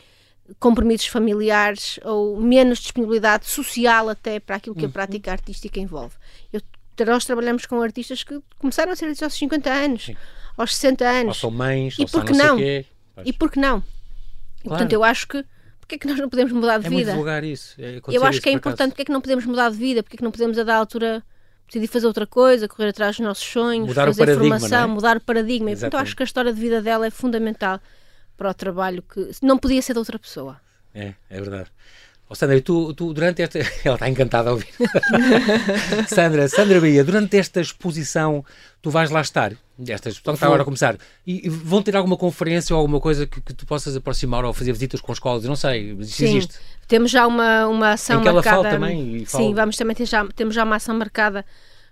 compromissos 0.59 1.07
familiares 1.07 1.99
ou 2.05 2.41
menos 2.41 2.81
disponibilidade 2.81 3.47
social 3.47 4.09
até 4.09 4.41
para 4.41 4.57
aquilo 4.57 4.75
que 4.75 4.85
a 4.85 4.87
uhum. 4.87 4.93
prática 4.93 5.31
artística 5.31 5.79
envolve. 5.79 6.17
Eu 6.53 6.61
nós 7.05 7.25
trabalhamos 7.25 7.67
com 7.67 7.81
artistas 7.81 8.23
que 8.23 8.41
começaram 8.59 8.93
a 8.93 8.97
ser 8.97 9.07
artistas 9.07 9.33
aos 9.33 9.39
50 9.39 9.71
anos, 9.71 10.05
Sim. 10.05 10.17
aos 10.57 10.75
60 10.75 11.05
anos. 11.05 11.29
Ou 11.29 11.35
são 11.35 11.51
mães, 11.51 11.97
e 11.99 12.03
ou 12.03 12.09
por 12.09 12.25
que 12.25 12.33
não? 12.33 12.57
Quê. 12.57 12.87
E 13.25 13.33
por 13.33 13.51
que 13.51 13.59
não? 13.59 13.81
Claro. 13.81 13.87
E, 14.65 14.69
portanto, 14.69 14.93
eu 14.93 15.05
acho 15.05 15.27
que 15.27 15.45
porque 15.81 15.97
é 15.97 15.99
que 15.99 16.07
nós 16.07 16.19
não 16.19 16.29
podemos 16.29 16.53
mudar 16.53 16.79
de 16.79 16.87
é 16.87 16.91
vida? 16.91 17.15
Muito 17.15 17.45
isso. 17.45 17.75
É 17.79 18.01
eu 18.09 18.25
acho 18.25 18.41
que 18.41 18.49
é 18.49 18.53
importante 18.53 18.91
porque 18.91 19.03
é 19.03 19.05
que 19.05 19.13
não 19.13 19.21
podemos 19.21 19.45
mudar 19.45 19.71
de 19.71 19.77
vida, 19.77 20.03
porque 20.03 20.17
é 20.17 20.19
que 20.19 20.25
não 20.25 20.31
podemos 20.31 20.57
a 20.59 20.63
dar 20.63 20.77
altura 20.77 21.23
decidir 21.67 21.87
fazer 21.87 22.07
outra 22.07 22.27
coisa, 22.27 22.69
correr 22.69 22.89
atrás 22.89 23.17
dos 23.17 23.27
nossos 23.27 23.45
sonhos, 23.45 23.89
mudar 23.89 24.07
fazer 24.07 24.35
formação, 24.37 24.85
é? 24.85 24.87
mudar 24.87 25.17
o 25.17 25.21
paradigma. 25.21 25.71
E, 25.71 25.75
portanto, 25.75 25.95
eu 25.95 26.01
acho 26.01 26.17
que 26.17 26.23
a 26.23 26.25
história 26.25 26.53
de 26.53 26.61
vida 26.61 26.81
dela 26.81 27.07
é 27.07 27.11
fundamental 27.11 27.81
para 28.37 28.51
o 28.51 28.55
trabalho 28.55 29.03
que 29.03 29.31
não 29.43 29.59
podia 29.59 29.83
ser 29.83 29.93
de 29.93 29.99
outra 29.99 30.19
pessoa. 30.19 30.61
É, 30.95 31.15
é 31.29 31.41
verdade. 31.41 31.71
Oh, 32.33 32.35
Sandra, 32.35 32.59
tu, 32.63 32.95
tu 32.95 33.13
durante 33.13 33.43
esta. 33.43 33.59
Ela 33.85 33.97
está 33.97 34.09
encantada 34.09 34.49
a 34.49 34.53
ouvir. 34.55 34.69
Sandra, 36.09 36.49
Sandra 36.49 36.81
Bahia, 36.81 37.05
durante 37.05 37.37
esta 37.37 37.61
exposição, 37.61 38.43
tu 38.81 38.89
vais 38.89 39.11
lá 39.11 39.21
estar. 39.21 39.53
Esta 39.87 40.09
exposição 40.09 40.33
que 40.33 40.37
está 40.39 40.47
agora 40.47 40.63
a 40.63 40.65
começar. 40.65 40.97
E, 41.27 41.47
e 41.47 41.51
vão 41.51 41.83
ter 41.83 41.95
alguma 41.95 42.17
conferência 42.17 42.75
ou 42.75 42.81
alguma 42.81 43.01
coisa 43.01 43.27
que, 43.27 43.39
que 43.39 43.53
tu 43.53 43.67
possas 43.67 43.95
aproximar 43.97 44.47
ou 44.47 44.55
fazer 44.55 44.73
visitas 44.73 45.03
com 45.03 45.13
escolas? 45.13 45.45
Eu 45.45 45.51
não 45.51 45.57
sei, 45.57 45.93
isso 45.93 46.13
Sim. 46.13 46.25
existe. 46.25 46.55
Temos 46.89 47.11
já 47.11 47.27
uma, 47.27 47.67
uma 47.67 47.91
ação 47.91 48.21
em 48.21 48.23
que 48.23 48.33
marcada. 48.33 48.57
Ela 48.57 48.63
fala 48.63 48.75
também. 48.75 49.25
Sim, 49.27 49.53
vamos 49.53 49.77
também 49.77 49.95
ter 49.95 50.07
já, 50.07 50.27
temos 50.29 50.55
já 50.55 50.65
uma 50.65 50.77
ação 50.77 50.97
marcada 50.97 51.45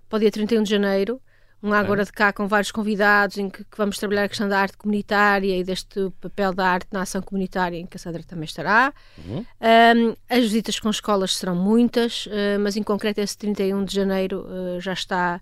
para 0.08 0.16
o 0.16 0.20
dia 0.20 0.30
31 0.30 0.62
de 0.62 0.70
janeiro 0.70 1.20
um 1.62 1.72
Agora 1.72 2.04
de 2.04 2.12
Cá 2.12 2.32
com 2.32 2.48
vários 2.48 2.70
convidados 2.70 3.36
em 3.36 3.50
que, 3.50 3.64
que, 3.64 3.76
vamos 3.76 3.98
trabalhar 3.98 4.24
a 4.24 4.28
questão 4.28 4.48
da 4.48 4.58
arte 4.58 4.76
comunitária 4.76 5.58
e 5.58 5.62
deste 5.62 6.10
papel 6.20 6.54
da 6.54 6.66
arte 6.66 6.88
na 6.90 7.02
ação 7.02 7.20
comunitária 7.20 7.76
em 7.76 7.86
que 7.86 7.96
a 7.96 8.00
Sandra 8.00 8.22
também 8.22 8.44
estará. 8.44 8.92
Uhum. 9.18 9.44
Um, 9.60 10.16
as 10.28 10.42
visitas 10.44 10.80
com 10.80 10.88
escolas 10.88 11.36
serão 11.36 11.54
muitas, 11.54 12.26
uh, 12.26 12.58
mas 12.60 12.76
em 12.76 12.82
concreto 12.82 13.20
esse 13.20 13.36
31 13.36 13.84
de 13.84 13.94
janeiro 13.94 14.46
uh, 14.46 14.80
já 14.80 14.94
está 14.94 15.40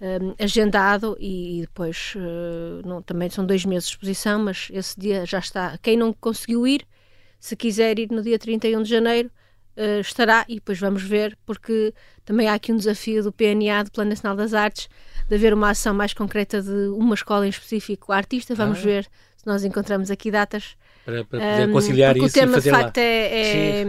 um, 0.00 0.34
agendado 0.42 1.16
e, 1.20 1.58
e 1.58 1.60
depois 1.62 2.14
uh, 2.16 2.86
não, 2.86 3.02
também 3.02 3.28
são 3.28 3.44
dois 3.44 3.64
meses 3.64 3.88
de 3.88 3.94
exposição, 3.94 4.38
mas 4.38 4.68
esse 4.72 4.98
dia 4.98 5.26
já 5.26 5.38
está. 5.38 5.78
Quem 5.82 5.96
não 5.96 6.12
conseguiu 6.12 6.66
ir, 6.66 6.86
se 7.38 7.54
quiser 7.54 7.98
ir 7.98 8.10
no 8.10 8.22
dia 8.22 8.38
31 8.38 8.82
de 8.82 8.88
janeiro, 8.88 9.30
uh, 9.76 10.00
estará 10.00 10.44
e 10.48 10.56
depois 10.56 10.78
vamos 10.78 11.02
ver, 11.02 11.36
porque 11.46 11.92
também 12.24 12.48
há 12.48 12.54
aqui 12.54 12.72
um 12.72 12.76
desafio 12.76 13.22
do 13.22 13.32
PNA, 13.32 13.84
do 13.84 13.90
Plano 13.90 14.10
Nacional 14.10 14.36
das 14.36 14.54
Artes, 14.54 14.88
de 15.28 15.34
haver 15.34 15.54
uma 15.54 15.70
ação 15.70 15.94
mais 15.94 16.12
concreta 16.12 16.62
de 16.62 16.88
uma 16.88 17.14
escola 17.14 17.46
em 17.46 17.50
específico 17.50 18.12
artista. 18.12 18.54
Vamos 18.54 18.78
ah. 18.78 18.82
ver 18.82 19.04
se 19.36 19.46
nós 19.46 19.64
encontramos 19.64 20.10
aqui 20.10 20.30
datas. 20.30 20.76
Para, 21.04 21.24
para 21.24 21.40
poder 21.40 21.68
um, 21.68 21.72
conciliar 21.72 22.16
isso 22.16 22.26
o 22.26 22.30
tema, 22.30 22.58
e 22.58 22.60
de 22.60 22.70
facto, 22.70 22.96
lá. 22.98 23.02
É, 23.02 23.82
é, 23.82 23.84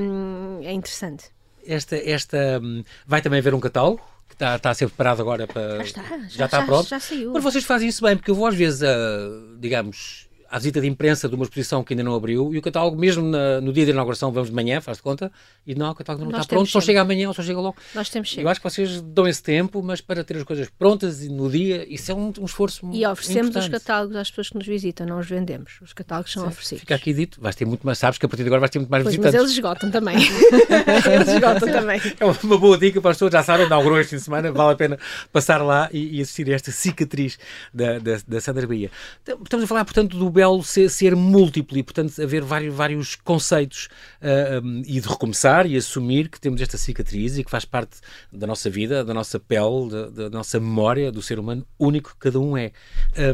é, 0.63 0.71
interessante. 0.71 1.25
Esta, 1.65 1.95
esta, 1.97 2.59
hum, 2.61 2.83
vai 3.05 3.21
também 3.21 3.39
haver 3.39 3.53
um 3.53 3.59
catálogo? 3.59 4.01
que 4.27 4.35
Está, 4.35 4.55
está 4.55 4.69
a 4.69 4.73
ser 4.73 4.87
preparado 4.87 5.21
agora 5.21 5.45
para. 5.45 5.77
Já 5.77 5.83
está, 5.83 6.03
já, 6.03 6.17
já 6.27 6.45
está 6.45 6.59
já, 6.61 6.65
pronto. 6.65 6.87
Já 6.87 6.99
saiu. 6.99 7.33
Mas 7.33 7.43
vocês 7.43 7.65
fazem 7.65 7.89
isso 7.89 8.01
bem, 8.01 8.15
porque 8.15 8.31
eu 8.31 8.35
vou 8.35 8.47
às 8.47 8.55
vezes, 8.55 8.81
uh, 8.81 9.57
digamos, 9.59 10.29
à 10.51 10.57
visita 10.57 10.81
de 10.81 10.87
imprensa 10.87 11.29
de 11.29 11.35
uma 11.35 11.45
exposição 11.45 11.81
que 11.81 11.93
ainda 11.93 12.03
não 12.03 12.13
abriu 12.13 12.53
e 12.53 12.57
o 12.57 12.61
catálogo, 12.61 12.97
mesmo 12.97 13.25
na, 13.25 13.61
no 13.61 13.71
dia 13.71 13.85
da 13.85 13.91
inauguração, 13.91 14.33
vamos 14.33 14.49
de 14.49 14.55
manhã, 14.55 14.81
faz 14.81 14.97
de 14.97 15.03
conta, 15.03 15.31
e 15.65 15.73
não, 15.73 15.91
o 15.91 15.95
catálogo 15.95 16.25
não 16.25 16.31
Nós 16.31 16.41
está 16.41 16.55
pronto, 16.55 16.69
só 16.69 16.81
chega 16.81 16.99
amanhã 16.99 17.29
ou 17.29 17.33
só 17.33 17.41
chega 17.41 17.59
logo. 17.59 17.77
Nós 17.95 18.09
temos 18.09 18.29
sempre. 18.29 18.43
Eu 18.43 18.49
acho 18.49 18.59
que 18.59 18.69
vocês 18.69 19.01
dão 19.01 19.25
esse 19.25 19.41
tempo, 19.41 19.81
mas 19.81 20.01
para 20.01 20.25
ter 20.25 20.35
as 20.35 20.43
coisas 20.43 20.67
prontas 20.77 21.25
no 21.29 21.49
dia, 21.49 21.85
isso 21.91 22.11
é 22.11 22.15
um, 22.15 22.33
um 22.39 22.45
esforço 22.45 22.89
E 22.91 23.05
oferecemos 23.05 23.51
importante. 23.51 23.73
os 23.73 23.79
catálogos 23.79 24.15
às 24.17 24.29
pessoas 24.29 24.49
que 24.49 24.55
nos 24.55 24.67
visitam, 24.67 25.07
não 25.07 25.19
os 25.19 25.27
vendemos. 25.29 25.79
Os 25.81 25.93
catálogos 25.93 26.33
são 26.33 26.43
Sim, 26.43 26.49
oferecidos. 26.49 26.81
Fica 26.81 26.95
aqui 26.95 27.13
dito, 27.13 27.39
vais 27.39 27.55
ter 27.55 27.63
muito 27.63 27.85
mais, 27.85 27.97
sabes 27.97 28.19
que 28.19 28.25
a 28.25 28.29
partir 28.29 28.43
de 28.43 28.49
agora 28.49 28.59
vais 28.59 28.71
ter 28.71 28.79
muito 28.79 28.91
mais 28.91 29.03
pois, 29.03 29.15
visitantes. 29.15 29.39
Mas 29.39 29.41
eles 29.41 29.53
esgotam 29.53 29.89
também. 29.89 30.17
eles 31.13 31.27
esgotam 31.29 31.71
também. 31.71 32.01
É 32.19 32.25
uma 32.25 32.57
boa 32.57 32.77
dica 32.77 32.99
para 32.99 33.11
as 33.11 33.17
pessoas, 33.17 33.31
já 33.31 33.41
sabem, 33.41 33.67
inaugurou 33.67 33.99
este 34.01 34.09
fim 34.11 34.15
de 34.17 34.23
semana, 34.23 34.51
vale 34.51 34.73
a 34.73 34.75
pena 34.75 34.99
passar 35.31 35.61
lá 35.63 35.89
e, 35.93 36.17
e 36.17 36.21
assistir 36.21 36.51
a 36.51 36.55
esta 36.55 36.71
cicatriz 36.71 37.39
da, 37.73 37.99
da, 37.99 38.19
da 38.27 38.41
Sandra 38.41 38.67
Bahia. 38.67 38.91
Estamos 39.25 39.63
a 39.63 39.67
falar, 39.67 39.85
portanto, 39.85 40.17
do 40.17 40.29
belo 40.41 40.63
ser, 40.63 40.89
ser 40.89 41.15
múltiplo 41.15 41.77
e, 41.77 41.83
portanto, 41.83 42.19
haver 42.19 42.41
vários, 42.41 42.73
vários 42.73 43.15
conceitos 43.15 43.89
uh, 44.19 44.57
ah, 44.57 44.61
um, 44.63 44.81
e 44.87 44.99
de 44.99 45.07
recomeçar 45.07 45.67
e 45.67 45.77
assumir 45.77 46.29
que 46.29 46.41
temos 46.41 46.59
esta 46.59 46.79
cicatriz 46.79 47.37
e 47.37 47.43
que 47.43 47.51
faz 47.51 47.63
parte 47.63 47.99
da 48.33 48.47
nossa 48.47 48.67
vida, 48.67 49.05
da 49.05 49.13
nossa 49.13 49.39
pele, 49.39 49.89
da, 49.91 50.09
da 50.09 50.29
nossa 50.31 50.59
memória, 50.59 51.11
do 51.11 51.21
ser 51.21 51.37
humano 51.37 51.63
único 51.77 52.09
que 52.13 52.17
cada 52.17 52.39
um 52.39 52.57
é. 52.57 52.71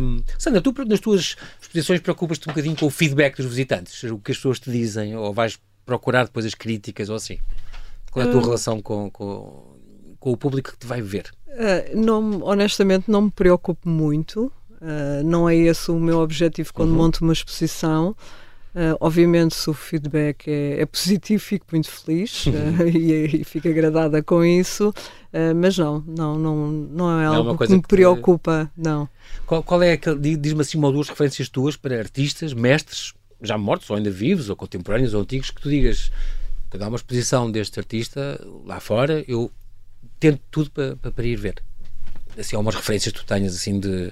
Um, 0.01 0.21
Sandra, 0.37 0.59
tu 0.59 0.73
nas 0.85 0.99
tuas 0.99 1.37
exposições 1.61 2.01
preocupas-te 2.01 2.49
um 2.49 2.51
bocadinho 2.51 2.75
com 2.75 2.87
o 2.87 2.89
feedback 2.89 3.37
dos 3.37 3.45
visitantes, 3.45 4.03
o 4.03 4.19
que 4.19 4.31
as 4.31 4.37
pessoas 4.37 4.59
te 4.59 4.69
dizem, 4.69 5.15
ou 5.15 5.33
vais 5.33 5.57
procurar 5.85 6.25
depois 6.25 6.45
as 6.45 6.53
críticas 6.53 7.07
ou 7.07 7.15
assim? 7.15 7.37
Qual 8.11 8.25
é 8.25 8.27
a 8.27 8.31
tua 8.31 8.41
uh... 8.41 8.43
relação 8.43 8.81
com, 8.81 9.09
com, 9.09 9.77
com, 10.19 10.31
o 10.31 10.35
público 10.35 10.73
que 10.73 10.77
te 10.77 10.85
vai 10.85 11.01
ver? 11.01 11.31
Uh, 11.47 11.97
não, 11.97 12.43
honestamente, 12.43 13.09
não 13.09 13.21
me 13.21 13.31
preocupo 13.31 13.87
muito. 13.87 14.51
Uh, 14.81 15.23
não 15.23 15.49
é 15.49 15.55
esse 15.55 15.89
o 15.89 15.99
meu 15.99 16.19
objetivo 16.19 16.71
quando 16.73 16.91
uhum. 16.91 16.97
monto 16.97 17.23
uma 17.23 17.33
exposição. 17.33 18.15
Uh, 18.75 18.95
obviamente, 18.99 19.55
se 19.55 19.69
o 19.69 19.73
feedback 19.73 20.47
é, 20.47 20.81
é 20.81 20.85
positivo, 20.85 21.41
fico 21.41 21.65
muito 21.71 21.89
feliz 21.89 22.45
uh, 22.45 22.51
e, 22.87 23.41
e, 23.41 23.43
fico 23.43 23.67
agradada 23.67 24.21
com 24.21 24.45
isso, 24.45 24.93
mas 25.55 25.77
não, 25.77 26.03
não, 26.07 26.37
não, 26.37 26.67
não 26.67 27.19
é, 27.19 27.23
é 27.23 27.27
algo 27.27 27.57
que 27.57 27.71
me 27.71 27.81
que 27.81 27.87
preocupa, 27.87 28.71
te... 28.73 28.81
não. 28.81 29.09
Qual, 29.45 29.63
qual 29.63 29.81
é 29.81 29.93
aquele, 29.93 30.37
diz-me 30.37 30.61
assim 30.61 30.77
uma 30.77 30.87
ou 30.87 30.93
duas 30.93 31.09
referências 31.09 31.49
tuas 31.49 31.75
para 31.75 31.97
artistas, 31.97 32.53
mestres, 32.53 33.13
já 33.41 33.57
mortos 33.57 33.89
ou 33.89 33.95
ainda 33.95 34.11
vivos, 34.11 34.49
ou 34.49 34.55
contemporâneos 34.55 35.13
ou 35.13 35.21
antigos, 35.21 35.49
que 35.49 35.61
tu 35.61 35.69
digas 35.69 36.11
que 36.69 36.77
dá 36.77 36.87
uma 36.87 36.97
exposição 36.97 37.49
deste 37.49 37.79
artista 37.79 38.39
lá 38.65 38.79
fora, 38.79 39.23
eu 39.27 39.51
tendo 40.19 40.39
tudo 40.51 40.69
para, 40.71 40.95
para, 40.97 41.11
para 41.11 41.25
ir 41.25 41.35
ver. 41.35 41.63
Assim, 42.37 42.55
algumas 42.55 42.75
referências 42.75 43.13
que 43.13 43.19
tu 43.19 43.25
tenhas, 43.25 43.55
assim, 43.55 43.79
de 43.79 44.11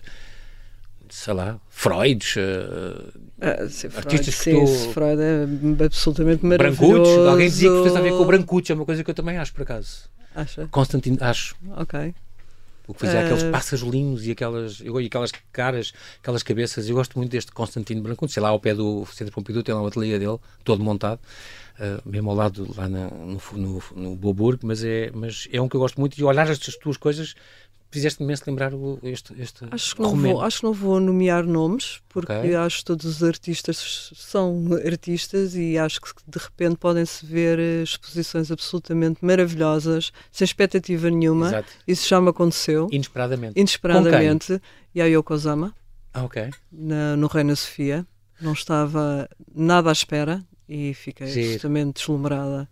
sei 1.10 1.34
lá, 1.34 1.60
Freud, 1.70 2.26
uh, 2.38 3.12
ah, 3.42 3.68
sim, 3.70 3.88
artistas 3.96 4.36
Freud, 4.36 4.66
que 4.66 4.68
sim, 4.68 4.86
tu... 4.88 4.94
Freud 4.94 5.22
é 5.22 5.86
absolutamente 5.86 6.46
maravilhoso. 6.46 7.02
Brancucci, 7.02 7.28
alguém 7.28 7.48
dizia 7.48 7.70
que 7.70 7.90
tem 7.90 7.98
a 7.98 8.02
ver 8.02 8.10
com 8.12 8.22
o 8.22 8.26
Brancucci, 8.26 8.72
é 8.72 8.76
uma 8.76 8.86
coisa 8.86 9.04
que 9.04 9.10
eu 9.10 9.16
também 9.16 9.38
acho, 9.38 9.54
por 9.54 9.64
acaso. 9.64 10.10
Acha? 10.34 10.68
Constantino, 10.68 11.18
acho. 11.22 11.56
Ok. 11.78 12.14
O 12.88 12.94
que 12.94 13.00
fazia 13.00 13.22
uh... 13.22 13.24
aqueles 13.24 13.44
pássaros 13.44 14.26
e 14.26 14.32
aquelas, 14.32 14.80
e 14.80 15.06
aquelas 15.06 15.32
caras, 15.52 15.94
aquelas 16.22 16.44
cabeças. 16.44 16.88
Eu 16.88 16.96
gosto 16.96 17.18
muito 17.18 17.32
deste 17.32 17.52
Constantino 17.52 18.02
Brancucci, 18.02 18.34
sei 18.34 18.44
lá, 18.44 18.50
ao 18.50 18.60
pé 18.60 18.74
do 18.76 19.06
Centro 19.08 19.34
Pompidou, 19.34 19.64
tem 19.64 19.74
lá 19.74 19.82
o 19.82 19.88
ateliê 19.88 20.20
dele, 20.20 20.38
todo 20.64 20.84
montado. 20.84 21.20
Uh, 21.78 22.10
mesmo 22.10 22.30
ao 22.30 22.36
lado 22.38 22.74
lá 22.78 22.88
na, 22.88 23.10
no, 23.10 23.42
no, 23.54 23.84
no 23.96 24.16
Boburg, 24.16 24.60
mas 24.64 24.82
é, 24.82 25.12
mas 25.14 25.50
é 25.52 25.60
um 25.60 25.68
que 25.68 25.76
eu 25.76 25.82
gosto 25.82 26.00
muito 26.00 26.18
e 26.18 26.24
olhar 26.24 26.50
estas 26.50 26.78
tuas 26.78 26.96
coisas 26.96 27.36
fizeste-me 27.96 28.26
imenso 28.26 28.44
lembrar 28.46 28.74
o, 28.74 29.00
este, 29.04 29.34
este 29.42 29.66
acho 29.72 29.96
que, 29.96 30.02
não 30.02 30.18
vou, 30.18 30.42
acho 30.42 30.60
que 30.60 30.64
não 30.66 30.74
vou 30.74 31.00
nomear 31.00 31.46
nomes, 31.46 32.02
porque 32.10 32.34
okay. 32.34 32.54
acho 32.54 32.80
que 32.80 32.86
todos 32.86 33.06
os 33.06 33.24
artistas 33.24 34.12
são 34.14 34.68
artistas 34.86 35.56
e 35.56 35.78
acho 35.78 36.02
que 36.02 36.12
de 36.28 36.38
repente 36.38 36.76
podem-se 36.76 37.26
ver 37.26 37.58
eh, 37.58 37.84
exposições 37.84 38.52
absolutamente 38.52 39.24
maravilhosas, 39.24 40.12
sem 40.30 40.44
expectativa 40.44 41.10
nenhuma. 41.10 41.48
Exato. 41.48 41.72
Isso 41.88 42.10
já 42.10 42.20
me 42.20 42.30
aconteceu. 42.30 42.90
Inesperadamente. 42.92 43.58
Inesperadamente. 43.58 44.62
E 44.94 45.02
a 45.02 45.06
Yoko 45.06 45.38
Zama, 45.38 45.74
ah, 46.14 46.26
okay. 46.26 46.50
na, 46.70 47.16
no 47.16 47.28
Reina 47.28 47.56
Sofia. 47.56 48.06
Não 48.42 48.52
estava 48.52 49.30
nada 49.54 49.90
à 49.90 49.94
espera 49.94 50.44
e 50.68 50.94
fiquei 50.94 51.28
Giro. 51.28 51.46
absolutamente 51.46 52.02
deslumbrada. 52.02 52.70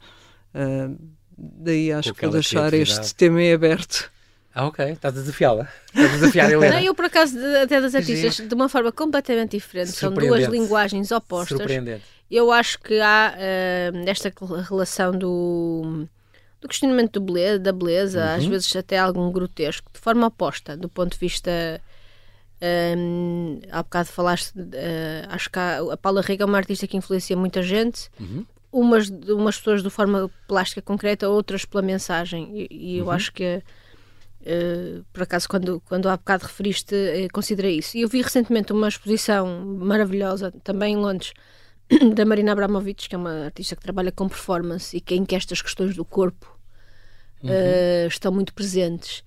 Uh, 0.53 0.97
daí 1.37 1.93
acho 1.93 2.13
que 2.13 2.21
vou 2.23 2.33
deixar 2.33 2.73
este 2.73 3.15
tema 3.15 3.41
em 3.41 3.53
aberto. 3.53 4.11
Ah, 4.55 4.67
ok. 4.67 4.85
Estás 4.85 5.17
a 5.17 5.19
desafiá-la. 5.21 5.67
Estás 5.87 6.11
a 6.11 6.13
desafiar 6.15 6.49
a 6.49 6.51
Helena. 6.51 6.75
Não, 6.75 6.81
eu, 6.81 6.93
por 6.93 7.05
acaso, 7.05 7.37
até 7.61 7.81
das 7.81 7.95
artistas, 7.95 8.47
de 8.47 8.53
uma 8.53 8.69
forma 8.69 8.91
completamente 8.91 9.57
diferente. 9.57 9.91
São 9.91 10.13
duas 10.13 10.45
linguagens 10.45 11.11
opostas. 11.11 11.57
Surpreendente. 11.57 12.03
Eu 12.29 12.51
acho 12.51 12.79
que 12.79 12.99
há 12.99 13.35
uh, 13.35 14.09
esta 14.09 14.31
relação 14.67 15.11
do, 15.11 16.07
do 16.61 16.67
questionamento 16.67 17.19
do 17.19 17.21
beleza, 17.21 17.59
da 17.59 17.71
beleza, 17.71 18.19
uhum. 18.19 18.35
às 18.35 18.45
vezes 18.45 18.75
até 18.75 18.97
algum 18.97 19.31
grotesco, 19.31 19.91
de 19.93 19.99
forma 19.99 20.27
oposta, 20.27 20.77
do 20.77 20.89
ponto 20.89 21.13
de 21.13 21.19
vista. 21.19 21.81
Um, 22.97 23.59
há 23.69 23.83
bocado 23.83 24.07
falaste, 24.07 24.57
uh, 24.57 25.27
acho 25.29 25.49
que 25.49 25.59
há, 25.59 25.79
a 25.91 25.97
Paula 25.97 26.21
Rega 26.21 26.43
é 26.43 26.47
uma 26.47 26.57
artista 26.57 26.87
que 26.87 26.95
influencia 26.95 27.35
muita 27.35 27.61
gente, 27.61 28.09
uhum. 28.17 28.45
umas, 28.71 29.09
umas 29.09 29.57
pessoas 29.57 29.83
de 29.83 29.89
forma 29.89 30.31
plástica 30.47 30.81
concreta, 30.81 31.27
outras 31.27 31.65
pela 31.65 31.81
mensagem, 31.81 32.49
e, 32.53 32.67
e 32.71 32.97
eu 32.99 33.05
uhum. 33.05 33.11
acho 33.11 33.33
que 33.33 33.61
Uh, 34.43 35.05
por 35.13 35.23
acaso, 35.23 35.47
quando, 35.47 35.81
quando 35.87 36.09
há 36.09 36.17
bocado 36.17 36.43
referiste, 36.45 36.93
uh, 36.93 37.31
considerei 37.31 37.77
isso. 37.77 37.95
E 37.95 38.01
eu 38.01 38.09
vi 38.09 38.21
recentemente 38.21 38.73
uma 38.73 38.89
exposição 38.89 39.65
maravilhosa, 39.65 40.51
também 40.63 40.95
em 40.95 40.97
Londres, 40.97 41.31
da 42.13 42.25
Marina 42.25 42.51
Abramovic, 42.51 43.07
que 43.07 43.15
é 43.15 43.17
uma 43.17 43.45
artista 43.45 43.75
que 43.75 43.81
trabalha 43.81 44.11
com 44.11 44.27
performance 44.27 44.95
e 44.95 44.99
que, 44.99 45.15
em 45.15 45.23
que 45.23 45.35
estas 45.35 45.61
questões 45.61 45.95
do 45.95 46.03
corpo 46.03 46.59
uhum. 47.41 47.49
uh, 47.49 48.07
estão 48.07 48.33
muito 48.33 48.53
presentes. 48.53 49.23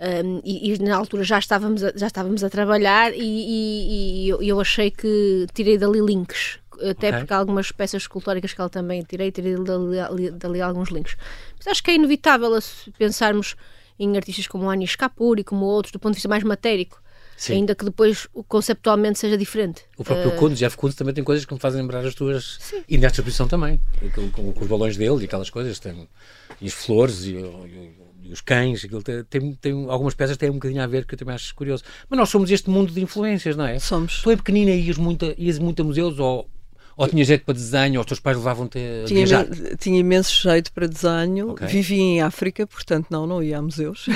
Um, 0.00 0.40
e, 0.44 0.72
e, 0.72 0.78
na 0.78 0.96
altura 0.96 1.24
já 1.24 1.40
estávamos 1.40 1.82
a, 1.82 1.92
já 1.96 2.06
estávamos 2.06 2.44
a 2.44 2.48
trabalhar 2.48 3.12
e, 3.12 3.18
e, 3.18 4.26
e 4.26 4.28
eu, 4.28 4.40
eu, 4.40 4.60
achei 4.60 4.92
que 4.92 5.44
tirei 5.52 5.76
dali 5.76 5.98
links 5.98 6.60
até 6.74 7.08
okay. 7.08 7.18
porque 7.18 7.34
há 7.34 7.36
algumas 7.36 7.72
peças 7.72 8.02
escultóricas 8.02 8.52
que 8.52 8.60
ela 8.60 8.70
também 8.70 9.02
tirei, 9.02 9.32
tirei 9.32 9.56
dali, 9.56 10.30
dali 10.30 10.60
alguns 10.60 10.90
links. 10.90 11.16
Mas 11.56 11.66
acho 11.66 11.82
que 11.82 11.90
é 11.90 11.94
inevitável 11.94 12.56
pensarmos 12.96 13.56
em 13.98 14.16
artistas 14.16 14.46
como 14.46 14.70
Anish 14.70 14.96
Kapoor 14.96 15.38
e 15.38 15.44
como 15.44 15.64
outros, 15.64 15.92
do 15.92 15.98
ponto 15.98 16.12
de 16.12 16.16
vista 16.16 16.28
mais 16.28 16.44
matérico. 16.44 17.02
Sim. 17.38 17.54
Ainda 17.54 17.72
que 17.72 17.84
depois 17.84 18.26
conceptualmente 18.48 19.16
seja 19.16 19.38
diferente. 19.38 19.82
O 19.96 20.02
próprio 20.02 20.30
uh... 20.30 20.36
Kound, 20.36 20.56
Jeff 20.56 20.76
Koons, 20.76 20.96
também 20.96 21.14
tem 21.14 21.22
coisas 21.22 21.44
que 21.44 21.54
me 21.54 21.60
fazem 21.60 21.80
lembrar 21.80 22.04
as 22.04 22.12
tuas. 22.12 22.58
Sim. 22.58 22.82
E 22.88 22.98
nesta 22.98 23.20
exposição 23.20 23.46
também. 23.46 23.80
Com, 24.12 24.30
com, 24.30 24.52
com, 24.52 24.60
os 24.60 24.66
balões 24.66 24.96
dele 24.96 25.22
e 25.22 25.24
aquelas 25.24 25.48
coisas. 25.48 25.78
Tem, 25.78 26.08
e 26.60 26.66
as 26.66 26.72
flores 26.72 27.22
e, 27.22 27.36
e, 27.36 27.92
e 28.24 28.32
os 28.32 28.40
cães. 28.40 28.84
Tem, 29.04 29.24
tem, 29.24 29.54
tem, 29.54 29.86
algumas 29.88 30.14
peças 30.14 30.36
têm 30.36 30.50
um 30.50 30.54
bocadinho 30.54 30.82
a 30.82 30.86
ver 30.88 31.06
que 31.06 31.14
eu 31.14 31.18
também 31.18 31.36
acho 31.36 31.54
curioso. 31.54 31.84
Mas 32.10 32.18
nós 32.18 32.28
somos 32.28 32.50
este 32.50 32.68
mundo 32.68 32.92
de 32.92 33.00
influências, 33.00 33.54
não 33.54 33.66
é? 33.66 33.78
Somos. 33.78 34.20
Tu 34.20 34.32
é 34.32 34.36
pequenina 34.36 34.72
e 34.72 34.88
ias 34.88 34.98
muito, 34.98 35.32
ias 35.38 35.60
muito 35.60 35.80
a 35.80 35.84
museus 35.84 36.18
ou 36.18 36.50
ou 36.98 37.06
tinha 37.06 37.24
jeito 37.24 37.44
para 37.44 37.54
desenho, 37.54 37.94
ou 37.94 38.00
os 38.00 38.06
teus 38.06 38.18
pais 38.18 38.36
levavam-te 38.36 38.76
a 38.76 39.04
tinha, 39.06 39.24
viajar? 39.24 39.46
Tinha 39.78 40.00
imenso 40.00 40.42
jeito 40.42 40.72
para 40.72 40.88
desenho. 40.88 41.50
Okay. 41.50 41.68
Vivi 41.68 42.00
em 42.00 42.20
África, 42.20 42.66
portanto 42.66 43.06
não, 43.08 43.24
não 43.24 43.40
ia 43.40 43.58
a 43.58 43.62
museus. 43.62 44.06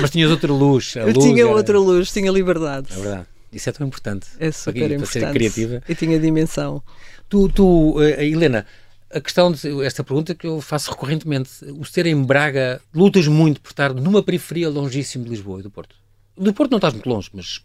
Mas 0.00 0.10
tinhas 0.10 0.30
outra 0.30 0.50
luz. 0.50 0.96
A 0.96 1.04
luz 1.04 1.18
tinha 1.18 1.42
era... 1.42 1.50
outra 1.50 1.78
luz, 1.78 2.10
tinha 2.10 2.32
liberdade. 2.32 2.86
É 2.92 2.96
verdade. 2.96 3.26
Isso 3.52 3.68
é 3.68 3.72
tão 3.72 3.86
importante. 3.86 4.26
É 4.38 4.50
super 4.50 4.72
para, 4.72 4.94
importante. 4.94 5.12
Para 5.12 5.28
ser 5.28 5.32
criativa. 5.32 5.82
E 5.86 5.94
tinha 5.94 6.18
dimensão. 6.18 6.82
Tu, 7.28 7.50
tu 7.50 7.98
uh, 7.98 8.02
Helena, 8.02 8.64
a 9.12 9.20
questão 9.20 9.52
de 9.52 9.84
esta 9.84 10.02
pergunta 10.02 10.34
que 10.34 10.46
eu 10.46 10.62
faço 10.62 10.92
recorrentemente, 10.92 11.50
o 11.78 11.84
ser 11.84 12.06
em 12.06 12.22
Braga, 12.22 12.80
lutas 12.94 13.28
muito 13.28 13.60
por 13.60 13.70
estar 13.70 13.92
numa 13.92 14.22
periferia 14.22 14.70
longíssima 14.70 15.24
de 15.24 15.30
Lisboa 15.30 15.60
e 15.60 15.62
do 15.62 15.70
Porto. 15.70 15.94
Do 16.38 16.54
Porto 16.54 16.70
não 16.70 16.78
estás 16.78 16.94
muito 16.94 17.08
longe, 17.08 17.28
mas 17.34 17.60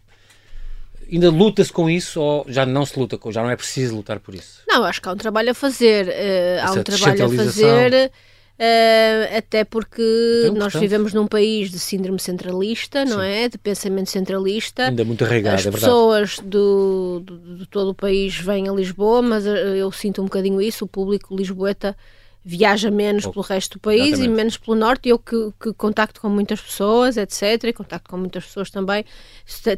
ainda 1.12 1.30
luta-se 1.30 1.72
com 1.72 1.90
isso 1.90 2.22
ou 2.22 2.46
já 2.48 2.66
não 2.66 2.86
se 2.86 3.00
luta 3.00 3.18
com, 3.18 3.32
já 3.32 3.42
não 3.42 3.50
é 3.50 3.56
preciso 3.56 3.96
lutar 3.96 4.20
por 4.20 4.36
isso? 4.36 4.62
Não, 4.68 4.84
acho 4.84 5.02
que 5.02 5.08
há 5.08 5.12
um 5.12 5.18
trabalho 5.18 5.52
a 5.52 5.54
fazer. 5.54 6.08
Uh, 6.08 6.68
há 6.68 6.72
um 6.72 6.84
trabalho 6.84 7.26
a 7.26 7.30
fazer. 7.30 8.12
Uh, 8.58 9.38
até 9.38 9.66
porque 9.66 10.02
então, 10.44 10.54
nós 10.54 10.72
portanto, 10.72 10.82
vivemos 10.82 11.14
num 11.14 11.28
país 11.28 11.70
de 11.70 11.78
síndrome 11.78 12.18
centralista, 12.20 13.04
não 13.04 13.20
sim. 13.20 13.28
é? 13.28 13.50
De 13.50 13.58
pensamento 13.58 14.10
centralista. 14.10 14.88
Ainda 14.88 15.04
muito 15.04 15.26
arraigado, 15.26 15.58
As 15.58 15.66
é 15.66 15.72
pessoas 15.72 16.40
do, 16.40 17.22
do, 17.26 17.58
de 17.58 17.66
todo 17.66 17.90
o 17.90 17.94
país 17.94 18.38
vêm 18.38 18.70
a 18.70 18.72
Lisboa, 18.72 19.22
mas 19.22 19.46
eh, 19.46 19.76
eu 19.76 19.92
sinto 19.92 20.22
um 20.22 20.26
bocadinho 20.26 20.62
isso. 20.62 20.86
O 20.86 20.88
público 20.88 21.36
lisboeta 21.36 21.98
viaja 22.46 22.92
menos 22.92 23.26
pelo 23.26 23.42
resto 23.42 23.78
do 23.78 23.80
país 23.80 24.14
Exatamente. 24.14 24.32
e 24.32 24.36
menos 24.36 24.58
pelo 24.58 24.78
norte. 24.78 25.10
Eu 25.10 25.18
que, 25.18 25.52
que 25.60 25.74
contacto 25.74 26.22
com 26.22 26.30
muitas 26.30 26.62
pessoas, 26.62 27.18
etc. 27.18 27.64
E 27.64 27.74
contacto 27.74 28.08
com 28.08 28.18
muitas 28.18 28.46
pessoas 28.46 28.70
também. 28.70 29.04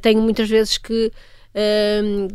Tenho 0.02 0.22
muitas 0.22 0.50
vezes 0.50 0.78
que 0.78 1.12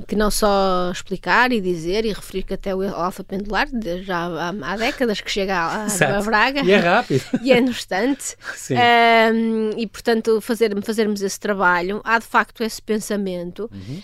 que 0.09 0.17
não 0.17 0.31
só 0.31 0.91
explicar 0.91 1.53
e 1.53 1.61
dizer 1.61 2.05
e 2.05 2.13
referir 2.13 2.43
que 2.43 2.55
até 2.55 2.75
o 2.75 2.83
alfa 2.83 3.23
pendular, 3.23 3.69
já 4.03 4.27
há, 4.27 4.49
há 4.49 4.77
décadas 4.77 5.21
que 5.21 5.31
chega 5.31 5.55
a, 5.55 5.87
a, 5.87 6.23
Braga. 6.23 6.63
E 6.63 6.73
é 6.73 6.77
rápido. 6.77 7.25
e 7.43 7.53
é 7.53 7.61
no 7.61 7.71
instante. 7.71 8.37
Um, 8.71 9.71
e, 9.79 9.87
portanto, 9.87 10.41
fazer, 10.41 10.71
fazermos 10.83 11.23
esse 11.23 11.39
trabalho, 11.39 12.01
há 12.05 12.19
de 12.19 12.27
facto 12.27 12.63
esse 12.63 12.83
pensamento, 12.83 13.71
uhum. 13.73 14.03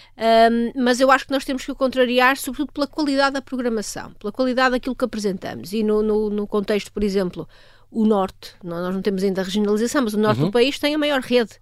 um, 0.76 0.82
mas 0.82 1.00
eu 1.00 1.10
acho 1.10 1.26
que 1.26 1.32
nós 1.32 1.44
temos 1.44 1.64
que 1.64 1.72
o 1.72 1.74
contrariar, 1.74 2.36
sobretudo 2.36 2.72
pela 2.72 2.86
qualidade 2.86 3.34
da 3.34 3.42
programação, 3.42 4.12
pela 4.12 4.32
qualidade 4.32 4.72
daquilo 4.72 4.94
que 4.94 5.04
apresentamos. 5.04 5.72
E 5.72 5.82
no, 5.82 6.02
no, 6.02 6.30
no 6.30 6.46
contexto, 6.46 6.92
por 6.92 7.02
exemplo, 7.02 7.48
o 7.90 8.04
Norte, 8.04 8.52
nós 8.62 8.94
não 8.94 9.02
temos 9.02 9.24
ainda 9.24 9.40
a 9.40 9.44
regionalização, 9.44 10.02
mas 10.02 10.14
o 10.14 10.18
Norte 10.18 10.40
uhum. 10.40 10.46
do 10.46 10.52
país 10.52 10.78
tem 10.78 10.94
a 10.94 10.98
maior 10.98 11.20
rede 11.20 11.58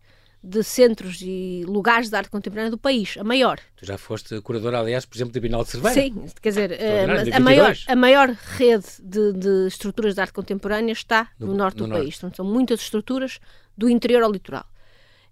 de 0.46 0.62
centros 0.62 1.20
e 1.22 1.64
lugares 1.66 2.08
de 2.08 2.16
arte 2.16 2.30
contemporânea 2.30 2.70
do 2.70 2.78
país, 2.78 3.16
a 3.18 3.24
maior. 3.24 3.58
Tu 3.74 3.84
já 3.84 3.98
foste 3.98 4.40
curadora, 4.40 4.78
aliás, 4.78 5.04
por 5.04 5.16
exemplo, 5.16 5.34
da 5.34 5.40
Bienal 5.40 5.64
de 5.64 5.70
Cerveira. 5.70 6.00
Sim, 6.00 6.26
quer 6.40 6.50
dizer, 6.50 6.70
uh, 6.70 7.34
a, 7.34 7.40
maior, 7.40 7.76
a 7.88 7.96
maior 7.96 8.28
rede 8.28 8.86
de, 9.02 9.32
de, 9.32 9.66
estruturas 9.66 10.14
de 10.14 10.20
arte 10.20 10.32
contemporânea 10.32 10.92
está 10.92 11.28
no, 11.38 11.48
no 11.48 11.54
norte 11.54 11.78
no 11.78 11.84
do 11.84 11.88
norte. 11.88 12.02
país. 12.02 12.16
Então, 12.16 12.32
são 12.32 12.44
muitas 12.44 12.80
estruturas 12.80 13.40
do 13.76 13.90
interior 13.90 14.22
ao 14.22 14.30
litoral. 14.30 14.64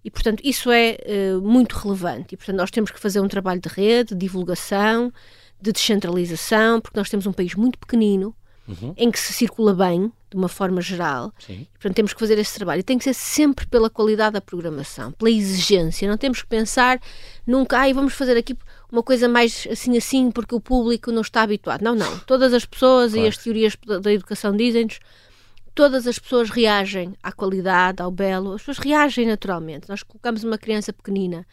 E, 0.04 0.10
portanto, 0.10 0.40
isso 0.42 0.70
é 0.72 0.98
uh, 1.06 1.40
muito 1.40 1.74
relevante. 1.74 2.34
E, 2.34 2.36
portanto, 2.36 2.56
nós 2.56 2.70
temos 2.72 2.90
que 2.90 2.98
fazer 2.98 3.20
um 3.20 3.28
trabalho 3.28 3.60
de 3.60 3.68
rede, 3.68 4.14
de 4.14 4.20
divulgação, 4.20 5.12
de 5.60 5.72
descentralização, 5.72 6.80
porque 6.80 6.98
nós 6.98 7.08
temos 7.08 7.24
um 7.24 7.32
país 7.32 7.54
muito 7.54 7.78
pequenino, 7.78 8.34
uhum. 8.68 8.94
em 8.96 9.10
que 9.10 9.18
se 9.18 9.32
circula 9.32 9.74
bem, 9.74 10.12
de 10.30 10.36
uma 10.36 10.48
forma 10.48 10.80
geral. 10.80 11.32
Sim. 11.38 11.66
Portanto, 11.74 11.94
temos 11.94 12.12
que 12.12 12.20
fazer 12.20 12.38
esse 12.38 12.54
trabalho. 12.54 12.80
E 12.80 12.82
tem 12.82 12.98
que 12.98 13.04
ser 13.04 13.14
sempre 13.14 13.66
pela 13.66 13.88
qualidade 13.88 14.34
da 14.34 14.40
programação, 14.40 15.12
pela 15.12 15.30
exigência. 15.30 16.08
Não 16.08 16.16
temos 16.16 16.42
que 16.42 16.48
pensar 16.48 17.00
nunca, 17.46 17.78
ai, 17.78 17.92
vamos 17.92 18.14
fazer 18.14 18.36
aqui 18.36 18.56
uma 18.90 19.02
coisa 19.02 19.28
mais 19.28 19.66
assim 19.70 19.96
assim 19.96 20.30
porque 20.30 20.54
o 20.54 20.60
público 20.60 21.12
não 21.12 21.22
está 21.22 21.42
habituado. 21.42 21.82
Não, 21.82 21.94
não. 21.94 22.18
Todas 22.20 22.52
as 22.52 22.64
pessoas 22.64 23.12
claro. 23.12 23.26
e 23.26 23.28
as 23.28 23.36
teorias 23.36 23.76
da 24.02 24.12
educação 24.12 24.56
dizem-nos 24.56 24.98
todas 25.74 26.06
as 26.06 26.18
pessoas 26.18 26.50
reagem 26.50 27.14
à 27.22 27.32
qualidade, 27.32 28.00
ao 28.00 28.10
belo, 28.10 28.52
as 28.52 28.62
pessoas 28.62 28.78
reagem 28.78 29.26
naturalmente. 29.26 29.88
Nós 29.88 30.02
colocamos 30.02 30.44
uma 30.44 30.56
criança 30.56 30.92
pequenina 30.92 31.46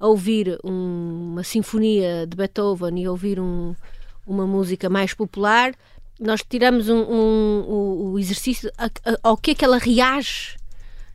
a 0.00 0.06
ouvir 0.06 0.58
um, 0.64 1.32
uma 1.32 1.44
sinfonia 1.44 2.26
de 2.26 2.36
Beethoven 2.36 3.02
e 3.02 3.04
a 3.04 3.10
ouvir 3.10 3.38
um, 3.38 3.74
uma 4.26 4.46
música 4.46 4.88
mais 4.88 5.12
popular, 5.12 5.74
nós 6.18 6.42
tiramos 6.48 6.88
um, 6.88 6.96
um, 6.96 7.64
um, 7.68 8.12
o 8.12 8.18
exercício 8.18 8.70
ao 9.22 9.36
que 9.36 9.52
é 9.52 9.54
que 9.54 9.64
ela 9.64 9.78
reage 9.78 10.58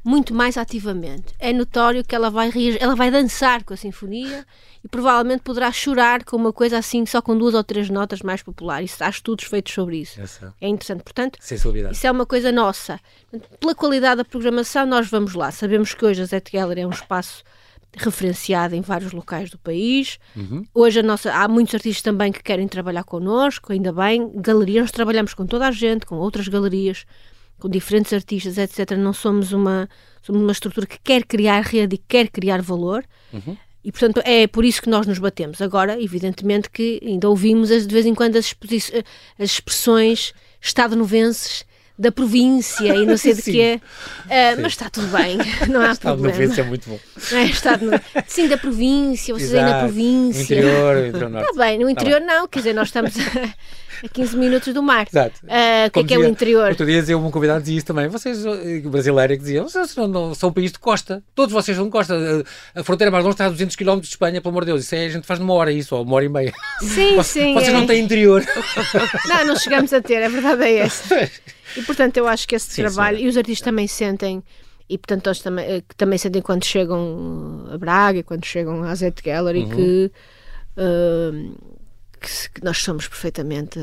muito 0.04 0.34
mais 0.34 0.58
ativamente. 0.58 1.34
É 1.40 1.54
notório 1.54 2.04
que 2.04 2.14
ela 2.14 2.30
vai, 2.30 2.52
ela 2.80 2.96
vai 2.96 3.10
dançar 3.10 3.64
com 3.64 3.74
a 3.74 3.78
sinfonia 3.78 4.46
e 4.84 4.88
provavelmente 4.88 5.42
poderá 5.42 5.72
chorar 5.72 6.26
com 6.26 6.36
uma 6.36 6.52
coisa 6.52 6.78
assim, 6.78 7.06
só 7.06 7.22
com 7.22 7.38
duas 7.38 7.54
ou 7.54 7.64
três 7.64 7.90
notas 7.90 8.22
mais 8.22 8.44
populares. 8.44 9.02
Há 9.02 9.10
estudos 9.10 9.46
feitos 9.46 9.74
sobre 9.74 10.02
isso. 10.02 10.20
Essa. 10.20 10.54
É 10.60 10.68
interessante. 10.68 11.04
Portanto, 11.04 11.40
isso 11.92 12.06
é 12.06 12.12
uma 12.12 12.26
coisa 12.26 12.52
nossa. 12.52 13.00
Pela 13.60 13.74
qualidade 13.74 14.18
da 14.18 14.26
programação, 14.26 14.86
nós 14.86 15.08
vamos 15.08 15.34
lá. 15.34 15.52
Sabemos 15.52 15.94
que 15.94 16.06
hoje 16.06 16.22
a 16.22 16.26
Zet 16.26 16.52
Gallery 16.52 16.82
é 16.82 16.88
um 16.88 16.92
espaço 16.92 17.44
referenciado 17.96 18.76
em 18.76 18.82
vários 18.82 19.12
locais 19.12 19.50
do 19.50 19.58
país. 19.58 20.20
Uhum. 20.36 20.66
Hoje 20.74 21.00
a 21.00 21.04
nossa, 21.04 21.34
há 21.34 21.48
muitos 21.48 21.74
artistas 21.76 22.02
também 22.02 22.32
que 22.32 22.42
querem 22.42 22.68
trabalhar 22.68 23.04
connosco, 23.04 23.72
ainda 23.72 23.92
bem. 23.92 24.32
Galerias, 24.36 24.84
nós 24.84 24.92
trabalhamos 24.92 25.34
com 25.34 25.46
toda 25.46 25.68
a 25.68 25.72
gente, 25.72 26.06
com 26.06 26.16
outras 26.16 26.48
galerias 26.48 27.06
com 27.60 27.70
diferentes 27.70 28.12
artistas, 28.12 28.58
etc. 28.58 28.98
Não 28.98 29.14
somos 29.14 29.54
uma, 29.54 29.88
somos 30.22 30.42
uma 30.42 30.52
estrutura 30.52 30.86
que 30.86 31.00
quer 31.02 31.24
criar 31.24 31.62
rede 31.62 31.96
e 31.96 31.98
quer 31.98 32.30
criar 32.30 32.62
valor. 32.62 33.06
Uhum. 33.32 33.56
E, 33.84 33.92
portanto, 33.92 34.22
é 34.26 34.48
por 34.48 34.64
isso 34.64 34.82
que 34.82 34.90
nós 34.90 35.06
nos 35.06 35.20
batemos. 35.20 35.62
Agora, 35.62 36.02
evidentemente 36.02 36.70
que 36.70 37.00
ainda 37.04 37.30
ouvimos 37.30 37.70
de 37.70 37.94
vez 37.94 38.06
em 38.06 38.16
quando 38.16 38.38
as, 38.38 38.56
as 39.40 39.52
expressões 39.52 40.34
estado-novenses 40.62 41.66
da 41.98 42.12
província 42.12 42.96
e 42.96 43.06
não 43.06 43.18
sei 43.18 43.34
de 43.34 43.42
quê. 43.52 43.82
Uh, 44.26 44.62
mas 44.62 44.74
está 44.74 44.90
tudo 44.90 45.08
bem, 45.08 45.38
não 45.70 45.82
há 45.82 45.92
estado 45.92 46.20
problema. 46.20 46.44
Estado 46.44 46.66
é 46.66 46.70
muito 46.70 46.90
bom. 46.90 47.00
É, 47.32 47.44
estado 47.46 47.86
no... 47.86 47.92
Sim, 48.28 48.48
da 48.48 48.58
província, 48.58 49.34
vocês 49.34 49.54
aí 49.54 49.62
na 49.62 49.80
província. 49.80 50.56
No 50.56 50.62
interior, 50.62 50.96
no 50.96 51.08
interior 51.08 51.30
norte. 51.30 51.50
Está 51.50 51.64
bem, 51.64 51.80
no 51.80 51.90
interior 51.90 52.20
tá 52.20 52.26
não, 52.26 52.48
quer 52.48 52.60
dizer, 52.60 52.74
nós 52.74 52.88
estamos 52.88 53.14
a 53.18 53.54
15 54.10 54.38
minutos 54.38 54.74
do 54.74 54.84
mar. 54.84 55.08
Exato. 55.10 55.40
Uh, 55.44 55.88
o 55.88 55.92
que 55.92 56.00
é 56.00 56.04
que 56.04 56.14
é 56.14 56.18
o 56.18 56.26
interior? 56.26 56.70
Outro 56.70 56.86
dia 56.86 57.00
dizia 57.00 57.18
um 57.18 57.32
convidado 57.32 57.62
dizia 57.62 57.78
isso 57.78 57.86
também. 57.86 58.08
Vocês, 58.08 58.46
eh, 58.46 58.82
brasileiro, 58.82 59.34
que 59.34 59.40
dizia, 59.40 59.64
vocês 59.64 59.96
não, 59.96 60.08
não, 60.08 60.36
são 60.36 60.50
um 60.50 60.54
país 60.54 60.72
de 60.72 60.80
costa. 60.80 61.24
Todos 61.34 61.54
vocês 61.54 61.78
são 61.78 61.86
de 61.86 61.92
costa. 61.92 62.44
A 62.76 62.84
fronteira 62.84 63.10
mais 63.10 63.24
longe 63.24 63.36
está 63.36 63.46
a 63.46 63.50
200 63.50 63.76
km 63.76 64.00
de 64.00 64.08
Espanha, 64.08 64.42
pelo 64.42 64.52
amor 64.52 64.64
de 64.64 64.72
Deus. 64.72 64.84
Isso 64.84 64.96
é, 64.96 65.06
a 65.06 65.10
gente 65.10 65.26
faz 65.26 65.40
numa 65.40 65.54
hora 65.54 65.72
isso, 65.72 65.96
ou 65.96 66.04
uma 66.04 66.16
hora 66.16 66.26
e 66.26 66.30
meia. 66.30 66.54
Sim, 66.82 67.22
sim. 67.24 67.54
Vocês 67.54 67.70
é. 67.70 67.72
não 67.72 67.86
têm 67.86 68.04
interior. 68.04 68.44
Não, 69.28 69.46
não 69.46 69.56
chegamos 69.56 69.94
a 69.94 70.02
ter, 70.02 70.24
a 70.24 70.30
verdade 70.30 70.64
é 70.64 70.78
essa. 70.80 71.30
E 71.78 71.82
portanto 71.84 72.18
eu 72.18 72.28
acho 72.28 72.48
que 72.48 72.56
esse 72.56 72.72
sim, 72.72 72.82
trabalho, 72.82 73.18
sim. 73.18 73.26
e 73.26 73.28
os 73.28 73.38
artistas 73.38 73.66
também 73.66 73.88
sentem 73.88 74.44
e 74.90 74.98
portanto 74.98 75.28
eles 75.28 75.40
também, 75.40 75.66
eh, 75.66 75.84
também 75.96 76.18
sentem 76.18 76.42
quando 76.42 76.66
chegam 76.66 77.68
a 77.72 77.78
Braga, 77.78 78.22
quando 78.24 78.46
chegam 78.46 78.84
à 78.84 78.94
Zet 78.94 79.22
Gallery, 79.24 79.64
uhum. 79.64 79.70
que, 79.70 80.12
uh, 80.78 81.70
que, 82.20 82.50
que, 82.54 82.64
nós 82.64 82.78
somos 82.78 83.08
perfeitamente 83.08 83.80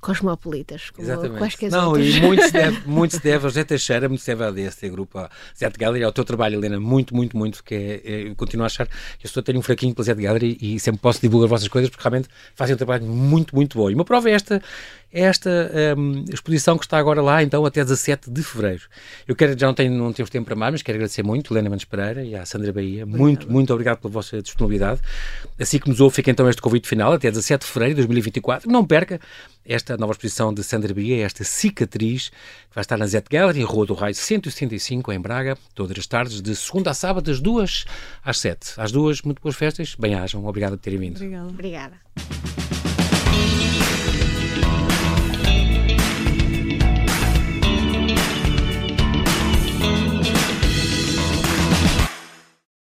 cosmopolitas, 0.00 0.90
como 0.90 1.04
Exatamente. 1.04 1.68
Não, 1.68 1.98
e 1.98 2.20
muito 2.20 2.44
se 2.44 2.52
deve, 2.52 2.82
muito 2.86 3.16
se 3.16 3.22
deve 3.22 3.44
ao 3.44 3.50
José 3.50 3.64
Teixeira, 3.64 4.08
muito 4.08 4.20
se 4.20 4.26
deve 4.28 4.44
a 4.44 4.50
desse 4.52 4.88
grupo, 4.88 5.18
a 5.18 5.28
Zet 5.58 5.76
Gallery, 5.76 6.04
ao 6.04 6.12
teu 6.12 6.24
trabalho, 6.24 6.60
Helena, 6.60 6.78
muito, 6.78 7.14
muito, 7.14 7.36
muito, 7.36 7.64
que 7.64 7.74
é, 7.74 8.02
é, 8.04 8.28
eu 8.28 8.36
continuo 8.36 8.62
a 8.62 8.66
achar 8.66 8.86
que 8.86 8.92
eu 9.24 9.26
estou 9.26 9.40
a 9.40 9.44
ter 9.44 9.56
um 9.56 9.62
fraquinho 9.62 9.94
pela 9.94 10.04
Zet 10.04 10.20
Gallery 10.20 10.56
e 10.60 10.78
sempre 10.78 11.00
posso 11.00 11.20
divulgar 11.20 11.48
vossas 11.48 11.66
coisas 11.66 11.90
porque 11.90 12.02
realmente 12.02 12.28
fazem 12.54 12.74
um 12.74 12.76
trabalho 12.76 13.04
muito, 13.04 13.54
muito 13.54 13.76
bom. 13.76 13.90
E 13.90 13.94
uma 13.94 14.04
prova 14.04 14.30
é 14.30 14.34
esta, 14.34 14.62
esta 15.12 15.50
um, 15.96 16.24
exposição 16.32 16.76
que 16.76 16.84
está 16.84 16.98
agora 16.98 17.22
lá, 17.22 17.42
então, 17.42 17.64
até 17.64 17.82
17 17.82 18.30
de 18.30 18.42
fevereiro. 18.42 18.82
Eu 19.26 19.34
quero, 19.34 19.58
já 19.58 19.66
não, 19.66 19.74
tenho, 19.74 19.92
não 19.92 20.12
temos 20.12 20.28
tempo 20.30 20.44
para 20.44 20.56
mais, 20.56 20.72
mas 20.72 20.82
quero 20.82 20.96
agradecer 20.96 21.22
muito, 21.22 21.52
Helena 21.52 21.70
Mendes 21.70 21.84
Pereira 21.84 22.24
e 22.24 22.34
à 22.34 22.44
Sandra 22.44 22.72
Bahia. 22.72 23.04
Obrigada. 23.04 23.22
Muito, 23.22 23.50
muito 23.50 23.72
obrigado 23.72 23.98
pela 23.98 24.12
vossa 24.12 24.42
disponibilidade. 24.42 25.00
Assim 25.58 25.78
que 25.78 25.88
nos 25.88 26.00
ouve, 26.00 26.14
fica 26.14 26.30
então 26.30 26.48
este 26.48 26.60
convite 26.60 26.88
final, 26.88 27.12
até 27.12 27.30
17 27.30 27.64
de 27.64 27.72
fevereiro 27.72 27.94
de 27.94 28.02
2024. 28.02 28.70
Não 28.70 28.84
perca 28.84 29.20
esta 29.64 29.96
nova 29.96 30.12
exposição 30.12 30.52
de 30.52 30.62
Sandra 30.62 30.92
Bahia, 30.92 31.24
esta 31.24 31.44
cicatriz, 31.44 32.28
que 32.28 32.74
vai 32.74 32.82
estar 32.82 32.96
na 32.96 33.06
Zet 33.06 33.26
Gallery, 33.30 33.62
Rua 33.62 33.86
do 33.86 33.94
Raio 33.94 34.14
165, 34.14 35.12
em 35.12 35.20
Braga, 35.20 35.56
todas 35.74 35.98
as 35.98 36.06
tardes, 36.06 36.40
de 36.40 36.54
segunda 36.54 36.90
a 36.90 36.94
sábado, 36.94 37.24
das 37.24 37.40
duas 37.40 37.84
às 38.24 38.38
sete. 38.38 38.72
Às 38.76 38.92
duas, 38.92 39.22
muito 39.22 39.40
boas 39.40 39.56
festas, 39.56 39.96
bem-ajam. 39.98 40.44
Obrigado 40.44 40.72
por 40.72 40.82
terem 40.82 40.98
vindo. 40.98 41.16
Obrigada. 41.16 41.48
Obrigada. 41.48 42.65